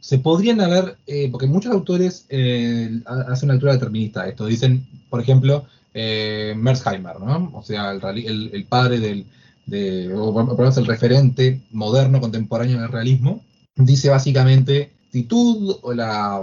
Se 0.00 0.18
podrían 0.18 0.60
haber, 0.60 0.96
eh, 1.06 1.28
porque 1.30 1.46
muchos 1.46 1.72
autores 1.72 2.26
eh, 2.28 3.00
hacen 3.06 3.48
una 3.48 3.54
altura 3.54 3.72
determinista 3.72 4.28
esto. 4.28 4.46
Dicen, 4.46 4.86
por 5.08 5.20
ejemplo, 5.20 5.66
eh, 5.94 6.54
Merzheimer, 6.56 7.20
¿no? 7.20 7.50
O 7.54 7.62
sea, 7.62 7.92
el, 7.92 8.66
padre 8.68 9.00
del, 9.00 9.26
de, 9.66 10.12
o 10.12 10.34
por 10.34 10.58
lo 10.58 10.76
el 10.76 10.86
referente 10.86 11.60
moderno, 11.70 12.20
contemporáneo 12.20 12.80
del 12.80 12.90
realismo, 12.90 13.42
dice 13.76 14.08
básicamente 14.10 14.92
actitud 15.06 15.76
o 15.82 15.94
la, 15.94 16.40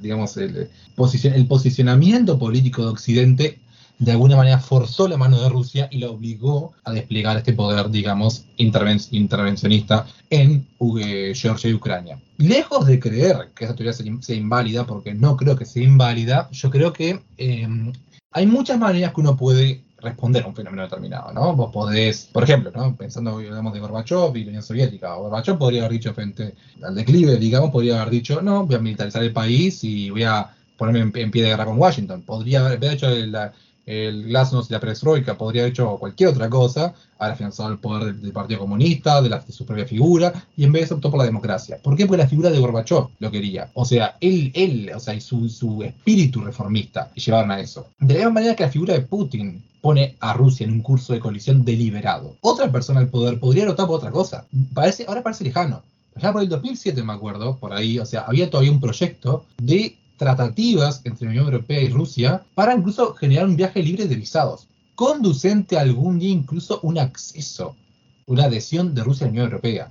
digamos, 0.00 0.36
el, 0.36 0.68
el 0.96 1.46
posicionamiento 1.46 2.38
político 2.38 2.82
de 2.82 2.88
Occidente 2.88 3.58
de 3.98 4.12
alguna 4.12 4.36
manera 4.36 4.58
forzó 4.58 5.08
la 5.08 5.16
mano 5.16 5.40
de 5.40 5.48
Rusia 5.48 5.88
y 5.90 5.98
la 5.98 6.10
obligó 6.10 6.72
a 6.84 6.92
desplegar 6.92 7.36
este 7.36 7.52
poder, 7.52 7.90
digamos, 7.90 8.44
intervencionista 8.56 10.06
en 10.30 10.66
eh, 11.00 11.32
Georgia 11.34 11.70
y 11.70 11.74
Ucrania. 11.74 12.20
Lejos 12.36 12.86
de 12.86 13.00
creer 13.00 13.50
que 13.54 13.64
esa 13.64 13.74
teoría 13.74 13.92
sea, 13.92 14.36
inválida, 14.36 14.86
porque 14.86 15.14
no 15.14 15.36
creo 15.36 15.56
que 15.56 15.64
sea 15.64 15.82
inválida, 15.82 16.48
yo 16.52 16.70
creo 16.70 16.92
que 16.92 17.20
em, 17.38 17.92
hay 18.32 18.46
muchas 18.46 18.78
maneras 18.78 19.14
que 19.14 19.20
uno 19.20 19.36
puede 19.36 19.82
responder 19.98 20.44
a 20.44 20.48
un 20.48 20.54
fenómeno 20.54 20.82
determinado, 20.82 21.32
¿no? 21.32 21.54
Vos 21.54 21.72
podés, 21.72 22.28
por 22.32 22.44
ejemplo, 22.44 22.70
¿no? 22.74 22.94
Pensando, 22.94 23.38
digamos, 23.38 23.72
de 23.72 23.80
Gorbachev 23.80 24.36
y 24.36 24.44
la 24.44 24.48
Unión 24.48 24.62
Soviética, 24.62 25.14
Gorbachev 25.14 25.56
podría 25.56 25.80
haber 25.80 25.92
dicho 25.92 26.12
frente 26.12 26.54
al 26.82 26.94
declive, 26.94 27.36
digamos, 27.36 27.70
podría 27.70 28.00
haber 28.02 28.10
dicho, 28.10 28.42
no, 28.42 28.66
voy 28.66 28.76
a 28.76 28.78
militarizar 28.78 29.22
el 29.22 29.32
país 29.32 29.82
y 29.84 30.10
voy 30.10 30.24
a 30.24 30.50
ponerme 30.76 31.20
en, 31.20 31.30
pie 31.30 31.42
de 31.42 31.48
guerra 31.48 31.64
con 31.64 31.78
Washington. 31.78 32.22
Podría 32.22 32.66
haber 32.66 32.84
hecho 32.84 33.08
la, 33.08 33.52
el 33.86 34.24
Glasnost 34.24 34.70
y 34.70 34.74
la 34.74 34.80
perestroika, 34.80 35.38
podría 35.38 35.62
haber 35.62 35.72
hecho 35.72 35.96
cualquier 35.96 36.30
otra 36.30 36.50
cosa, 36.50 36.92
haber 37.18 37.34
afianzado 37.34 37.70
el 37.70 37.78
poder 37.78 38.14
del, 38.16 38.32
Partido 38.32 38.60
Comunista, 38.60 39.22
de, 39.22 39.30
la, 39.30 39.40
su 39.40 39.64
propia 39.64 39.86
figura, 39.86 40.32
y 40.56 40.64
en 40.64 40.72
vez 40.72 40.90
optó 40.90 41.10
por 41.10 41.18
la 41.18 41.24
democracia. 41.24 41.78
¿Por 41.82 41.96
qué? 41.96 42.04
Porque 42.06 42.22
la 42.22 42.28
figura 42.28 42.50
de 42.50 42.58
Gorbachev 42.58 43.06
lo 43.18 43.30
quería. 43.30 43.70
O 43.74 43.84
sea, 43.84 44.16
él, 44.20 44.50
él 44.54 44.90
o 44.94 45.00
sea, 45.00 45.14
y 45.14 45.20
su, 45.20 45.48
su 45.48 45.82
espíritu 45.84 46.40
reformista 46.40 47.10
llevaron 47.14 47.52
a 47.52 47.60
eso. 47.60 47.86
De 48.00 48.14
la 48.14 48.20
misma 48.20 48.32
manera 48.32 48.56
que 48.56 48.64
la 48.64 48.70
figura 48.70 48.94
de 48.94 49.00
Putin 49.00 49.62
pone 49.80 50.16
a 50.18 50.32
Rusia 50.32 50.64
en 50.64 50.72
un 50.72 50.80
curso 50.80 51.12
de 51.12 51.20
colisión 51.20 51.64
deliberado. 51.64 52.36
Otra 52.40 52.72
persona 52.72 52.98
al 52.98 53.08
poder 53.08 53.38
podría 53.38 53.70
optado 53.70 53.86
por 53.86 53.98
otra 53.98 54.10
cosa. 54.10 54.44
Parece, 54.74 55.04
ahora 55.06 55.22
parece 55.22 55.44
lejano. 55.44 55.82
Ya 56.20 56.32
por 56.32 56.42
el 56.42 56.48
2007 56.48 57.02
me 57.02 57.12
acuerdo, 57.12 57.56
por 57.56 57.72
ahí, 57.72 57.98
o 57.98 58.06
sea, 58.06 58.22
había 58.22 58.50
todavía 58.50 58.72
un 58.72 58.80
proyecto 58.80 59.44
de 59.58 59.96
tratativas 60.16 61.02
entre 61.04 61.24
la 61.24 61.30
Unión 61.30 61.44
Europea 61.46 61.80
y 61.80 61.88
Rusia 61.88 62.42
para 62.54 62.74
incluso 62.74 63.14
generar 63.14 63.46
un 63.46 63.56
viaje 63.56 63.82
libre 63.82 64.06
de 64.06 64.16
visados, 64.16 64.68
conducente 64.94 65.78
algún 65.78 66.18
día 66.18 66.30
incluso 66.30 66.80
un 66.82 66.98
acceso, 66.98 67.76
una 68.26 68.44
adhesión 68.44 68.94
de 68.94 69.04
Rusia 69.04 69.26
a 69.26 69.28
la 69.28 69.32
Unión 69.32 69.44
Europea. 69.46 69.90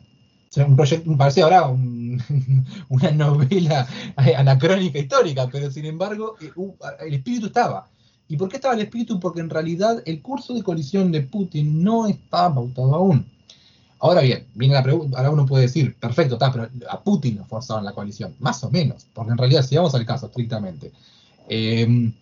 O 0.49 0.53
sea, 0.55 0.65
un 0.65 0.75
proyecto, 0.75 1.17
parece 1.17 1.41
ahora 1.41 1.67
una 2.89 3.11
novela 3.11 3.87
anacrónica 4.15 4.99
histórica, 4.99 5.47
pero 5.51 5.69
sin 5.69 5.85
embargo 5.85 6.35
eh, 6.41 6.51
el 7.05 7.13
espíritu 7.13 7.47
estaba. 7.47 7.87
¿Y 8.27 8.37
por 8.37 8.49
qué 8.49 8.55
estaba 8.55 8.73
el 8.73 8.81
espíritu? 8.81 9.19
Porque 9.19 9.41
en 9.41 9.49
realidad 9.49 10.01
el 10.05 10.21
curso 10.21 10.53
de 10.53 10.63
colisión 10.63 11.11
de 11.11 11.21
Putin 11.21 11.83
no 11.83 12.07
estaba 12.07 12.55
pautado 12.55 12.95
aún. 12.95 13.25
Ahora 14.05 14.21
bien, 14.21 14.45
viene 14.53 14.75
la 14.75 14.83
pregunta, 14.83 15.17
ahora 15.17 15.31
uno 15.31 15.47
puede 15.47 15.63
decir, 15.63 15.95
perfecto, 15.95 16.35
está, 16.35 16.51
pero 16.51 16.69
a 16.91 17.03
Putin 17.03 17.37
lo 17.37 17.45
forzaron 17.45 17.83
la 17.83 17.91
coalición, 17.91 18.35
más 18.37 18.63
o 18.63 18.69
menos, 18.69 19.07
porque 19.11 19.31
en 19.31 19.37
realidad, 19.39 19.63
si 19.63 19.75
vamos 19.75 19.95
al 19.95 20.05
caso 20.05 20.27
estrictamente, 20.27 20.91
em, 21.49 22.13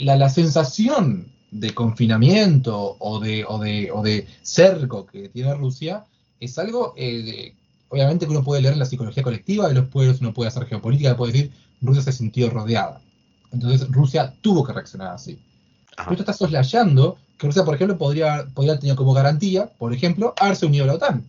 la, 0.00 0.28
sensación 0.28 1.28
de 1.52 1.72
confinamiento 1.72 2.96
o 2.98 3.20
de, 3.20 3.44
o, 3.46 3.60
de, 3.60 3.92
o 3.92 4.02
de 4.02 4.26
cerco 4.42 5.06
que 5.06 5.28
tiene 5.28 5.54
Rusia 5.54 6.06
es 6.40 6.58
algo, 6.58 6.92
eh, 6.96 7.54
obviamente, 7.88 8.26
que 8.26 8.32
uno 8.32 8.42
puede 8.42 8.62
leer 8.62 8.72
en 8.72 8.80
la 8.80 8.86
psicología 8.86 9.22
colectiva 9.22 9.68
de 9.68 9.74
los 9.74 9.86
pueblos, 9.86 10.20
uno 10.20 10.34
puede 10.34 10.48
hacer 10.48 10.66
geopolítica, 10.66 11.16
puede 11.16 11.34
decir, 11.34 11.52
Rusia 11.82 12.02
se 12.02 12.10
sintió 12.10 12.50
rodeada. 12.50 13.00
Entonces, 13.52 13.88
Rusia 13.92 14.34
tuvo 14.40 14.64
que 14.64 14.72
reaccionar 14.72 15.14
así. 15.14 15.38
Pero 15.96 16.10
esto 16.10 16.22
está 16.22 16.32
soslayando 16.32 17.16
Rusia, 17.38 17.64
por 17.64 17.74
ejemplo, 17.74 17.98
podría, 17.98 18.46
podría 18.54 18.72
haber 18.72 18.80
tenido 18.80 18.96
como 18.96 19.12
garantía, 19.12 19.70
por 19.78 19.92
ejemplo, 19.92 20.34
haberse 20.38 20.66
unido 20.66 20.84
a 20.84 20.86
la 20.88 20.94
OTAN. 20.94 21.24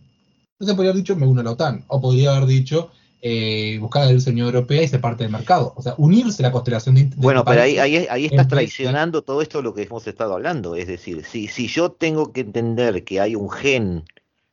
Entonces 0.52 0.74
podría 0.74 0.90
haber 0.90 1.02
dicho, 1.02 1.16
me 1.16 1.26
uno 1.26 1.40
a 1.40 1.44
la 1.44 1.50
OTAN. 1.52 1.84
O 1.88 2.00
podría 2.00 2.34
haber 2.34 2.46
dicho, 2.46 2.90
eh, 3.20 3.78
buscar 3.80 4.06
la 4.06 4.30
Unión 4.30 4.46
Europea 4.46 4.82
y 4.82 4.88
ser 4.88 5.00
parte 5.00 5.24
del 5.24 5.32
mercado. 5.32 5.72
O 5.76 5.82
sea, 5.82 5.94
unirse 5.98 6.42
a 6.42 6.48
la 6.48 6.52
constelación 6.52 6.94
de... 6.94 7.10
bueno, 7.16 7.44
pero 7.44 7.62
ahí, 7.62 7.78
ahí, 7.78 8.24
estás 8.24 8.48
traicionando 8.48 9.22
todo 9.22 9.42
esto 9.42 9.58
de 9.58 9.64
lo 9.64 9.74
que 9.74 9.82
hemos 9.82 10.06
estado 10.06 10.34
hablando. 10.34 10.76
Es 10.76 10.86
decir, 10.86 11.24
si, 11.24 11.48
si 11.48 11.66
yo 11.66 11.90
tengo 11.90 12.32
que 12.32 12.42
entender 12.42 13.04
que 13.04 13.20
hay 13.20 13.34
un 13.34 13.50
gen 13.50 14.04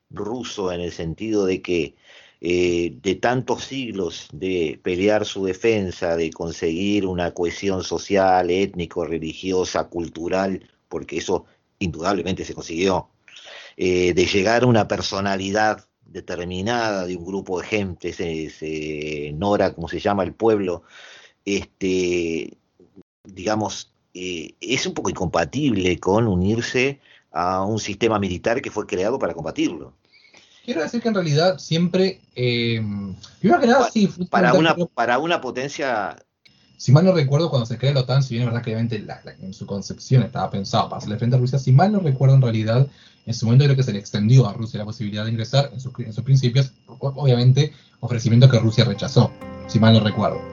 ruso 0.10 0.72
en 0.72 0.82
el 0.82 0.92
sentido 0.92 1.46
de 1.46 1.62
que 1.62 1.96
eh, 2.46 2.98
de 3.02 3.16
tantos 3.16 3.64
siglos 3.64 4.28
de 4.34 4.78
pelear 4.84 5.26
su 5.26 5.46
defensa, 5.46 6.18
de 6.18 6.30
conseguir 6.30 7.06
una 7.06 7.32
cohesión 7.32 7.84
social, 7.84 8.52
étnico, 8.52 9.06
religiosa, 9.06 9.86
cultural, 9.86 10.62
porque 10.94 11.18
eso 11.18 11.46
indudablemente 11.80 12.46
se 12.46 12.54
consiguió, 12.54 13.10
eh, 13.78 14.14
de 14.14 14.26
llegar 14.28 14.62
a 14.62 14.68
una 14.68 14.88
personalidad 14.88 15.88
determinada 16.06 17.08
de 17.08 17.16
un 17.16 17.26
grupo 17.26 17.60
de 17.60 17.66
gente, 17.66 18.14
se, 18.14 19.32
Nora, 19.34 19.74
como 19.74 19.88
se 19.88 20.00
llama 20.00 20.22
el 20.22 20.36
pueblo, 20.36 20.84
este, 21.46 22.60
digamos, 23.24 23.92
eh, 24.14 24.54
es 24.62 24.86
un 24.86 24.94
poco 24.94 25.10
incompatible 25.10 26.00
con 26.00 26.28
unirse 26.28 27.00
a 27.32 27.66
un 27.66 27.80
sistema 27.80 28.20
militar 28.20 28.62
que 28.62 28.70
fue 28.70 28.86
creado 28.86 29.18
para 29.18 29.34
combatirlo. 29.34 29.96
Quiero 30.64 30.84
decir 30.84 31.02
que 31.02 31.08
en 31.08 31.16
realidad 31.16 31.58
siempre, 31.58 32.22
eh, 32.36 32.80
para, 34.30 34.54
una, 34.54 34.76
para 34.94 35.18
una 35.18 35.42
potencia 35.42 36.16
si 36.78 36.92
mal 36.92 37.06
no 37.06 37.14
recuerdo, 37.14 37.50
cuando 37.50 37.66
se 37.66 37.78
crea 37.78 37.94
la 37.94 38.02
OTAN, 38.02 38.24
si 38.24 38.34
bien 38.34 38.44
es 38.44 38.48
verdad 38.48 38.64
que 38.64 38.72
obviamente 38.72 39.04
en 39.42 39.54
su 39.54 39.66
concepción 39.66 40.24
estaba 40.24 40.50
pensado 40.50 40.90
para 40.90 40.98
hacerle 40.98 41.18
frente 41.18 41.36
a 41.36 41.40
Rusia, 41.40 41.60
si 41.60 41.72
mal 41.72 41.92
no 41.92 42.00
recuerdo 42.00 42.36
en 42.36 42.42
realidad, 42.42 42.88
en 43.26 43.34
su 43.34 43.46
momento 43.46 43.66
creo 43.66 43.78
que 43.78 43.84
se 43.84 43.94
le 43.94 44.00
extendió 44.00 44.48
a 44.48 44.54
Rusia 44.54 44.80
la 44.80 44.86
posibilidad 44.86 45.24
de 45.24 45.32
ingresar 45.32 45.70
en 45.74 45.80
sus, 45.80 45.94
principios, 46.24 46.74
obviamente 46.88 47.74
ofrecimiento 48.02 48.50
que 48.50 48.60
Rusia 48.60 48.84
rechazó, 48.84 49.32
si 49.68 49.80
mal 49.80 49.94
no 49.94 50.02
recuerdo. 50.02 50.53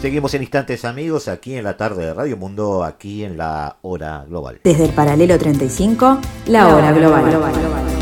Seguimos 0.00 0.32
en 0.32 0.40
instantes 0.40 0.86
amigos 0.86 1.28
aquí 1.28 1.56
en 1.56 1.64
la 1.64 1.76
tarde 1.76 2.06
de 2.06 2.14
Radio 2.14 2.38
Mundo, 2.38 2.84
aquí 2.84 3.22
en 3.22 3.36
la 3.36 3.76
hora 3.82 4.24
global. 4.26 4.60
Desde 4.64 4.86
el 4.86 4.92
paralelo 4.92 5.36
35, 5.36 6.18
la, 6.46 6.74
hora, 6.74 6.90
global. 6.92 7.28
global. 7.28 7.99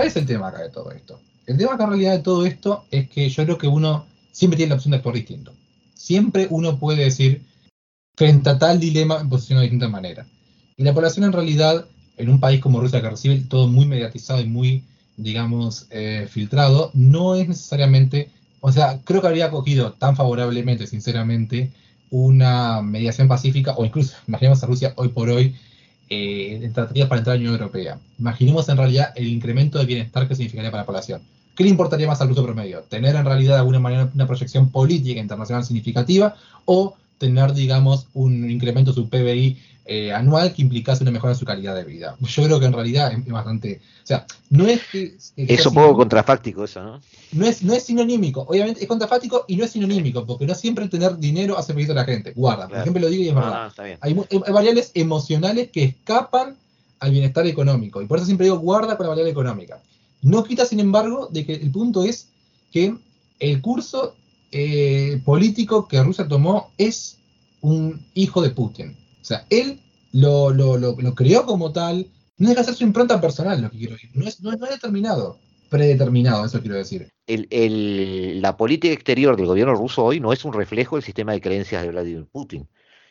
El 0.00 0.26
tema 0.26 0.48
acá 0.48 0.62
de 0.62 0.70
todo 0.70 0.90
esto? 0.90 1.20
El 1.46 1.56
tema 1.58 1.74
acá 1.74 1.84
en 1.84 1.90
realidad 1.90 2.12
de 2.12 2.22
todo 2.22 2.46
esto 2.46 2.84
es 2.90 3.08
que 3.08 3.28
yo 3.28 3.44
creo 3.44 3.58
que 3.58 3.68
uno 3.68 4.06
siempre 4.30 4.56
tiene 4.56 4.70
la 4.70 4.76
opción 4.76 4.92
de 4.92 4.96
actuar 4.98 5.14
distinto. 5.14 5.52
Siempre 5.94 6.46
uno 6.50 6.78
puede 6.78 7.04
decir, 7.04 7.42
frente 8.16 8.50
a 8.50 8.58
tal 8.58 8.80
dilema, 8.80 9.22
me 9.22 9.28
posiciono 9.28 9.60
de 9.60 9.66
distinta 9.66 9.88
manera. 9.88 10.26
Y 10.76 10.84
la 10.84 10.94
población 10.94 11.26
en 11.26 11.32
realidad, 11.32 11.86
en 12.16 12.30
un 12.30 12.40
país 12.40 12.60
como 12.60 12.80
Rusia 12.80 13.00
que 13.00 13.10
recibe 13.10 13.38
todo 13.48 13.68
muy 13.68 13.86
mediatizado 13.86 14.40
y 14.40 14.46
muy, 14.46 14.84
digamos, 15.16 15.86
eh, 15.90 16.26
filtrado, 16.28 16.90
no 16.94 17.34
es 17.34 17.48
necesariamente, 17.48 18.30
o 18.60 18.72
sea, 18.72 19.00
creo 19.04 19.20
que 19.20 19.28
habría 19.28 19.46
acogido 19.46 19.92
tan 19.92 20.16
favorablemente, 20.16 20.86
sinceramente, 20.86 21.72
una 22.10 22.82
mediación 22.82 23.28
pacífica, 23.28 23.74
o 23.76 23.84
incluso, 23.84 24.16
imaginemos 24.26 24.62
a 24.62 24.66
Rusia 24.66 24.92
hoy 24.96 25.08
por 25.08 25.28
hoy, 25.28 25.54
eh, 26.12 26.70
trataría 26.74 27.08
para 27.08 27.20
entrar 27.20 27.34
a 27.34 27.36
la 27.36 27.40
Unión 27.40 27.54
Europea. 27.54 27.98
Imaginemos 28.18 28.68
en 28.68 28.76
realidad 28.76 29.12
el 29.16 29.28
incremento 29.28 29.78
de 29.78 29.86
bienestar 29.86 30.28
que 30.28 30.34
significaría 30.34 30.70
para 30.70 30.82
la 30.82 30.86
población. 30.86 31.22
¿Qué 31.56 31.64
le 31.64 31.70
importaría 31.70 32.06
más 32.06 32.20
al 32.20 32.28
ruso 32.28 32.44
promedio? 32.44 32.80
¿Tener 32.82 33.14
en 33.16 33.24
realidad 33.24 33.54
de 33.54 33.60
alguna 33.60 33.78
manera 33.78 34.10
una 34.14 34.26
proyección 34.26 34.70
política 34.70 35.20
internacional 35.20 35.64
significativa 35.64 36.34
o 36.64 36.96
tener, 37.18 37.54
digamos, 37.54 38.08
un 38.14 38.50
incremento 38.50 38.90
de 38.90 38.96
su 38.96 39.08
PBI 39.08 39.58
eh, 39.84 40.12
anual 40.12 40.54
que 40.54 40.62
implicase 40.62 41.02
una 41.02 41.10
mejora 41.10 41.32
en 41.32 41.38
su 41.38 41.44
calidad 41.44 41.74
de 41.74 41.82
vida. 41.82 42.16
Yo 42.20 42.44
creo 42.44 42.60
que 42.60 42.66
en 42.66 42.72
realidad 42.72 43.12
es, 43.12 43.26
bastante. 43.26 43.80
O 44.02 44.06
sea, 44.06 44.26
no 44.48 44.66
es 44.66 44.80
que. 44.90 45.16
es 45.36 45.66
un 45.66 45.74
poco 45.74 45.96
contrafáctico 45.96 46.64
eso, 46.64 46.82
¿no? 46.82 47.00
No 47.32 47.46
es, 47.46 47.62
no 47.62 47.74
es 47.74 47.82
sinonímico. 47.82 48.42
Obviamente 48.42 48.82
es 48.82 48.86
contrafáctico 48.86 49.44
y 49.48 49.56
no 49.56 49.64
es 49.64 49.72
sinonímico, 49.72 50.24
porque 50.24 50.46
no 50.46 50.54
siempre 50.54 50.88
tener 50.88 51.16
dinero 51.18 51.58
hace 51.58 51.74
feliz 51.74 51.90
a 51.90 51.94
la 51.94 52.04
gente. 52.04 52.32
Guarda, 52.32 52.68
por 52.68 52.78
ejemplo, 52.78 53.02
lo 53.02 53.08
digo 53.08 53.24
y 53.24 53.28
es 53.28 53.34
verdad. 53.34 53.72
hay, 54.00 54.14
variables 54.52 54.92
emocionales 54.94 55.70
que 55.70 55.82
escapan 55.84 56.56
al 57.00 57.10
bienestar 57.10 57.44
económico. 57.48 58.00
Y 58.00 58.06
por 58.06 58.18
eso 58.18 58.26
siempre 58.26 58.44
digo 58.44 58.58
guarda 58.58 58.96
con 58.96 59.04
la 59.04 59.10
variable 59.10 59.32
económica. 59.32 59.82
No 60.22 60.44
quita, 60.44 60.64
sin 60.64 60.78
embargo, 60.78 61.28
de 61.32 61.44
que 61.44 61.54
el 61.54 61.72
punto 61.72 62.04
es 62.04 62.28
que 62.70 62.94
el 63.40 63.60
curso 63.60 64.14
eh, 64.52 65.20
político 65.24 65.88
que 65.88 66.00
Rusia 66.00 66.28
tomó 66.28 66.70
es 66.78 67.18
un 67.60 68.06
hijo 68.14 68.40
de 68.42 68.50
Putin. 68.50 69.01
O 69.22 69.24
sea, 69.24 69.46
él 69.50 69.80
lo, 70.12 70.50
lo, 70.50 70.76
lo, 70.76 71.14
creó 71.14 71.46
como 71.46 71.72
tal, 71.72 72.08
no 72.38 72.48
deja 72.48 72.60
hacer 72.60 72.74
su 72.74 72.82
impronta 72.82 73.20
personal, 73.20 73.62
lo 73.62 73.70
que 73.70 73.78
quiero 73.78 73.92
decir. 73.94 74.10
No 74.14 74.26
es, 74.26 74.40
no, 74.40 74.50
no 74.50 74.64
es 74.66 74.72
determinado, 74.72 75.38
predeterminado, 75.70 76.44
eso 76.44 76.60
quiero 76.60 76.76
decir. 76.76 77.08
El, 77.28 77.46
el, 77.50 78.42
la 78.42 78.56
política 78.56 78.92
exterior 78.92 79.36
del 79.36 79.46
gobierno 79.46 79.74
ruso 79.74 80.04
hoy 80.04 80.18
no 80.18 80.32
es 80.32 80.44
un 80.44 80.52
reflejo 80.52 80.96
del 80.96 81.04
sistema 81.04 81.32
de 81.32 81.40
creencias 81.40 81.82
de 81.82 81.90
Vladimir 81.90 82.26
Putin. 82.30 82.68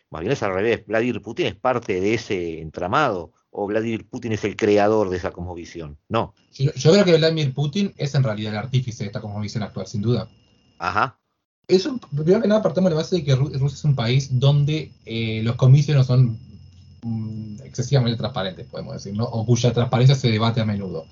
Más 0.10 0.20
bien 0.20 0.34
es 0.34 0.44
al 0.44 0.54
revés. 0.54 0.86
Vladimir 0.86 1.22
Putin 1.22 1.48
es 1.48 1.56
parte 1.56 2.02
de 2.02 2.14
ese 2.14 2.60
entramado 2.60 3.32
o 3.50 3.66
Vladimir 3.68 4.08
Putin 4.10 4.34
es 4.34 4.44
el 4.44 4.58
creador 4.58 5.10
de 5.10 5.16
esa 5.16 5.32
cosmovisión. 5.32 5.98
No. 6.10 6.36
Yo, 6.52 6.74
yo 6.74 6.92
creo 6.92 7.06
que 7.06 7.18
Vladimir 7.18 7.54
Putin 7.54 7.94
es 7.96 8.14
en 8.16 8.24
realidad 8.24 8.52
el 8.52 8.60
artífice 8.60 9.06
de 9.06 9.08
esta 9.08 9.22
cosmovisión 9.22 9.64
actual, 9.64 9.88
sin 9.88 10.02
duda. 10.02 10.30
Ajá 10.78 11.21
es 11.68 11.88
primero 12.10 12.42
que 12.42 12.48
nada 12.48 12.62
partamos 12.62 12.90
de 12.90 12.96
la 12.96 13.02
base 13.02 13.18
de 13.18 13.24
que 13.24 13.36
Rusia 13.36 13.76
es 13.76 13.84
un 13.84 13.96
país 13.96 14.40
donde 14.40 14.92
eh, 15.06 15.42
los 15.44 15.56
comicios 15.56 15.98
no 15.98 16.04
son 16.04 16.38
mm, 17.04 17.62
excesivamente 17.64 18.18
transparentes, 18.18 18.68
podemos 18.68 18.96
decir, 18.96 19.16
¿no? 19.16 19.26
o 19.26 19.46
cuya 19.46 19.74
transparencia 19.74 20.16
se 20.16 20.30
debate 20.30 20.62
a 20.62 20.66
menudo. 20.66 21.06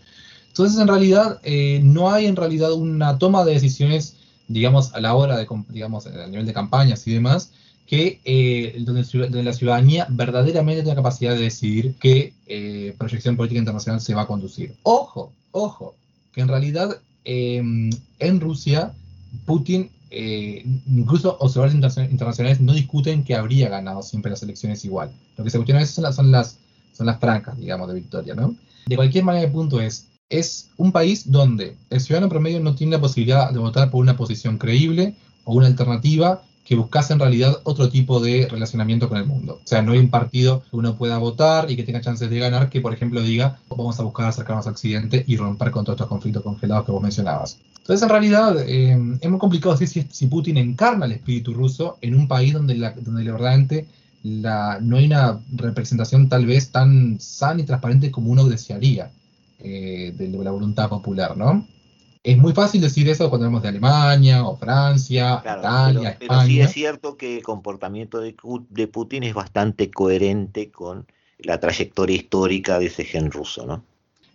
Entonces, 0.48 0.80
en 0.80 0.88
realidad, 0.88 1.40
eh, 1.44 1.80
no 1.84 2.12
hay 2.12 2.26
en 2.26 2.36
realidad 2.36 2.74
una 2.74 3.18
toma 3.18 3.46
de 3.46 3.54
decisiones, 3.54 4.18
digamos, 4.48 4.94
a 4.94 5.00
la 5.00 5.16
hora 5.16 5.38
de, 5.38 5.48
digamos, 5.70 6.08
a 6.08 6.28
nivel 6.28 6.46
de 6.46 6.54
campañas 6.54 7.08
y 7.08 7.14
demás, 7.14 7.52
que 7.86 8.20
eh, 8.26 8.76
donde, 8.82 9.44
la 9.44 9.54
ciudadanía 9.54 10.08
verdaderamente 10.10 10.84
tenga 10.84 10.96
capacidad 10.96 11.34
de 11.34 11.42
decidir 11.42 11.96
qué 12.00 12.34
proyección 12.98 13.38
política 13.38 13.60
internacional 13.60 14.02
se 14.02 14.14
va 14.14 14.24
a 14.24 14.28
conducir. 14.28 14.76
Ojo, 14.84 15.32
ojo, 15.52 15.96
que 16.34 16.42
en 16.42 16.50
realidad 16.50 17.00
en 17.24 18.40
Rusia 18.40 18.94
Putin 19.46 19.90
eh, 20.12 20.66
incluso 20.88 21.38
observadores 21.40 21.76
internacionales 21.76 22.60
no 22.60 22.74
discuten 22.74 23.24
que 23.24 23.36
habría 23.36 23.70
ganado 23.70 24.02
siempre 24.02 24.32
las 24.32 24.44
elecciones 24.44 24.84
igual. 24.86 25.12
Lo 25.38 25.44
que 25.44 25.50
se 25.50 25.58
cuestiona 25.58 25.86
son 25.86 26.04
las, 26.04 26.16
son 26.16 26.32
las, 26.32 26.58
son 26.94 27.06
las 27.06 27.20
francas, 27.20 27.58
digamos, 27.58 27.88
de 27.88 27.96
victoria, 27.96 28.34
¿no? 28.34 28.56
De 28.86 28.96
cualquier 28.96 29.24
manera, 29.24 29.46
el 29.46 29.52
punto 29.52 29.80
es, 29.80 30.08
es 30.30 30.70
un 30.78 30.92
país 30.92 31.32
donde 31.32 31.76
el 31.90 32.00
ciudadano 32.00 32.30
promedio 32.30 32.60
no 32.60 32.76
tiene 32.76 32.94
la 32.94 33.02
posibilidad 33.02 33.52
de 33.52 33.60
votar 33.60 33.90
por 33.92 34.02
una 34.02 34.18
posición 34.18 34.58
creíble 34.58 35.16
o 35.44 35.54
una 35.54 35.68
alternativa 35.68 36.44
que 36.70 36.76
buscase 36.76 37.14
en 37.14 37.20
realidad 37.20 37.62
otro 37.64 37.90
tipo 37.90 38.20
de 38.20 38.48
relacionamiento 38.48 39.10
con 39.10 39.18
el 39.18 39.26
mundo. 39.26 39.56
O 39.56 39.68
sea, 39.68 39.82
no 39.82 39.94
hay 39.94 39.98
un 39.98 40.12
partido 40.12 40.62
que 40.70 40.78
uno 40.78 41.00
pueda 41.00 41.18
votar 41.18 41.72
y 41.72 41.76
que 41.76 41.82
tenga 41.82 42.00
chances 42.00 42.30
de 42.30 42.38
ganar 42.38 42.70
que, 42.70 42.80
por 42.80 42.94
ejemplo, 42.94 43.24
diga, 43.24 43.58
vamos 43.68 44.00
a 44.00 44.04
buscar 44.04 44.28
acercarnos 44.28 44.68
a 44.68 44.70
Occidente 44.70 45.24
y 45.26 45.36
romper 45.36 45.72
con 45.72 45.84
todos 45.84 45.96
estos 45.96 46.08
conflictos 46.08 46.44
congelados 46.44 46.86
que 46.86 46.92
vos 46.92 47.02
mencionabas. 47.02 47.58
Entonces, 47.80 48.04
en 48.04 48.10
realidad, 48.10 48.56
eh, 48.68 49.18
es 49.20 49.30
muy 49.32 49.40
complicado 49.40 49.76
decir 49.76 50.06
si, 50.12 50.28
Putin 50.28 50.58
encarna 50.58 51.08
el 51.08 51.14
espíritu 51.14 51.56
ruso 51.56 51.98
en 52.02 52.14
un 52.14 52.28
país 52.28 52.54
donde, 52.54 52.76
la, 52.76 52.92
donde 52.92 53.24
verdaderamente 53.24 53.88
la, 54.22 54.78
no 54.80 54.98
hay 54.98 55.08
una 55.08 55.40
representación 55.52 56.30
tal 56.30 56.46
vez 56.46 56.70
tan 56.70 57.20
sana 57.20 57.62
y 57.62 57.66
transparente 57.66 58.12
como 58.12 58.30
uno 58.30 58.46
desearía 58.48 59.10
eh, 59.58 60.14
de, 60.16 60.28
la 60.28 60.52
voluntad 60.52 60.88
popular, 60.88 61.36
¿no? 61.36 61.66
Es 62.22 62.38
muy 62.38 62.54
fácil 62.54 62.82
decir 62.82 63.08
eso 63.08 63.30
cuando 63.30 63.46
hablamos 63.46 63.64
de 63.64 63.70
Alemania 63.70 64.46
o 64.46 64.58
Francia, 64.58 65.40
Italia, 65.40 66.10
España. 66.10 66.18
Pero 66.20 66.42
sí 66.42 66.60
es 66.60 66.72
cierto 66.72 67.16
que 67.16 67.38
el 67.38 67.44
comportamiento 67.44 68.20
de, 68.20 68.36
de, 68.70 68.88
Putin 68.88 69.24
es 69.24 69.34
bastante 69.34 69.90
coherente 69.90 70.70
con 70.70 71.08
la 71.38 71.60
trayectoria 71.60 72.18
histórica 72.18 72.78
de 72.78 72.88
ese 72.88 73.06
gen 73.06 73.32
ruso, 73.32 73.66
¿no? 73.66 73.84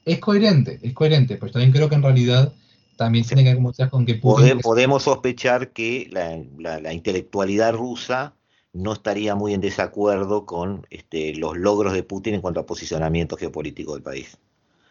Es 0.07 0.19
coherente, 0.19 0.81
es 0.83 0.93
coherente, 0.95 1.37
pero 1.37 1.53
también 1.53 1.73
creo 1.73 1.89
que 1.89 1.95
en 1.95 2.03
realidad 2.03 2.53
también 2.97 3.25
tiene 3.25 3.45
que 3.45 3.55
ver 3.55 3.91
con 3.91 4.07
que 4.07 4.15
Podemos, 4.15 5.03
sospechar 5.03 5.71
que 5.73 6.09
la, 6.11 6.93
intelectualidad 6.93 7.75
rusa 7.75 8.35
no 8.73 8.93
estaría 8.93 9.35
muy 9.35 9.55
en 9.55 9.61
desacuerdo 9.61 10.47
con 10.47 10.87
este, 10.91 11.35
los 11.35 11.57
logros 11.57 11.93
de 11.93 12.03
Putin 12.03 12.35
en 12.35 12.41
cuanto 12.41 12.61
a 12.61 12.67
posicionamiento 12.67 13.37
geopolítico 13.37 13.95
del 13.95 14.03
país. 14.03 14.39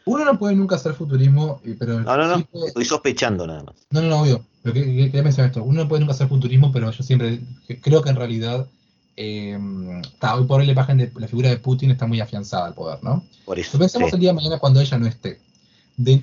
Uno 0.06 0.26
no 0.26 0.38
puede 0.38 0.56
nunca 0.56 0.76
hacer 0.76 0.94
futurismo, 0.94 1.62
pero... 1.80 2.02
No, 2.02 2.18
no, 2.18 2.28
no, 2.28 2.66
estoy 2.66 2.86
sospechando 2.86 3.48
nada 3.48 3.64
más. 3.64 3.76
No, 3.90 4.02
no, 4.02 4.10
no, 4.10 4.22
obvio. 4.22 4.46
Pero 4.62 4.74
quería 4.74 5.24
mencionar 5.24 5.52
esto. 5.52 5.64
Uno 5.64 5.84
no 5.84 5.88
puede 5.88 6.02
nunca 6.02 6.14
hacer 6.14 6.28
futurismo, 6.28 6.72
pero 6.72 6.92
yo 6.92 7.04
siempre 7.04 7.40
creo 7.82 8.02
que 8.02 8.10
en 8.10 8.16
realidad 8.16 8.68
eh, 9.16 9.58
hoy 9.58 10.46
por 10.46 10.60
hoy 10.60 10.66
la 10.66 10.72
imagen 10.72 10.98
de 10.98 11.12
la 11.16 11.28
figura 11.28 11.50
de 11.50 11.58
Putin 11.58 11.92
está 11.92 12.06
muy 12.08 12.20
afianzada 12.20 12.66
al 12.66 12.74
poder, 12.74 13.04
¿no? 13.04 13.24
Por 13.46 13.60
eso. 13.60 13.78
pensemos 13.78 14.12
el 14.14 14.20
día 14.20 14.30
de 14.30 14.36
mañana 14.36 14.60
cuando 14.60 14.82
ella 14.82 14.98
no 14.98 15.08
esté 15.08 15.40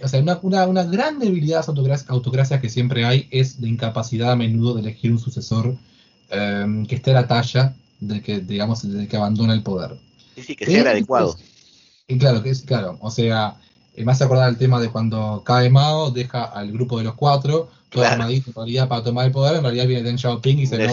o 0.02 0.08
sea, 0.08 0.20
una, 0.20 0.66
una, 0.66 0.84
gran 0.84 1.18
debilidad 1.18 1.64
de 1.64 1.88
las 1.88 2.08
autocracias, 2.10 2.60
que 2.60 2.68
siempre 2.68 3.04
hay 3.04 3.28
es 3.30 3.60
la 3.60 3.68
incapacidad 3.68 4.32
a 4.32 4.36
menudo 4.36 4.74
de 4.74 4.80
elegir 4.80 5.12
un 5.12 5.18
sucesor 5.18 5.76
em, 6.30 6.86
que 6.86 6.96
esté 6.96 7.12
a 7.12 7.14
la 7.14 7.28
talla 7.28 7.76
del 8.00 8.22
que, 8.22 8.40
digamos, 8.40 8.82
del 8.82 9.06
que 9.06 9.16
abandona 9.16 9.54
el 9.54 9.62
poder. 9.62 9.96
Sí, 10.34 10.42
sí, 10.42 10.56
que 10.56 10.66
sea 10.66 10.80
el 10.80 10.88
adecuado. 10.88 11.36
Y 12.08 12.18
claro, 12.18 12.42
que 12.42 12.50
es, 12.50 12.62
claro, 12.62 12.98
o 13.00 13.10
sea, 13.10 13.56
eh, 13.94 14.04
me 14.04 14.12
hace 14.12 14.24
acordar 14.24 14.48
el 14.48 14.56
tema 14.56 14.80
de 14.80 14.88
cuando 14.88 15.42
cae 15.44 15.70
Mao, 15.70 16.10
deja 16.10 16.44
al 16.44 16.72
grupo 16.72 16.98
de 16.98 17.04
los 17.04 17.14
cuatro, 17.14 17.70
todo 17.90 18.04
armadito 18.04 18.50
en 18.50 18.54
realidad 18.54 18.88
para 18.88 19.02
tomar 19.02 19.26
el 19.26 19.32
poder, 19.32 19.56
en 19.56 19.62
realidad 19.62 19.86
viene 19.86 20.02
Deng 20.02 20.18
Xiaoping 20.18 20.60
y 20.60 20.66
se 20.66 20.78
lo 20.78 20.84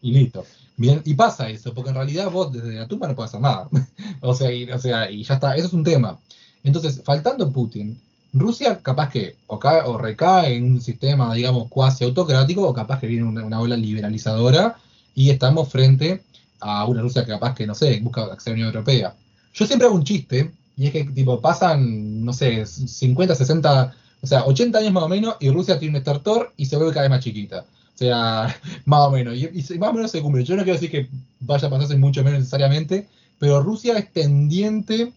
y 0.00 0.12
listo. 0.12 0.44
Bien, 0.76 1.02
y 1.04 1.12
pasa 1.14 1.50
eso, 1.50 1.74
porque 1.74 1.90
en 1.90 1.96
realidad 1.96 2.30
vos 2.30 2.52
desde 2.52 2.72
la 2.72 2.86
tumba 2.86 3.06
no 3.06 3.14
puedes 3.14 3.30
hacer 3.30 3.42
nada. 3.42 3.68
o, 4.22 4.34
sea, 4.34 4.50
y, 4.50 4.70
o 4.70 4.78
sea, 4.78 5.10
y 5.10 5.22
ya 5.24 5.34
está, 5.34 5.54
eso 5.54 5.66
es 5.66 5.72
un 5.72 5.84
tema. 5.84 6.18
Entonces, 6.62 7.02
faltando 7.04 7.50
Putin, 7.52 8.00
Rusia 8.32 8.80
capaz 8.80 9.10
que 9.10 9.36
o, 9.46 9.58
cae, 9.58 9.82
o 9.82 9.98
recae 9.98 10.54
en 10.54 10.64
un 10.64 10.80
sistema, 10.80 11.34
digamos, 11.34 11.68
cuasi 11.68 12.04
autocrático, 12.04 12.66
o 12.66 12.72
capaz 12.72 13.00
que 13.00 13.08
viene 13.08 13.24
una, 13.24 13.60
ola 13.60 13.76
liberalizadora 13.76 14.76
y 15.14 15.30
estamos 15.30 15.68
frente 15.68 16.22
a 16.60 16.84
una 16.86 17.02
Rusia 17.02 17.24
que 17.24 17.32
capaz 17.32 17.54
que, 17.54 17.66
no 17.66 17.74
sé, 17.74 17.98
busca 18.00 18.22
acceder 18.24 18.54
a 18.54 18.58
la 18.58 18.62
Unión 18.62 18.66
Europea. 18.68 19.14
Yo 19.52 19.66
siempre 19.66 19.86
hago 19.86 19.96
un 19.96 20.04
chiste, 20.04 20.50
y 20.80 20.86
es 20.86 20.92
que, 20.92 21.04
tipo, 21.04 21.42
pasan, 21.42 22.24
no 22.24 22.32
sé, 22.32 22.64
50, 22.64 23.34
60, 23.34 23.94
o 24.22 24.26
sea, 24.26 24.46
80 24.46 24.78
años 24.78 24.92
más 24.94 25.02
o 25.02 25.10
menos, 25.10 25.36
y 25.38 25.50
Rusia 25.50 25.78
tiene 25.78 25.92
un 25.92 25.96
estertor 25.98 26.54
y 26.56 26.64
se 26.64 26.78
vuelve 26.78 26.94
cada 26.94 27.02
vez 27.02 27.10
más 27.10 27.22
chiquita. 27.22 27.66
O 27.94 27.98
sea, 27.98 28.58
más 28.86 29.00
o 29.00 29.10
menos. 29.10 29.36
Y, 29.36 29.78
más 29.78 29.90
o 29.90 29.92
menos 29.92 30.10
se 30.10 30.22
cumple. 30.22 30.42
Yo 30.42 30.56
no 30.56 30.62
quiero 30.62 30.80
decir 30.80 30.90
que 30.90 31.10
vaya 31.40 31.68
a 31.68 31.70
pasarse 31.70 31.98
mucho 31.98 32.24
menos 32.24 32.38
necesariamente, 32.38 33.06
pero 33.38 33.62
Rusia 33.62 33.98
es 33.98 34.10
tendiente, 34.10 35.12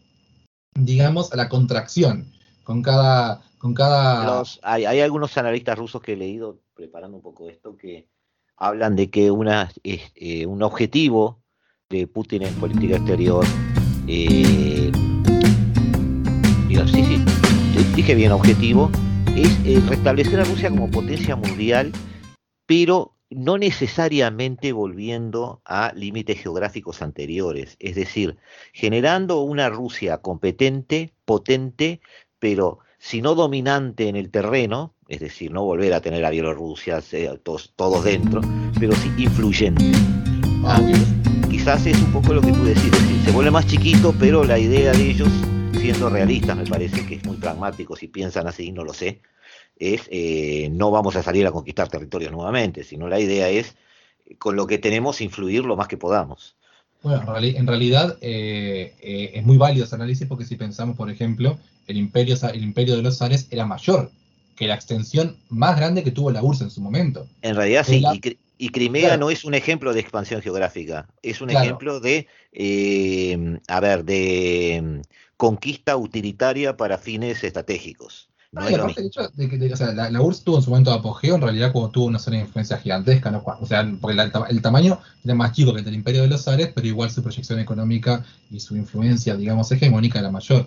digamos, 0.73 1.31
a 1.31 1.37
la 1.37 1.47
contracción 1.47 2.25
con 2.65 2.81
cada... 2.81 3.41
Con 3.57 3.73
cada... 3.73 4.43
hay, 4.63 4.99
algunos 4.99 5.37
analistas 5.37 5.77
rusos 5.77 6.01
que 6.01 6.11
he 6.11 6.17
leído, 6.17 6.59
preparando 6.73 7.15
un 7.15 7.23
poco 7.23 7.47
esto, 7.47 7.77
que 7.77 8.09
hablan 8.57 8.97
de 8.97 9.09
que 9.09 9.31
una, 9.31 9.71
eh, 9.85 10.45
un 10.45 10.61
objetivo 10.61 11.41
de 11.89 12.05
Putin 12.07 12.43
en 12.43 12.53
política 12.55 12.97
exterior, 12.97 13.45
eh, 14.09 14.91
sí, 16.87 17.03
sí, 17.03 17.23
dije 17.95 18.15
bien 18.15 18.31
objetivo, 18.31 18.89
es 19.35 19.59
eh, 19.65 19.79
restablecer 19.87 20.39
a 20.39 20.43
Rusia 20.43 20.69
como 20.69 20.89
potencia 20.89 21.35
mundial, 21.35 21.91
pero 22.65 23.15
no 23.29 23.57
necesariamente 23.57 24.71
volviendo 24.71 25.61
a 25.65 25.91
límites 25.95 26.41
geográficos 26.41 27.01
anteriores, 27.01 27.75
es 27.79 27.95
decir, 27.95 28.37
generando 28.73 29.41
una 29.41 29.69
Rusia 29.69 30.17
competente, 30.17 31.13
potente, 31.25 32.01
pero 32.39 32.79
si 32.97 33.21
no 33.21 33.35
dominante 33.35 34.07
en 34.07 34.15
el 34.15 34.31
terreno, 34.31 34.95
es 35.07 35.19
decir, 35.19 35.51
no 35.51 35.63
volver 35.63 35.93
a 35.93 36.01
tener 36.01 36.25
a 36.25 36.29
Bielorrusia, 36.29 37.01
todos, 37.43 37.73
todos, 37.75 38.03
dentro, 38.03 38.41
pero 38.79 38.93
sí 38.95 39.11
influyente. 39.17 39.91
Ah, 40.65 40.81
quizás 41.49 41.85
es 41.85 42.01
un 42.01 42.11
poco 42.11 42.33
lo 42.33 42.41
que 42.41 42.51
tú 42.51 42.63
decís, 42.63 42.91
se 43.23 43.31
vuelve 43.31 43.51
más 43.51 43.67
chiquito, 43.67 44.13
pero 44.19 44.43
la 44.43 44.57
idea 44.57 44.91
de 44.91 45.09
ellos 45.11 45.29
siendo 45.83 46.09
realistas, 46.09 46.55
me 46.55 46.65
parece 46.65 47.05
que 47.05 47.15
es 47.15 47.25
muy 47.25 47.35
pragmático, 47.35 47.97
si 47.97 48.07
piensan 48.07 48.47
así, 48.47 48.71
no 48.71 48.85
lo 48.85 48.93
sé, 48.93 49.19
es 49.77 50.07
eh, 50.11 50.69
no 50.71 50.91
vamos 50.91 51.17
a 51.17 51.23
salir 51.23 51.45
a 51.45 51.51
conquistar 51.51 51.89
territorios 51.89 52.31
nuevamente, 52.31 52.85
sino 52.85 53.09
la 53.09 53.19
idea 53.19 53.49
es 53.49 53.75
con 54.39 54.55
lo 54.55 54.65
que 54.65 54.77
tenemos 54.77 55.19
influir 55.19 55.65
lo 55.65 55.75
más 55.75 55.89
que 55.89 55.97
podamos. 55.97 56.55
Bueno, 57.01 57.35
en 57.37 57.67
realidad 57.67 58.17
eh, 58.21 58.93
eh, 59.01 59.31
es 59.33 59.43
muy 59.43 59.57
válido 59.57 59.83
ese 59.83 59.95
análisis 59.95 60.25
porque 60.25 60.45
si 60.45 60.55
pensamos, 60.55 60.95
por 60.95 61.11
ejemplo, 61.11 61.59
el 61.85 61.97
imperio, 61.97 62.37
el 62.53 62.63
imperio 62.63 62.95
de 62.95 63.01
los 63.01 63.17
zares 63.17 63.49
era 63.51 63.65
mayor 63.65 64.09
que 64.55 64.67
la 64.67 64.75
extensión 64.75 65.35
más 65.49 65.75
grande 65.75 66.01
que 66.01 66.11
tuvo 66.11 66.31
la 66.31 66.41
URSS 66.41 66.61
en 66.61 66.71
su 66.71 66.79
momento. 66.79 67.27
En 67.41 67.57
realidad 67.57 67.83
sí, 67.85 68.01
y, 68.57 68.69
Crimea 68.69 69.17
no 69.17 69.29
es 69.29 69.43
un 69.43 69.53
ejemplo 69.53 69.91
de 69.91 69.99
expansión 69.99 70.41
geográfica, 70.41 71.09
es 71.21 71.41
un 71.41 71.49
ejemplo 71.49 71.99
de, 71.99 72.27
a 73.67 73.79
ver, 73.81 74.05
de 74.05 75.01
conquista 75.43 75.97
utilitaria 75.97 76.77
para 76.77 76.97
fines 76.97 77.43
estratégicos. 77.43 78.29
No 78.53 78.61
aparte 78.61 79.01
el 79.01 79.07
hecho 79.07 79.27
de 79.27 79.49
que 79.49 79.57
la, 79.57 80.21
URSS 80.21 80.43
tuvo 80.45 80.55
en 80.55 80.63
su 80.63 80.69
momento 80.69 80.91
de 80.91 80.99
apogeo, 80.99 81.35
en 81.35 81.41
realidad 81.41 81.73
como 81.73 81.89
tuvo 81.89 82.05
una 82.05 82.17
zona 82.17 82.37
de 82.37 82.43
influencia 82.43 82.77
gigantesca, 82.77 83.29
¿no? 83.29 83.43
o 83.45 83.65
sea, 83.65 83.85
porque 83.99 84.17
el 84.49 84.61
tamaño 84.61 84.99
era 85.21 85.35
más 85.35 85.51
chico 85.51 85.73
que 85.73 85.79
el 85.79 85.83
del 85.85 85.95
Imperio 85.95 86.21
de 86.21 86.29
los 86.29 86.45
Zares, 86.45 86.71
pero 86.73 86.87
igual 86.87 87.11
su 87.11 87.21
proyección 87.21 87.59
económica 87.59 88.23
y 88.49 88.61
su 88.61 88.77
influencia, 88.77 89.35
digamos, 89.35 89.69
hegemónica 89.69 90.19
era 90.19 90.31
mayor. 90.31 90.65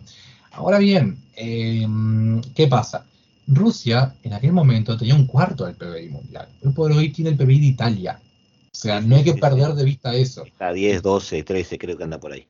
Ahora 0.53 0.77
bien, 0.77 1.22
em, 1.37 2.43
¿qué 2.55 2.66
pasa? 2.66 3.07
Rusia 3.47 4.14
en 4.24 4.35
aquel 4.35 4.53
momento 4.53 4.95
tenía 4.99 5.14
un 5.14 5.27
cuarto 5.27 5.64
del 5.64 5.77
PBI 5.77 6.11
mundial. 6.11 6.49
Hoy 6.62 6.72
por 6.72 6.93
hoy 6.93 7.09
tiene 7.12 7.31
el 7.31 7.37
PBI 7.39 7.61
de 7.61 7.66
Italia. 7.66 8.20
O 8.77 8.79
sea, 8.79 9.01
no 9.01 9.16
hay 9.16 9.24
que 9.24 9.33
perder 9.33 9.72
de 9.72 9.85
vista 9.85 10.14
eso. 10.14 10.45
Está 10.45 10.70
10, 10.70 11.01
12, 11.01 11.43
13, 11.45 11.79
creo 11.79 11.97
que 11.97 12.05
anda 12.05 12.20
por 12.20 12.33
ahí. 12.33 12.47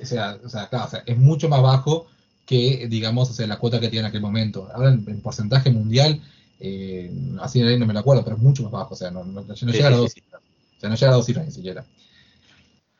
O 0.00 0.06
sea, 0.06 0.38
o 0.44 0.48
sea, 0.48 0.68
claro, 0.68 0.84
o 0.86 0.90
sea, 0.90 1.02
es 1.04 1.18
mucho 1.18 1.48
más 1.48 1.60
bajo 1.60 2.06
que, 2.46 2.86
digamos, 2.88 3.30
o 3.30 3.32
sea, 3.32 3.48
la 3.48 3.58
cuota 3.58 3.80
que 3.80 3.88
tiene 3.88 4.06
en 4.06 4.10
aquel 4.10 4.20
momento. 4.20 4.68
Ahora, 4.72 4.90
en, 4.90 5.20
porcentaje 5.20 5.72
mundial, 5.72 6.22
eh, 6.60 7.10
así 7.40 7.60
no 7.60 7.84
me 7.84 7.92
lo 7.92 7.98
acuerdo, 7.98 8.22
pero 8.22 8.36
es 8.36 8.42
mucho 8.42 8.62
más 8.62 8.70
bajo. 8.70 8.94
O 8.94 8.96
sea, 8.96 9.10
no, 9.10 9.24
no, 9.24 9.42
llega 9.42 9.88
a 9.88 9.90
la 9.90 9.96
dos 9.96 10.12
cifras. 10.12 10.40
O 10.40 10.80
sea, 10.80 10.88
no 10.88 10.94
llega 10.94 11.10
a 11.10 11.16
dos 11.16 11.26
cifras 11.26 11.46
ni 11.46 11.52
siquiera. 11.52 11.84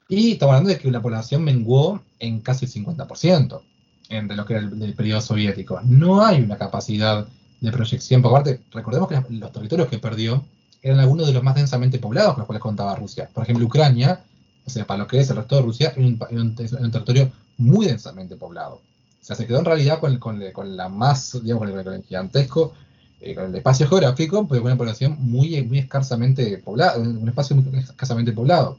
Y 0.09 0.33
estamos 0.33 0.55
hablando 0.55 0.71
de 0.71 0.81
que 0.81 0.91
la 0.91 1.01
población 1.01 1.45
menguó 1.45 2.03
en 2.19 2.41
casi 2.41 2.65
el 2.65 2.73
50% 2.73 3.63
de 4.09 4.37
lo 4.37 4.45
que 4.45 4.55
era 4.55 4.63
el, 4.63 4.95
periodo 4.95 5.21
soviético. 5.21 5.81
No 5.85 6.27
hay 6.27 6.41
una 6.41 6.59
capacidad 6.59 7.29
de 7.61 7.71
proyección. 7.71 8.23
Por 8.23 8.33
aparte, 8.33 8.61
recordemos 8.73 9.09
que 9.09 9.23
los 9.35 9.53
territorios 9.53 9.87
que 9.89 9.99
perdió 9.99 10.45
eran 10.87 11.01
algunos 11.01 11.27
de 11.27 11.33
los 11.33 11.43
más 11.43 11.57
densamente 11.57 11.99
poblados 11.99 12.35
con 12.35 12.43
los 12.43 12.47
cuales 12.47 12.63
contaba 12.63 12.95
Rusia. 12.95 13.29
Por 13.35 13.43
ejemplo, 13.43 13.67
Ucrania, 13.67 14.21
o 14.65 14.71
sea, 14.71 14.87
para 14.87 14.99
lo 14.99 15.09
que 15.09 15.19
es 15.19 15.29
el 15.31 15.37
resto 15.37 15.57
de 15.57 15.63
Rusia, 15.63 15.89
es 15.89 15.97
un, 15.97 16.55
territorio 16.55 17.33
muy 17.57 17.87
densamente 17.87 18.37
poblado. 18.37 18.75
O 18.77 19.25
sea, 19.25 19.35
se 19.35 19.49
quedó 19.49 19.59
en 19.59 19.65
realidad 19.65 19.99
con, 19.99 20.77
la 20.77 20.89
más, 20.89 21.43
digamos, 21.43 21.69
con 21.69 21.93
el, 21.93 22.05
gigantesco, 22.05 22.73
eh, 23.21 23.35
con 23.35 23.47
el 23.47 23.55
espacio 23.57 23.89
geográfico, 23.89 24.47
pero 24.47 24.63
con 24.63 24.71
una 24.71 24.79
población 24.79 25.17
muy, 25.19 25.61
muy 25.65 25.81
escasamente 25.81 26.59
poblada, 26.59 26.99
un 26.99 27.29
espacio 27.29 27.57
muy 27.57 27.81
escasamente 27.81 28.31
poblado. 28.31 28.79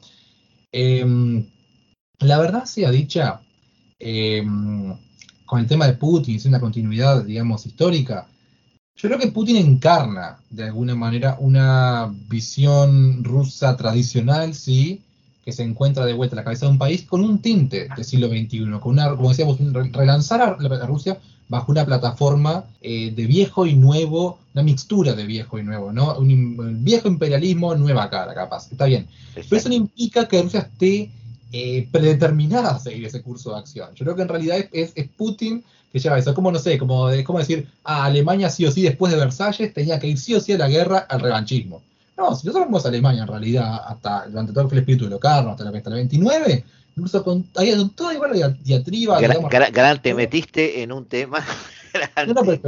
Em, 0.71 1.45
la 2.19 2.39
verdad 2.39 2.63
sea 2.63 2.89
dicha, 2.89 3.41
em, 3.99 4.95
con 5.45 5.59
el 5.59 5.67
tema 5.67 5.87
de 5.87 5.93
Putin, 5.93 6.39
sin 6.39 6.51
una 6.51 6.61
continuidad, 6.61 7.25
digamos, 7.25 7.65
histórica, 7.65 8.27
yo 8.97 9.09
creo 9.09 9.19
que 9.19 9.27
Putin 9.27 9.57
encarna 9.57 10.39
de 10.49 10.63
alguna 10.63 10.95
manera 10.95 11.37
una 11.39 12.11
visión 12.27 13.23
rusa 13.23 13.77
tradicional, 13.77 14.55
sí, 14.55 15.03
que 15.45 15.51
se 15.51 15.63
encuentra 15.63 16.03
de 16.05 16.13
vuelta 16.13 16.33
en 16.33 16.37
la 16.37 16.43
cabeza 16.43 16.65
de 16.65 16.71
un 16.71 16.79
país 16.79 17.03
con 17.03 17.21
un 17.21 17.39
tinte 17.39 17.87
del 17.95 18.03
siglo 18.03 18.27
XXI, 18.27 18.65
con 18.81 18.93
una, 18.93 19.15
como 19.15 19.29
decíamos, 19.29 19.59
relanzar 19.93 20.41
a, 20.41 20.85
Rusia 20.85 21.19
bajo 21.47 21.71
una 21.71 21.85
plataforma 21.85 22.65
eh, 22.81 23.13
de 23.15 23.25
viejo 23.27 23.67
y 23.67 23.75
nuevo, 23.75 24.39
una 24.53 24.63
mixtura 24.63 25.13
de 25.13 25.25
viejo 25.25 25.59
y 25.59 25.63
nuevo, 25.63 25.93
¿no? 25.93 26.17
Un, 26.17 26.83
viejo 26.83 27.07
imperialismo, 27.07 27.75
nueva 27.75 28.09
cara, 28.09 28.33
capaz. 28.33 28.71
Está 28.71 28.85
bien. 28.85 29.07
Pero 29.35 29.55
eso 29.55 29.69
no 29.69 29.75
implica 29.75 30.27
que 30.27 30.41
Rusia 30.41 30.61
esté 30.61 31.11
eh, 31.51 31.87
predeterminada 31.91 32.71
a 32.71 32.79
seguir 32.79 33.05
ese 33.05 33.21
curso 33.21 33.51
de 33.51 33.59
acción. 33.59 33.89
Yo 33.93 34.03
creo 34.03 34.15
que 34.15 34.23
en 34.23 34.27
realidad 34.27 34.57
es, 34.71 34.91
es 34.95 35.07
Putin 35.07 35.63
que 35.91 35.99
lleva 35.99 36.17
eso. 36.17 36.33
Como 36.33 36.51
no 36.51 36.59
sé, 36.59 36.77
como, 36.77 37.09
de, 37.09 37.23
como 37.23 37.39
decir, 37.39 37.67
a 37.83 38.05
Alemania 38.05 38.49
sí 38.49 38.65
o 38.65 38.71
sí 38.71 38.81
después 38.81 39.11
de 39.11 39.19
Versalles 39.19 39.73
tenía 39.73 39.99
que 39.99 40.07
ir 40.07 40.17
sí 40.17 40.33
o 40.35 40.39
sí 40.39 40.53
a 40.53 40.57
la 40.57 40.67
guerra 40.67 40.99
al 41.09 41.21
revanchismo. 41.21 41.81
No, 42.17 42.35
si 42.35 42.47
nosotros 42.47 42.67
vamos 42.67 42.85
a 42.85 42.89
Alemania 42.89 43.21
en 43.21 43.27
realidad, 43.27 43.79
hasta 43.87 44.27
durante 44.27 44.51
todo 44.51 44.67
el 44.71 44.79
espíritu 44.79 45.05
de 45.05 45.11
Locarno, 45.11 45.51
hasta 45.51 45.63
la, 45.63 45.77
hasta 45.77 45.91
29, 45.91 46.63
incluso 46.95 47.23
con, 47.23 47.45
había 47.55 47.77
toda 47.95 48.15
igual 48.15 48.57
diatriba. 48.63 49.19
Gran, 49.19 50.01
te 50.01 50.15
metiste 50.15 50.81
en 50.81 50.91
un 50.91 51.05
tema. 51.05 51.45
no, 52.27 52.33
no, 52.33 52.41
pero, 52.43 52.59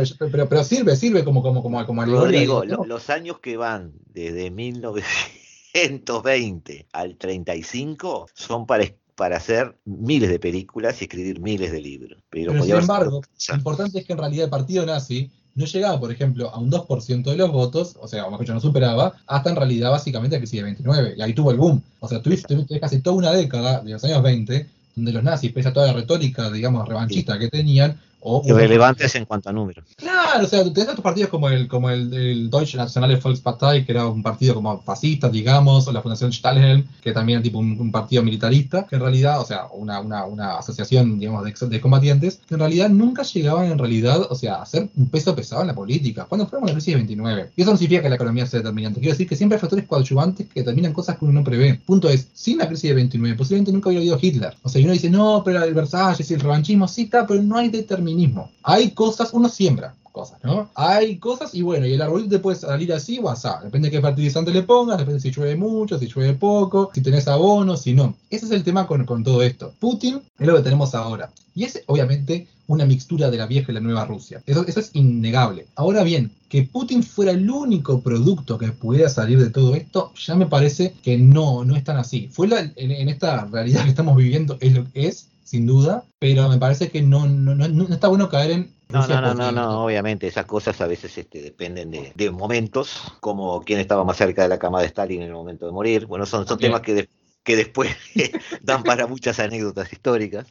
pero, 0.47 0.63
sirve, 0.63 0.95
sirve 0.95 1.23
como, 1.23 1.41
como, 1.41 1.63
como, 1.63 1.83
como 1.83 2.05
Rodrigo, 2.05 2.63
los 2.63 3.09
años 3.09 3.39
que 3.39 3.57
van 3.57 3.93
desde 4.13 4.51
1920 4.51 6.85
al 6.93 7.17
35 7.17 8.27
son 8.35 8.67
para 8.67 8.83
para 9.19 9.35
hacer 9.35 9.75
miles 9.83 10.29
de 10.29 10.39
películas 10.39 11.01
y 11.01 11.03
escribir 11.03 11.41
miles 11.41 11.73
de 11.73 11.81
libros. 11.81 12.23
Pero, 12.29 12.53
sin 12.63 12.73
embargo, 12.73 13.19
lo 13.49 13.55
importante 13.55 13.99
es 13.99 14.05
que 14.05 14.13
en 14.13 14.19
realidad 14.19 14.45
el 14.45 14.49
partido 14.49 14.85
nazi 14.85 15.29
no 15.55 15.65
llegaba, 15.65 15.99
por 15.99 16.09
ejemplo, 16.09 16.49
a 16.49 16.57
un 16.57 16.71
2% 16.71 17.23
de 17.23 17.35
los 17.35 17.51
votos, 17.51 17.97
o 17.99 18.07
sea, 18.07 18.25
o 18.25 18.31
mejor 18.31 18.47
no 18.47 18.61
superaba, 18.61 19.11
hasta 19.27 19.49
en 19.49 19.57
realidad 19.57 19.91
básicamente 19.91 20.37
a 20.37 20.39
que 20.39 20.47
sigue 20.47 20.63
29, 20.63 21.15
y 21.17 21.21
ahí 21.21 21.33
tuvo 21.33 21.51
el 21.51 21.57
boom. 21.57 21.83
O 21.99 22.07
sea, 22.07 22.21
tuviste, 22.21 22.47
tuviste 22.47 22.79
casi 22.79 23.01
toda 23.01 23.17
una 23.17 23.33
década 23.33 23.81
de 23.81 23.91
los 23.91 24.03
años 24.05 24.23
20 24.23 24.65
donde 24.95 25.11
los 25.11 25.21
nazis, 25.21 25.51
pese 25.51 25.67
a 25.67 25.73
toda 25.73 25.87
la 25.87 25.93
retórica, 25.93 26.49
digamos, 26.49 26.87
revanchista 26.87 27.37
que 27.37 27.49
tenían, 27.49 27.99
o 28.21 28.41
Irrelevantes 28.45 29.15
en 29.15 29.25
cuanto 29.25 29.49
a 29.49 29.53
números. 29.53 29.85
Claro, 29.95 30.43
o 30.43 30.47
sea, 30.47 30.63
tenés 30.63 30.89
otros 30.89 31.01
partidos 31.01 31.29
como 31.29 31.49
el, 31.49 31.67
como 31.67 31.89
el, 31.89 32.13
el 32.13 32.49
Deutsche 32.49 32.77
Nationale 32.77 33.15
Volkspartei, 33.15 33.85
que 33.85 33.91
era 33.91 34.07
un 34.07 34.21
partido 34.21 34.55
como 34.55 34.81
fascista, 34.81 35.29
digamos, 35.29 35.87
o 35.87 35.91
la 35.91 36.01
Fundación 36.01 36.33
Stahlhelm, 36.33 36.85
que 37.01 37.11
también 37.11 37.37
era 37.37 37.43
tipo 37.43 37.59
un, 37.59 37.89
partido 37.91 38.21
militarista, 38.21 38.85
que 38.85 38.97
en 38.97 39.01
realidad, 39.01 39.41
o 39.41 39.45
sea, 39.45 39.67
una, 39.73 39.99
una, 39.99 40.25
una 40.25 40.57
asociación, 40.57 41.19
digamos, 41.19 41.43
de, 41.43 41.67
de, 41.67 41.81
combatientes, 41.81 42.41
que 42.47 42.55
en 42.55 42.59
realidad 42.59 42.89
nunca 42.89 43.23
llegaban 43.23 43.71
en 43.71 43.77
realidad, 43.77 44.27
o 44.29 44.35
sea, 44.35 44.61
a 44.61 44.65
ser 44.65 44.89
un 44.95 45.09
peso 45.09 45.35
pesado 45.35 45.61
en 45.61 45.67
la 45.67 45.75
política. 45.75 46.25
Cuando 46.25 46.47
fueron 46.47 46.67
la 46.67 46.73
crisis 46.73 46.93
de 46.93 46.97
29. 46.97 47.51
Y 47.55 47.61
eso 47.61 47.71
no 47.71 47.77
significa 47.77 48.03
que 48.03 48.09
la 48.09 48.15
economía 48.15 48.45
sea 48.45 48.59
determinante. 48.59 48.99
Quiero 48.99 49.13
decir 49.13 49.27
que 49.27 49.35
siempre 49.35 49.55
hay 49.55 49.61
factores 49.61 49.85
coadyuvantes 49.85 50.47
que 50.47 50.59
determinan 50.59 50.93
cosas 50.93 51.17
que 51.17 51.25
uno 51.25 51.33
no 51.33 51.43
prevé. 51.43 51.79
Punto 51.85 52.09
es, 52.09 52.27
sin 52.33 52.57
la 52.57 52.67
crisis 52.67 52.89
de 52.89 52.95
29, 52.95 53.37
posiblemente 53.37 53.71
nunca 53.71 53.89
hubiera 53.89 54.01
habido 54.01 54.19
Hitler. 54.21 54.55
O 54.61 54.69
sea, 54.69 54.81
y 54.81 54.83
uno 54.83 54.93
dice, 54.93 55.09
no, 55.09 55.41
pero 55.43 55.63
el 55.63 55.73
Versalles 55.73 56.29
y 56.29 56.33
el 56.33 56.41
revanchismo, 56.41 56.87
sí 56.87 57.03
está, 57.03 57.25
pero 57.25 57.41
no 57.41 57.57
hay 57.57 57.69
determinación 57.69 58.08
hay 58.63 58.91
cosas, 58.91 59.33
uno 59.33 59.49
siembra 59.49 59.95
cosas, 60.11 60.39
¿no? 60.43 60.69
Hay 60.75 61.17
cosas 61.17 61.53
y 61.53 61.61
bueno, 61.61 61.85
y 61.85 61.93
el 61.93 62.01
arbolito 62.01 62.31
te 62.31 62.39
puede 62.39 62.57
salir 62.57 62.91
así 62.93 63.19
o 63.19 63.29
así, 63.29 63.47
depende 63.63 63.89
de 63.89 63.91
qué 63.95 64.01
fertilizante 64.01 64.51
le 64.51 64.63
pongas, 64.63 64.97
depende 64.97 65.19
si 65.19 65.31
llueve 65.31 65.55
mucho, 65.55 65.97
si 65.97 66.07
llueve 66.07 66.33
poco, 66.33 66.89
si 66.93 67.01
tenés 67.01 67.27
abono, 67.27 67.77
si 67.77 67.93
no. 67.93 68.15
Ese 68.29 68.45
es 68.45 68.51
el 68.51 68.63
tema 68.63 68.87
con, 68.87 69.05
todo 69.23 69.41
esto. 69.41 69.73
Putin 69.79 70.21
es 70.37 70.47
lo 70.47 70.55
que 70.55 70.63
tenemos 70.63 70.95
ahora. 70.95 71.31
Y 71.55 71.63
es 71.63 71.81
obviamente 71.87 72.47
una 72.67 72.85
mixtura 72.85 73.31
de 73.31 73.37
la 73.37 73.47
vieja 73.47 73.71
y 73.71 73.75
la 73.75 73.81
nueva 73.81 74.05
Rusia. 74.05 74.41
Eso, 74.45 74.63
es 74.67 74.91
innegable. 74.93 75.65
Ahora 75.75 76.03
bien, 76.03 76.31
que 76.47 76.63
Putin 76.63 77.03
fuera 77.03 77.31
el 77.31 77.49
único 77.49 78.01
producto 78.01 78.57
que 78.57 78.71
pudiera 78.71 79.09
salir 79.09 79.39
de 79.39 79.49
todo 79.49 79.75
esto, 79.75 80.13
ya 80.15 80.35
me 80.35 80.45
parece 80.45 80.93
que 81.03 81.17
no, 81.17 81.65
no 81.65 81.75
es 81.75 81.83
tan 81.83 81.97
así. 81.97 82.29
Fue 82.31 82.47
en, 82.75 83.09
esta 83.09 83.45
realidad 83.45 83.83
que 83.83 83.89
estamos 83.89 84.15
viviendo, 84.15 84.57
es 84.61 84.73
lo 84.73 84.89
que 84.91 85.07
es, 85.07 85.29
sin 85.49 85.65
duda, 85.65 86.05
pero 86.19 86.47
me 86.47 86.59
parece 86.59 86.91
que 86.91 87.01
no, 87.01 87.27
no, 87.27 87.55
no, 87.55 87.67
no 87.67 87.83
está 87.91 88.07
bueno 88.07 88.29
caer 88.29 88.51
en 88.51 88.79
no, 88.89 89.07
no, 89.07 89.21
no, 89.21 89.33
no, 89.33 89.51
no, 89.51 89.85
obviamente 89.85 90.27
esas 90.27 90.45
cosas 90.45 90.79
a 90.81 90.87
veces 90.87 91.15
este, 91.15 91.41
dependen 91.41 91.91
de, 91.91 92.31
momentos, 92.31 93.13
como 93.19 93.61
quién 93.61 93.79
estaba 93.79 94.03
más 94.03 94.17
cerca 94.17 94.41
de 94.41 94.49
la 94.49 94.57
cama 94.57 94.81
de 94.81 94.87
Stalin 94.87 95.21
en 95.21 95.27
el 95.27 95.33
momento 95.33 95.67
de 95.67 95.71
morir. 95.71 96.07
Bueno, 96.07 96.25
son, 96.25 96.47
son 96.47 96.57
temas 96.57 96.81
que, 96.81 97.07
que 97.43 97.55
después 97.55 97.95
dan 98.63 98.81
para 98.81 99.05
muchas 99.05 99.39
anécdotas 99.39 99.93
históricas. 99.93 100.47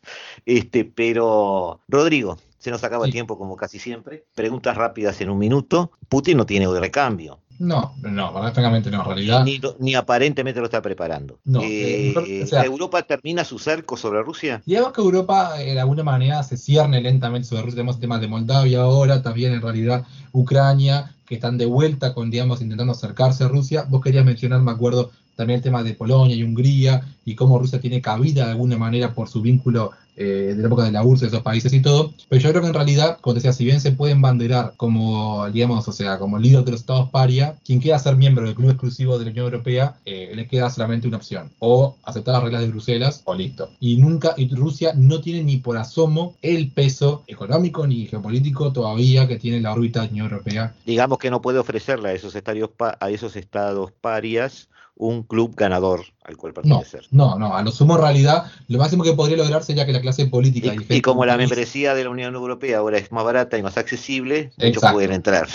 Este, 0.47 0.85
pero, 0.85 1.81
Rodrigo, 1.89 2.39
se 2.59 2.71
nos 2.71 2.83
acaba 2.85 3.07
el 3.07 3.13
tiempo 3.13 3.39
como 3.39 3.57
casi 3.57 3.79
siempre. 3.79 4.25
Preguntas 4.35 4.77
rápidas 4.77 5.21
en 5.21 5.31
un 5.31 5.39
minuto. 5.39 5.93
Putin 6.09 6.37
no 6.37 6.47
tiene 6.47 6.67
recambio. 6.79 7.41
No, 7.59 7.95
no, 8.03 8.33
francamente 8.53 8.89
no, 8.91 9.01
en 9.01 9.07
realidad. 9.07 9.47
Ni, 9.81 9.95
aparentemente 9.95 10.61
lo 10.61 10.67
está 10.67 10.81
preparando. 10.81 11.41
No, 11.45 11.61
eh, 11.61 12.15
eh, 12.17 12.49
¿Europa 12.65 13.03
termina 13.03 13.45
su 13.45 13.59
cerco 13.59 13.97
sobre 13.97 14.23
Rusia? 14.23 14.63
Digamos 14.65 14.93
que 14.93 15.01
Europa 15.01 15.61
eh, 15.61 15.75
de 15.75 15.81
alguna 15.81 16.05
manera 16.05 16.43
se 16.45 16.57
cierne 16.57 17.01
lentamente 17.01 17.49
sobre 17.49 17.63
Rusia. 17.63 17.77
Tenemos 17.77 17.99
temas 17.99 18.21
de 18.21 18.29
Moldavia 18.29 18.83
ahora, 18.83 19.23
también 19.23 19.53
en 19.55 19.63
realidad 19.63 20.07
Ucrania, 20.31 21.17
que 21.27 21.35
están 21.35 21.59
de 21.59 21.67
vuelta 21.67 22.15
con, 22.15 22.31
digamos, 22.31 22.61
intentando 22.63 22.93
acercarse 22.93 23.43
a 23.43 23.49
Rusia. 23.49 23.87
Vos 23.89 24.03
querías 24.03 24.25
mencionar, 24.25 24.61
me 24.61 24.71
acuerdo, 24.71 25.11
también 25.35 25.59
el 25.59 25.63
tema 25.63 25.83
de 25.83 25.95
Polonia 25.95 26.37
y 26.37 26.45
Hungría 26.45 27.03
y 27.25 27.35
cómo 27.35 27.59
Rusia 27.59 27.81
tiene 27.81 28.01
cabida 28.01 28.45
de 28.45 28.53
alguna 28.53 28.79
manera 28.79 29.15
por 29.15 29.29
su 29.29 29.43
vínculo 29.43 29.91
eh, 30.19 30.55
de 30.55 30.57
la 30.57 30.67
época 30.67 30.85
de 30.85 30.93
la 30.93 31.03
URSS 31.03 31.21
de 31.21 31.27
esos 31.29 31.43
países 31.43 31.73
y 31.73 31.81
todo. 31.81 32.13
Pero 32.29 32.43
yo 32.43 32.51
creo 32.51 32.63
que 32.63 32.69
en 32.69 32.75
realidad, 32.75 33.19
como 33.21 33.35
decía, 33.35 33.53
si 33.53 33.65
bien 33.65 33.81
se 33.81 33.93
pueden 33.93 34.21
banderar 34.21 34.75
como, 34.77 35.49
digamos, 35.51 35.87
o 35.87 35.93
sea, 35.93 36.19
como 36.19 36.39
líder 36.39 36.65
de 36.65 36.73
los 36.73 36.81
estados 36.81 37.11
paria, 37.11 37.55
quien 37.65 37.81
quiera 37.81 37.99
ser 37.99 38.17
miembro 38.17 38.45
del 38.45 38.55
club 38.55 38.71
exclusivo 38.71 39.19
de 39.19 39.27
la 39.27 39.31
Unión 39.31 39.45
Europea, 39.47 39.97
eh, 40.05 40.33
le 40.35 40.49
queda 40.49 40.71
solamente 40.71 41.07
una 41.07 41.19
opción. 41.19 41.51
O 41.61 41.97
aceptar 42.05 42.35
las 42.35 42.43
reglas 42.43 42.63
de 42.63 42.69
Bruselas 42.69 43.23
o 43.25 43.35
listo. 43.35 43.71
Y 43.81 43.97
nunca, 43.99 44.35
y 44.37 44.49
Rusia 44.55 44.93
no 44.97 45.21
tiene 45.21 45.43
ni 45.43 45.59
por 45.59 45.77
asomo 45.77 46.35
el 46.43 46.73
peso 46.73 47.23
económico 47.27 47.87
ni 47.87 48.07
geopolítico 48.07 48.73
todavía 48.73 49.29
que 49.29 49.37
tiene 49.37 49.61
la 49.61 49.73
órbita 49.73 50.01
de 50.01 50.07
la 50.07 50.13
Unión 50.13 50.31
Europea. 50.31 50.75
Digamos 50.85 51.19
que 51.19 51.31
no 51.31 51.41
puede 51.41 51.59
ofrecerle 51.59 52.09
a 52.11 52.13
esos, 52.13 52.35
estadios 52.35 52.71
a 52.79 53.11
esos 53.11 53.37
estados 53.37 53.93
parias 53.93 54.69
un 54.99 55.23
club 55.23 55.55
ganador 55.57 56.05
al 56.25 56.37
cual 56.37 56.53
pertenecer. 56.53 57.07
No, 57.11 57.39
no, 57.39 57.57
a 57.57 57.63
lo 57.63 57.71
sumo 57.71 57.95
en 57.97 58.03
realidad, 58.03 58.45
lo 58.69 58.79
máximo 58.79 59.03
que 59.03 59.15
podría 59.15 59.39
lograr 59.39 59.63
sería 59.65 59.87
que 59.87 59.93
la 59.93 60.01
clase 60.01 60.27
política... 60.27 60.75
Y, 60.75 60.97
y 60.97 61.01
como 61.01 61.25
la 61.25 61.37
membresía 61.37 61.95
de 61.95 62.05
la 62.05 62.11
Unión 62.11 62.35
Europea 62.35 62.79
ahora 62.79 62.99
es 62.99 63.11
más 63.11 63.25
barata 63.25 63.57
y 63.57 63.63
más 63.63 63.79
accesible, 63.79 64.53
muchos 64.59 64.83
pueden 64.93 65.13
entrar. 65.13 65.49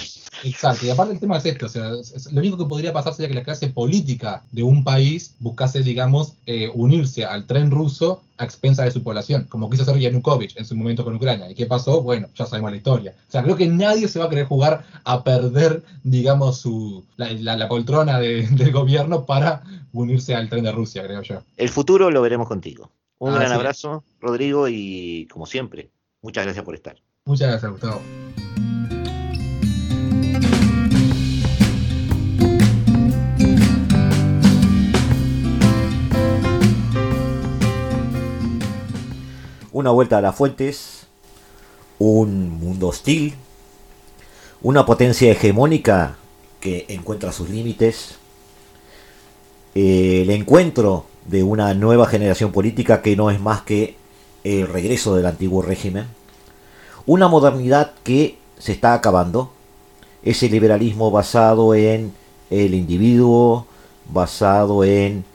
Exacto, 0.44 0.86
y 0.86 0.89
aparte 0.89 1.14
el 1.14 1.20
tema 1.20 1.38
es 1.38 1.46
esto, 1.46 1.68
o 1.68 1.70
sea, 1.70 1.91
lo 2.32 2.39
único 2.39 2.58
que 2.58 2.66
podría 2.66 2.91
pasar 2.91 3.14
sería 3.14 3.30
que 3.30 3.36
la 3.36 3.44
clase 3.44 3.68
política 3.68 4.44
de 4.52 4.64
un 4.64 4.84
país 4.84 5.36
buscase, 5.39 5.84
digamos, 5.84 6.34
eh, 6.46 6.72
unirse 6.74 7.24
al 7.24 7.46
tren 7.46 7.70
ruso 7.70 8.24
a 8.38 8.45
expensa 8.45 8.84
de 8.84 8.91
su 8.91 9.03
población, 9.03 9.45
como 9.49 9.69
quiso 9.69 9.84
hacer 9.84 9.97
Yanukovych 9.97 10.57
en 10.57 10.65
su 10.65 10.75
momento 10.75 11.03
con 11.03 11.15
Ucrania. 11.15 11.49
¿Y 11.49 11.55
qué 11.55 11.65
pasó? 11.65 12.01
Bueno, 12.01 12.27
ya 12.36 12.45
sabemos 12.45 12.71
la 12.71 12.77
historia. 12.77 13.15
O 13.27 13.31
sea, 13.31 13.43
creo 13.43 13.55
que 13.55 13.67
nadie 13.67 14.07
se 14.07 14.19
va 14.19 14.25
a 14.25 14.29
querer 14.29 14.45
jugar 14.45 14.86
a 15.03 15.23
perder, 15.23 15.84
digamos, 16.03 16.57
su, 16.57 17.05
la, 17.17 17.67
poltrona 17.67 18.19
del 18.19 18.71
gobierno 18.71 19.25
para 19.25 19.63
unirse 19.91 20.36
al 20.36 20.49
tren 20.49 20.63
de 20.63 20.71
Rusia, 20.71 21.03
creo 21.03 21.21
yo. 21.21 21.43
El 21.57 21.69
futuro 21.69 22.09
lo 22.11 22.21
veremos 22.21 22.47
contigo. 22.47 22.91
Un 23.19 23.36
gran 23.36 23.51
abrazo, 23.53 24.03
Rodrigo, 24.19 24.67
y 24.67 25.27
como 25.31 25.45
siempre, 25.45 25.89
muchas 26.21 26.43
gracias 26.43 26.65
por 26.65 26.75
estar. 26.75 26.97
Muchas 27.25 27.47
gracias, 27.47 27.71
Gustavo. 27.71 28.01
Una 39.74 39.89
vuelta 39.89 40.19
a 40.19 40.21
las 40.21 40.36
fuentes, 40.36 41.07
un 41.97 42.51
mundo 42.59 42.89
hostil, 42.89 43.34
una 44.61 44.86
potencia 44.86 45.32
hegemónica 45.32 46.15
que 46.59 46.86
encuentra 46.89 47.32
sus 47.32 47.49
límites, 47.49 48.19
el 49.74 50.30
encuentro 50.30 51.05
de 51.26 51.41
una 51.41 51.74
nueva 51.74 52.05
generación 52.05 52.51
política 52.51 53.01
que 53.01 53.15
no 53.15 53.32
es 53.32 53.39
más 53.39 53.63
que 53.63 53.95
el 54.43 54.67
regreso 54.67 55.15
del 55.15 55.26
antiguo 55.26 55.63
régimen, 55.63 56.05
una 57.07 57.28
modernidad 57.28 57.93
que 58.03 58.38
se 58.59 58.74
está 58.74 58.93
acabando, 58.93 59.51
ese 60.21 60.49
liberalismo 60.49 61.09
basado 61.09 61.74
en 61.74 62.13
el 62.51 62.76
individuo, 62.76 63.65
basado 64.07 64.84
en 64.84 65.26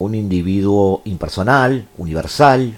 un 0.00 0.16
individuo 0.16 1.00
impersonal, 1.04 1.86
universal, 1.96 2.76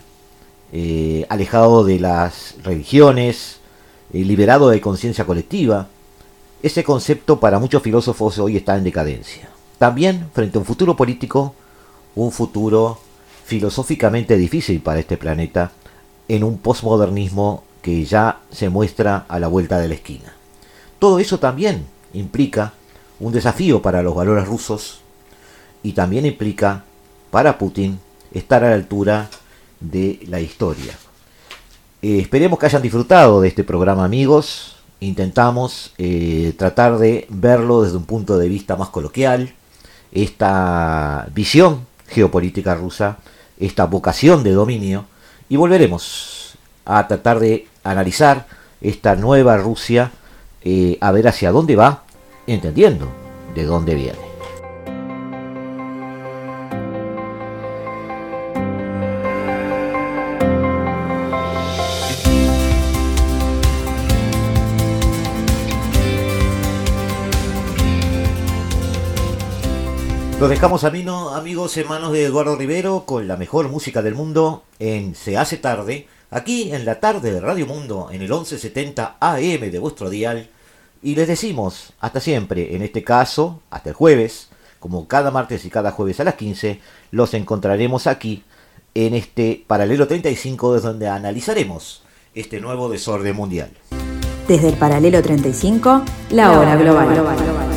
eh, 0.72 1.26
alejado 1.28 1.84
de 1.84 2.00
las 2.00 2.56
religiones, 2.62 3.58
eh, 4.12 4.18
liberado 4.18 4.68
de 4.68 4.80
conciencia 4.80 5.24
colectiva, 5.24 5.88
ese 6.62 6.84
concepto 6.84 7.38
para 7.38 7.58
muchos 7.58 7.82
filósofos 7.82 8.38
hoy 8.38 8.56
está 8.56 8.76
en 8.76 8.84
decadencia. 8.84 9.48
También 9.78 10.28
frente 10.32 10.58
a 10.58 10.60
un 10.60 10.66
futuro 10.66 10.96
político, 10.96 11.54
un 12.14 12.32
futuro 12.32 12.98
filosóficamente 13.44 14.36
difícil 14.36 14.80
para 14.80 15.00
este 15.00 15.16
planeta, 15.16 15.72
en 16.28 16.42
un 16.42 16.58
posmodernismo 16.58 17.62
que 17.82 18.04
ya 18.04 18.40
se 18.50 18.68
muestra 18.68 19.26
a 19.28 19.38
la 19.38 19.46
vuelta 19.46 19.78
de 19.78 19.88
la 19.88 19.94
esquina. 19.94 20.32
Todo 20.98 21.20
eso 21.20 21.38
también 21.38 21.86
implica 22.14 22.72
un 23.20 23.32
desafío 23.32 23.82
para 23.82 24.02
los 24.02 24.14
valores 24.14 24.46
rusos 24.46 25.00
y 25.82 25.92
también 25.92 26.26
implica 26.26 26.84
para 27.30 27.58
Putin 27.58 28.00
estar 28.32 28.64
a 28.64 28.70
la 28.70 28.74
altura 28.74 29.30
de 29.80 30.20
la 30.28 30.40
historia. 30.40 30.92
Eh, 32.02 32.18
esperemos 32.20 32.58
que 32.58 32.66
hayan 32.66 32.82
disfrutado 32.82 33.40
de 33.40 33.48
este 33.48 33.64
programa 33.64 34.04
amigos. 34.04 34.76
Intentamos 35.00 35.92
eh, 35.98 36.54
tratar 36.56 36.98
de 36.98 37.26
verlo 37.28 37.82
desde 37.82 37.96
un 37.96 38.04
punto 38.04 38.38
de 38.38 38.48
vista 38.48 38.76
más 38.76 38.88
coloquial, 38.88 39.52
esta 40.12 41.28
visión 41.34 41.86
geopolítica 42.08 42.74
rusa, 42.74 43.18
esta 43.58 43.86
vocación 43.86 44.42
de 44.42 44.52
dominio, 44.52 45.04
y 45.48 45.56
volveremos 45.56 46.56
a 46.84 47.06
tratar 47.08 47.40
de 47.40 47.66
analizar 47.84 48.46
esta 48.80 49.16
nueva 49.16 49.56
Rusia, 49.56 50.12
eh, 50.62 50.98
a 51.00 51.10
ver 51.12 51.28
hacia 51.28 51.50
dónde 51.50 51.76
va, 51.76 52.04
entendiendo 52.46 53.08
de 53.54 53.64
dónde 53.64 53.94
viene. 53.94 54.25
Los 70.39 70.51
dejamos 70.51 70.84
a 70.84 70.89
amigos 70.89 71.76
en 71.78 71.89
manos 71.89 72.12
de 72.12 72.24
Eduardo 72.24 72.57
Rivero 72.57 73.07
con 73.07 73.26
la 73.26 73.39
mejor 73.39 73.70
música 73.70 74.03
del 74.03 74.14
mundo 74.14 74.64
en 74.78 75.14
Se 75.14 75.39
hace 75.39 75.57
tarde, 75.57 76.09
aquí 76.30 76.72
en 76.74 76.84
la 76.84 77.01
tarde 77.01 77.32
de 77.32 77.41
Radio 77.41 77.66
Mundo 77.66 78.09
en 78.11 78.20
el 78.20 78.28
1170 78.28 79.16
AM 79.18 79.70
de 79.70 79.78
vuestro 79.78 80.11
dial. 80.11 80.51
Y 81.03 81.14
les 81.14 81.26
decimos 81.26 81.95
hasta 82.01 82.20
siempre, 82.20 82.76
en 82.76 82.82
este 82.82 83.03
caso, 83.03 83.62
hasta 83.70 83.89
el 83.89 83.95
jueves, 83.95 84.51
como 84.78 85.09
cada 85.09 85.30
martes 85.30 85.64
y 85.64 85.70
cada 85.70 85.91
jueves 85.91 86.20
a 86.20 86.24
las 86.24 86.34
15, 86.34 86.80
los 87.12 87.32
encontraremos 87.32 88.07
aquí 88.07 88.45
en 88.95 89.14
este 89.14 89.64
paralelo 89.66 90.07
35 90.07 90.74
desde 90.74 90.89
donde 90.89 91.09
analizaremos 91.09 92.03
este 92.34 92.61
nuevo 92.61 92.91
desorden 92.91 93.34
mundial. 93.34 93.70
Desde 94.47 94.68
el 94.68 94.76
paralelo 94.76 95.22
35, 95.22 96.05
la 96.28 96.53
hora 96.61 96.76
global. 96.76 97.75